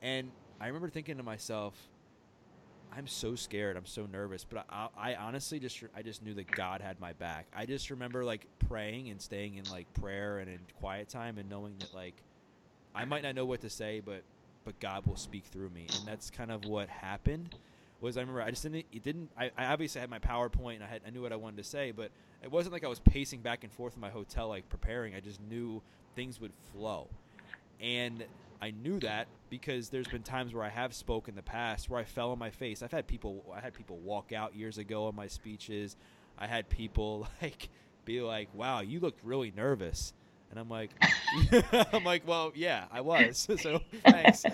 and 0.00 0.30
I 0.60 0.68
remember 0.68 0.88
thinking 0.88 1.16
to 1.16 1.24
myself, 1.24 1.74
I'm 2.96 3.06
so 3.06 3.34
scared. 3.34 3.76
I'm 3.76 3.86
so 3.86 4.06
nervous. 4.06 4.44
But 4.44 4.66
I, 4.70 4.88
I 4.96 5.14
honestly 5.14 5.58
just 5.58 5.82
I 5.96 6.02
just 6.02 6.22
knew 6.22 6.34
that 6.34 6.50
God 6.50 6.80
had 6.80 7.00
my 7.00 7.12
back. 7.14 7.46
I 7.54 7.66
just 7.66 7.90
remember 7.90 8.24
like 8.24 8.46
praying 8.68 9.10
and 9.10 9.20
staying 9.20 9.56
in 9.56 9.64
like 9.70 9.92
prayer 9.94 10.38
and 10.38 10.48
in 10.48 10.58
quiet 10.78 11.08
time 11.08 11.38
and 11.38 11.48
knowing 11.48 11.74
that 11.80 11.94
like 11.94 12.14
I 12.94 13.04
might 13.04 13.22
not 13.22 13.34
know 13.34 13.44
what 13.44 13.60
to 13.62 13.70
say, 13.70 14.00
but 14.00 14.22
but 14.64 14.78
God 14.80 15.06
will 15.06 15.16
speak 15.16 15.44
through 15.44 15.70
me, 15.70 15.86
and 15.98 16.06
that's 16.06 16.30
kind 16.30 16.50
of 16.50 16.64
what 16.64 16.88
happened. 16.88 17.54
Was 18.00 18.16
I 18.16 18.20
remember 18.20 18.42
I 18.42 18.50
just 18.50 18.62
didn't 18.62 18.86
it 18.92 19.02
didn't 19.02 19.30
I, 19.38 19.50
I 19.56 19.66
obviously 19.66 20.00
had 20.00 20.10
my 20.10 20.18
PowerPoint 20.18 20.76
and 20.76 20.84
I 20.84 20.88
had 20.88 21.02
I 21.06 21.10
knew 21.10 21.22
what 21.22 21.32
I 21.32 21.36
wanted 21.36 21.56
to 21.58 21.64
say, 21.64 21.90
but 21.90 22.10
it 22.42 22.50
wasn't 22.50 22.72
like 22.72 22.84
I 22.84 22.88
was 22.88 23.00
pacing 23.00 23.40
back 23.40 23.64
and 23.64 23.72
forth 23.72 23.94
in 23.94 24.00
my 24.00 24.10
hotel 24.10 24.48
like 24.48 24.68
preparing. 24.68 25.14
I 25.14 25.20
just 25.20 25.40
knew 25.40 25.82
things 26.14 26.40
would 26.40 26.52
flow, 26.72 27.08
and 27.80 28.24
I 28.64 28.70
knew 28.70 28.98
that 29.00 29.28
because 29.50 29.90
there's 29.90 30.08
been 30.08 30.22
times 30.22 30.54
where 30.54 30.64
I 30.64 30.70
have 30.70 30.94
spoken 30.94 31.32
in 31.32 31.36
the 31.36 31.42
past 31.42 31.90
where 31.90 32.00
I 32.00 32.04
fell 32.04 32.30
on 32.30 32.38
my 32.38 32.48
face. 32.48 32.82
I've 32.82 32.92
had 32.92 33.06
people 33.06 33.44
I 33.54 33.60
had 33.60 33.74
people 33.74 33.98
walk 33.98 34.32
out 34.32 34.56
years 34.56 34.78
ago 34.78 35.06
on 35.06 35.14
my 35.14 35.26
speeches. 35.26 35.96
I 36.38 36.46
had 36.46 36.70
people 36.70 37.28
like 37.42 37.68
be 38.06 38.22
like, 38.22 38.48
"Wow, 38.54 38.80
you 38.80 39.00
looked 39.00 39.22
really 39.22 39.52
nervous." 39.54 40.14
And 40.50 40.58
I'm 40.58 40.70
like, 40.70 40.92
I'm 41.92 42.04
like, 42.04 42.26
well, 42.26 42.52
yeah, 42.54 42.84
I 42.90 43.02
was. 43.02 43.46
so 43.60 43.80
thanks. 44.02 44.44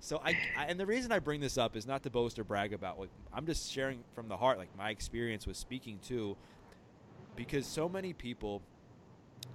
so 0.00 0.22
I, 0.24 0.38
I, 0.56 0.64
and 0.68 0.80
the 0.80 0.86
reason 0.86 1.12
I 1.12 1.18
bring 1.18 1.40
this 1.40 1.58
up 1.58 1.76
is 1.76 1.86
not 1.86 2.04
to 2.04 2.10
boast 2.10 2.38
or 2.38 2.44
brag 2.44 2.72
about. 2.72 2.98
Like, 2.98 3.10
I'm 3.34 3.44
just 3.44 3.70
sharing 3.70 4.02
from 4.14 4.28
the 4.28 4.36
heart, 4.36 4.56
like 4.56 4.74
my 4.78 4.88
experience 4.88 5.46
with 5.46 5.58
speaking 5.58 5.98
too, 6.00 6.36
because 7.36 7.66
so 7.66 7.86
many 7.86 8.14
people, 8.14 8.62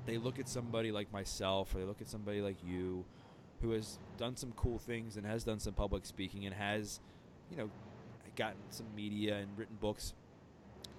they 0.06 0.20
look 0.20 0.38
at 0.38 0.48
somebody 0.48 0.92
like 0.92 1.12
myself, 1.12 1.74
or 1.74 1.80
they 1.80 1.86
look 1.86 2.02
at 2.02 2.10
somebody 2.10 2.42
like 2.42 2.58
you, 2.64 3.06
who 3.62 3.72
has 3.72 4.00
done 4.18 4.36
some 4.36 4.52
cool 4.54 4.80
things 4.80 5.18
and 5.18 5.26
has 5.26 5.44
done 5.44 5.60
some 5.60 5.74
public 5.74 6.06
speaking 6.06 6.46
and 6.46 6.56
has, 6.56 7.00
you 7.52 7.58
know, 7.58 7.70
gotten 8.36 8.60
some 8.70 8.86
media 8.96 9.38
and 9.38 9.50
written 9.58 9.78
books. 9.80 10.14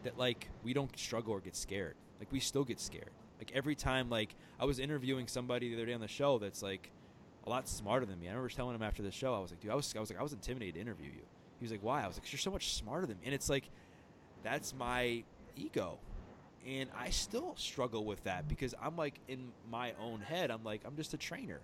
That 0.03 0.19
like 0.19 0.49
we 0.63 0.73
don't 0.73 0.97
struggle 0.99 1.35
or 1.35 1.41
get 1.41 1.57
scared. 1.57 1.95
Like 2.19 2.33
we 2.33 2.41
still 2.41 2.65
get 2.65 2.81
scared 2.81 3.11
like 3.41 3.51
every 3.55 3.75
time, 3.75 4.11
like 4.11 4.37
I 4.61 4.67
was 4.67 4.79
interviewing 4.79 5.27
somebody 5.27 5.71
the 5.71 5.77
other 5.77 5.87
day 5.87 5.95
on 5.95 6.01
the 6.01 6.09
show 6.09 6.39
that's 6.39 6.63
like 6.63 6.91
a 7.47 7.51
lot 7.51 7.67
smarter 7.67 8.05
than 8.05 8.21
me. 8.21 8.27
I 8.27 8.31
remember 8.31 8.51
telling 8.51 8.77
him 8.77 8.83
after 8.83 9.03
the 9.03 9.11
show, 9.11 9.35
I 9.35 9.39
was 9.41 9.51
like, 9.51 9.61
dude, 9.61 9.71
I 9.71 9.75
was, 9.75 9.93
I 9.97 10.01
was 10.01 10.11
like, 10.11 10.21
I 10.21 10.23
was 10.23 10.35
intimidated 10.35 10.75
to 10.75 10.81
interview 10.81 11.07
you. 11.07 11.23
He 11.59 11.65
was 11.65 11.73
like, 11.73 11.83
why? 11.83 12.05
I 12.05 12.07
was 12.07 12.17
like, 12.17 12.31
you're 12.31 12.39
so 12.39 12.51
much 12.51 12.75
smarter 12.75 13.07
than 13.07 13.17
me. 13.17 13.23
And 13.25 13.35
it's 13.35 13.49
like, 13.49 13.65
that's 14.45 14.75
my 14.75 15.25
ego. 15.57 15.99
And 16.67 16.91
I 16.97 17.09
still 17.09 17.55
struggle 17.57 18.05
with 18.05 18.23
that 18.25 18.47
because 18.47 18.75
I'm 18.81 18.95
like 18.97 19.19
in 19.27 19.53
my 19.71 19.95
own 19.99 20.21
head, 20.21 20.51
I'm 20.51 20.63
like, 20.63 20.83
I'm 20.85 20.97
just 20.97 21.15
a 21.15 21.17
trainer, 21.17 21.61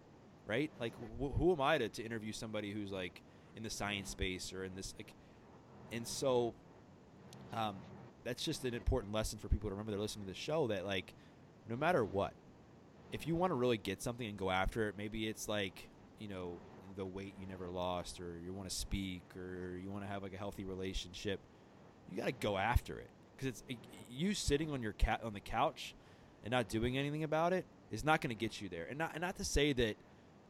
right? 0.47 0.71
Like, 0.81 0.93
wh- 1.21 1.37
who 1.37 1.53
am 1.53 1.61
I 1.61 1.79
to, 1.79 1.89
to 1.89 2.03
interview 2.03 2.33
somebody 2.33 2.73
who's 2.73 2.91
like 2.91 3.23
in 3.57 3.63
the 3.63 3.71
science 3.71 4.11
space 4.11 4.53
or 4.53 4.65
in 4.65 4.75
this, 4.75 4.95
like, 4.99 5.13
and 5.93 6.07
so, 6.07 6.55
um, 7.53 7.77
that's 8.25 8.45
just 8.45 8.65
an 8.65 8.75
important 8.75 9.13
lesson 9.13 9.39
for 9.39 9.49
people 9.49 9.69
to 9.71 9.75
remember 9.75 9.93
they're 9.93 10.01
listening 10.01 10.27
to 10.27 10.33
the 10.33 10.39
show 10.39 10.67
that 10.67 10.85
like 10.85 11.15
no 11.69 11.77
matter 11.77 12.05
what, 12.05 12.33
if 13.13 13.27
you 13.27 13.35
want 13.35 13.51
to 13.51 13.55
really 13.55 13.77
get 13.79 14.03
something 14.03 14.27
and 14.27 14.37
go 14.37 14.51
after 14.51 14.89
it, 14.89 14.95
maybe 14.99 15.29
it's 15.29 15.49
like, 15.49 15.89
you 16.19 16.29
know, 16.29 16.53
the 16.97 17.05
weight 17.05 17.35
you 17.41 17.47
never 17.47 17.69
lost, 17.69 18.21
or 18.21 18.39
you 18.45 18.53
want 18.53 18.69
to 18.69 18.75
speak, 18.75 19.23
or 19.37 19.77
you 19.77 19.91
want 19.91 20.03
to 20.03 20.09
have 20.09 20.23
like 20.23 20.33
a 20.33 20.37
healthy 20.37 20.65
relationship, 20.65 21.41
you 22.11 22.17
got 22.19 22.27
to 22.27 22.33
go 22.33 22.57
after 22.57 22.99
it. 22.99 23.11
Because 23.37 23.49
it's 23.49 23.65
it, 23.69 23.77
you 24.11 24.35
sitting 24.35 24.71
on 24.73 24.83
your 24.83 24.93
cat 24.93 25.21
on 25.23 25.35
the 25.35 25.41
couch 25.41 25.95
and 26.43 26.53
not 26.53 26.69
doing 26.69 26.97
anything 26.97 27.23
about 27.23 27.53
it 27.53 27.65
is 27.91 28.03
not 28.05 28.21
going 28.21 28.35
to 28.35 28.41
get 28.41 28.61
you 28.61 28.69
there. 28.69 28.87
And 28.89 28.99
not 28.99 29.13
and 29.13 29.21
not 29.21 29.37
to 29.37 29.45
say 29.45 29.73
that 29.75 29.97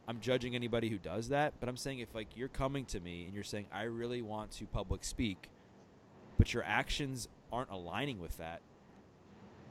I'm 0.09 0.21
judging 0.21 0.55
anybody 0.55 0.89
who 0.89 0.99
does 0.99 1.29
that, 1.31 1.55
but 1.59 1.69
I'm 1.69 1.77
saying 1.77 1.99
if 1.99 2.15
like 2.15 2.29
you're 2.37 2.49
coming 2.49 2.85
to 2.87 3.01
me 3.01 3.25
and 3.25 3.35
you're 3.35 3.45
saying 3.45 3.67
I 3.73 3.85
really 3.85 4.23
want 4.23 4.53
to 4.53 4.67
public 4.67 5.05
speak, 5.05 5.49
but 6.39 6.55
your 6.55 6.63
actions 6.65 7.29
aren't 7.53 7.71
aligning 7.71 8.21
with 8.21 8.37
that, 8.39 8.61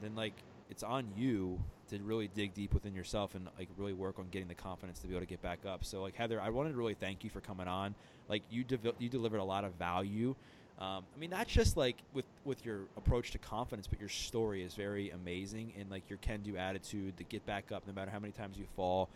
then 0.02 0.14
like 0.14 0.34
it's 0.68 0.82
on 0.82 1.06
you 1.16 1.62
to 1.88 1.98
really 2.02 2.28
dig 2.28 2.52
deep 2.52 2.74
within 2.74 2.94
yourself 2.94 3.34
and 3.34 3.48
like 3.58 3.68
really 3.76 3.92
work 3.92 4.18
on 4.18 4.26
getting 4.30 4.48
the 4.48 4.54
confidence 4.54 4.98
to 4.98 5.06
be 5.06 5.14
able 5.14 5.20
to 5.20 5.26
get 5.26 5.40
back 5.40 5.60
up. 5.64 5.84
So 5.84 6.02
like 6.02 6.16
Heather, 6.16 6.40
I 6.40 6.50
wanted 6.50 6.72
to 6.72 6.76
really 6.76 6.94
thank 6.94 7.24
you 7.24 7.30
for 7.30 7.40
coming 7.40 7.68
on. 7.68 7.94
Like 8.28 8.42
you 8.50 8.64
de- 8.64 8.94
you 8.98 9.08
delivered 9.08 9.38
a 9.38 9.44
lot 9.44 9.64
of 9.64 9.74
value. 9.74 10.34
Um, 10.78 11.04
I 11.14 11.18
mean, 11.18 11.30
not 11.30 11.48
just 11.48 11.78
like 11.78 11.96
with 12.12 12.26
with 12.44 12.66
your 12.66 12.80
approach 12.98 13.30
to 13.30 13.38
confidence, 13.38 13.86
but 13.86 14.00
your 14.00 14.10
story 14.10 14.62
is 14.62 14.74
very 14.74 15.10
amazing 15.10 15.72
and 15.78 15.90
like 15.90 16.10
your 16.10 16.18
can-do 16.18 16.56
attitude 16.58 17.16
to 17.16 17.24
get 17.24 17.46
back 17.46 17.72
up 17.72 17.86
no 17.86 17.94
matter 17.94 18.10
how 18.10 18.18
many 18.18 18.32
times 18.32 18.58
you 18.58 18.66
fall 18.76 19.08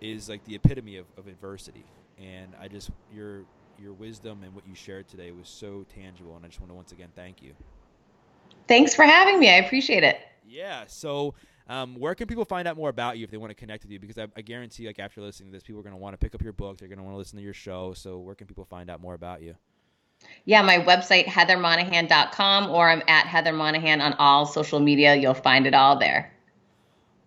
is 0.00 0.28
like 0.28 0.44
the 0.44 0.54
epitome 0.54 0.96
of, 0.96 1.06
of 1.16 1.26
adversity. 1.26 1.84
And 2.18 2.54
I 2.60 2.68
just 2.68 2.90
your 3.12 3.44
your 3.78 3.92
wisdom 3.92 4.42
and 4.42 4.54
what 4.54 4.66
you 4.66 4.74
shared 4.74 5.08
today 5.08 5.30
was 5.30 5.48
so 5.48 5.84
tangible, 5.94 6.34
and 6.36 6.44
I 6.44 6.48
just 6.48 6.60
want 6.60 6.70
to 6.70 6.74
once 6.74 6.92
again 6.92 7.08
thank 7.14 7.42
you. 7.42 7.52
Thanks 8.66 8.94
for 8.94 9.04
having 9.04 9.38
me. 9.38 9.48
I 9.48 9.56
appreciate 9.56 10.02
it. 10.02 10.18
Yeah. 10.46 10.84
So, 10.86 11.34
um, 11.68 11.96
where 11.96 12.14
can 12.14 12.26
people 12.26 12.44
find 12.44 12.66
out 12.66 12.76
more 12.76 12.88
about 12.88 13.18
you 13.18 13.24
if 13.24 13.30
they 13.30 13.36
want 13.36 13.50
to 13.50 13.54
connect 13.54 13.84
with 13.84 13.92
you? 13.92 13.98
Because 13.98 14.18
I, 14.18 14.26
I 14.36 14.40
guarantee, 14.42 14.86
like 14.86 14.98
after 14.98 15.20
listening 15.20 15.50
to 15.50 15.56
this, 15.56 15.62
people 15.62 15.80
are 15.80 15.82
going 15.82 15.94
to 15.94 16.00
want 16.00 16.14
to 16.14 16.18
pick 16.18 16.34
up 16.34 16.42
your 16.42 16.52
book. 16.52 16.78
They're 16.78 16.88
going 16.88 16.98
to 16.98 17.04
want 17.04 17.14
to 17.14 17.18
listen 17.18 17.38
to 17.38 17.44
your 17.44 17.54
show. 17.54 17.94
So, 17.94 18.18
where 18.18 18.34
can 18.34 18.46
people 18.46 18.64
find 18.64 18.90
out 18.90 19.00
more 19.00 19.14
about 19.14 19.42
you? 19.42 19.54
Yeah, 20.44 20.62
my 20.62 20.78
website 20.78 21.26
heathermonahan.com 21.26 22.70
or 22.70 22.90
I'm 22.90 23.02
at 23.06 23.26
Heather 23.26 23.52
Monahan 23.52 24.00
on 24.00 24.14
all 24.14 24.46
social 24.46 24.80
media. 24.80 25.14
You'll 25.14 25.34
find 25.34 25.66
it 25.66 25.74
all 25.74 25.98
there. 25.98 26.32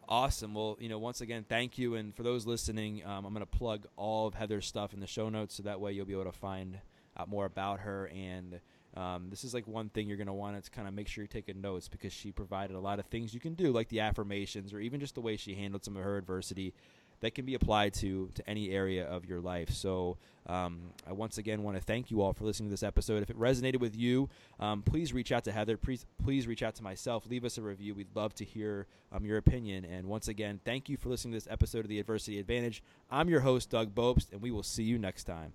Awesome. 0.07 0.53
Well, 0.53 0.77
you 0.79 0.89
know, 0.89 0.99
once 0.99 1.21
again, 1.21 1.45
thank 1.47 1.77
you. 1.77 1.95
And 1.95 2.13
for 2.13 2.23
those 2.23 2.45
listening, 2.45 3.05
um, 3.05 3.25
I'm 3.25 3.33
going 3.33 3.45
to 3.45 3.57
plug 3.57 3.87
all 3.95 4.27
of 4.27 4.33
Heather's 4.33 4.65
stuff 4.65 4.93
in 4.93 4.99
the 4.99 5.07
show 5.07 5.29
notes 5.29 5.55
so 5.55 5.63
that 5.63 5.79
way 5.79 5.93
you'll 5.93 6.05
be 6.05 6.13
able 6.13 6.25
to 6.25 6.31
find 6.31 6.79
out 7.17 7.29
more 7.29 7.45
about 7.45 7.81
her 7.81 8.09
and 8.13 8.59
um, 8.95 9.27
this 9.29 9.43
is 9.45 9.53
like 9.53 9.67
one 9.67 9.89
thing 9.89 10.07
you're 10.07 10.17
going 10.17 10.27
to 10.27 10.33
want 10.33 10.61
to 10.61 10.69
kind 10.71 10.87
of 10.87 10.93
make 10.93 11.07
sure 11.07 11.21
you're 11.23 11.27
taking 11.27 11.61
notes 11.61 11.87
because 11.87 12.11
she 12.11 12.31
provided 12.31 12.75
a 12.75 12.79
lot 12.79 12.99
of 12.99 13.05
things 13.05 13.33
you 13.33 13.39
can 13.39 13.53
do, 13.53 13.71
like 13.71 13.87
the 13.87 14.01
affirmations 14.01 14.73
or 14.73 14.79
even 14.81 14.99
just 14.99 15.15
the 15.15 15.21
way 15.21 15.37
she 15.37 15.55
handled 15.55 15.85
some 15.85 15.95
of 15.95 16.03
her 16.03 16.17
adversity 16.17 16.73
that 17.21 17.33
can 17.33 17.45
be 17.45 17.55
applied 17.55 17.93
to 17.95 18.29
to 18.35 18.49
any 18.49 18.71
area 18.71 19.05
of 19.05 19.25
your 19.25 19.39
life. 19.39 19.69
So 19.69 20.17
um, 20.47 20.91
I 21.07 21.13
once 21.13 21.37
again 21.37 21.63
want 21.63 21.77
to 21.77 21.83
thank 21.83 22.11
you 22.11 22.21
all 22.21 22.33
for 22.33 22.43
listening 22.45 22.69
to 22.69 22.73
this 22.73 22.83
episode. 22.83 23.21
If 23.21 23.29
it 23.29 23.39
resonated 23.39 23.79
with 23.79 23.95
you, 23.95 24.29
um, 24.59 24.81
please 24.81 25.13
reach 25.13 25.31
out 25.31 25.43
to 25.45 25.51
Heather. 25.51 25.77
Please, 25.77 26.05
please 26.23 26.47
reach 26.47 26.63
out 26.63 26.75
to 26.75 26.83
myself. 26.83 27.25
Leave 27.27 27.45
us 27.45 27.57
a 27.57 27.61
review. 27.61 27.93
We'd 27.93 28.15
love 28.15 28.33
to 28.35 28.45
hear 28.45 28.87
um, 29.11 29.23
your 29.23 29.37
opinion. 29.37 29.85
And 29.85 30.07
once 30.07 30.27
again, 30.27 30.59
thank 30.65 30.89
you 30.89 30.97
for 30.97 31.09
listening 31.09 31.33
to 31.33 31.37
this 31.37 31.47
episode 31.49 31.85
of 31.85 31.89
the 31.89 31.99
Adversity 31.99 32.39
Advantage. 32.39 32.83
I'm 33.09 33.29
your 33.29 33.41
host, 33.41 33.69
Doug 33.69 33.93
Bopst, 33.93 34.31
and 34.31 34.41
we 34.41 34.51
will 34.51 34.63
see 34.63 34.83
you 34.83 34.97
next 34.97 35.25
time. 35.25 35.53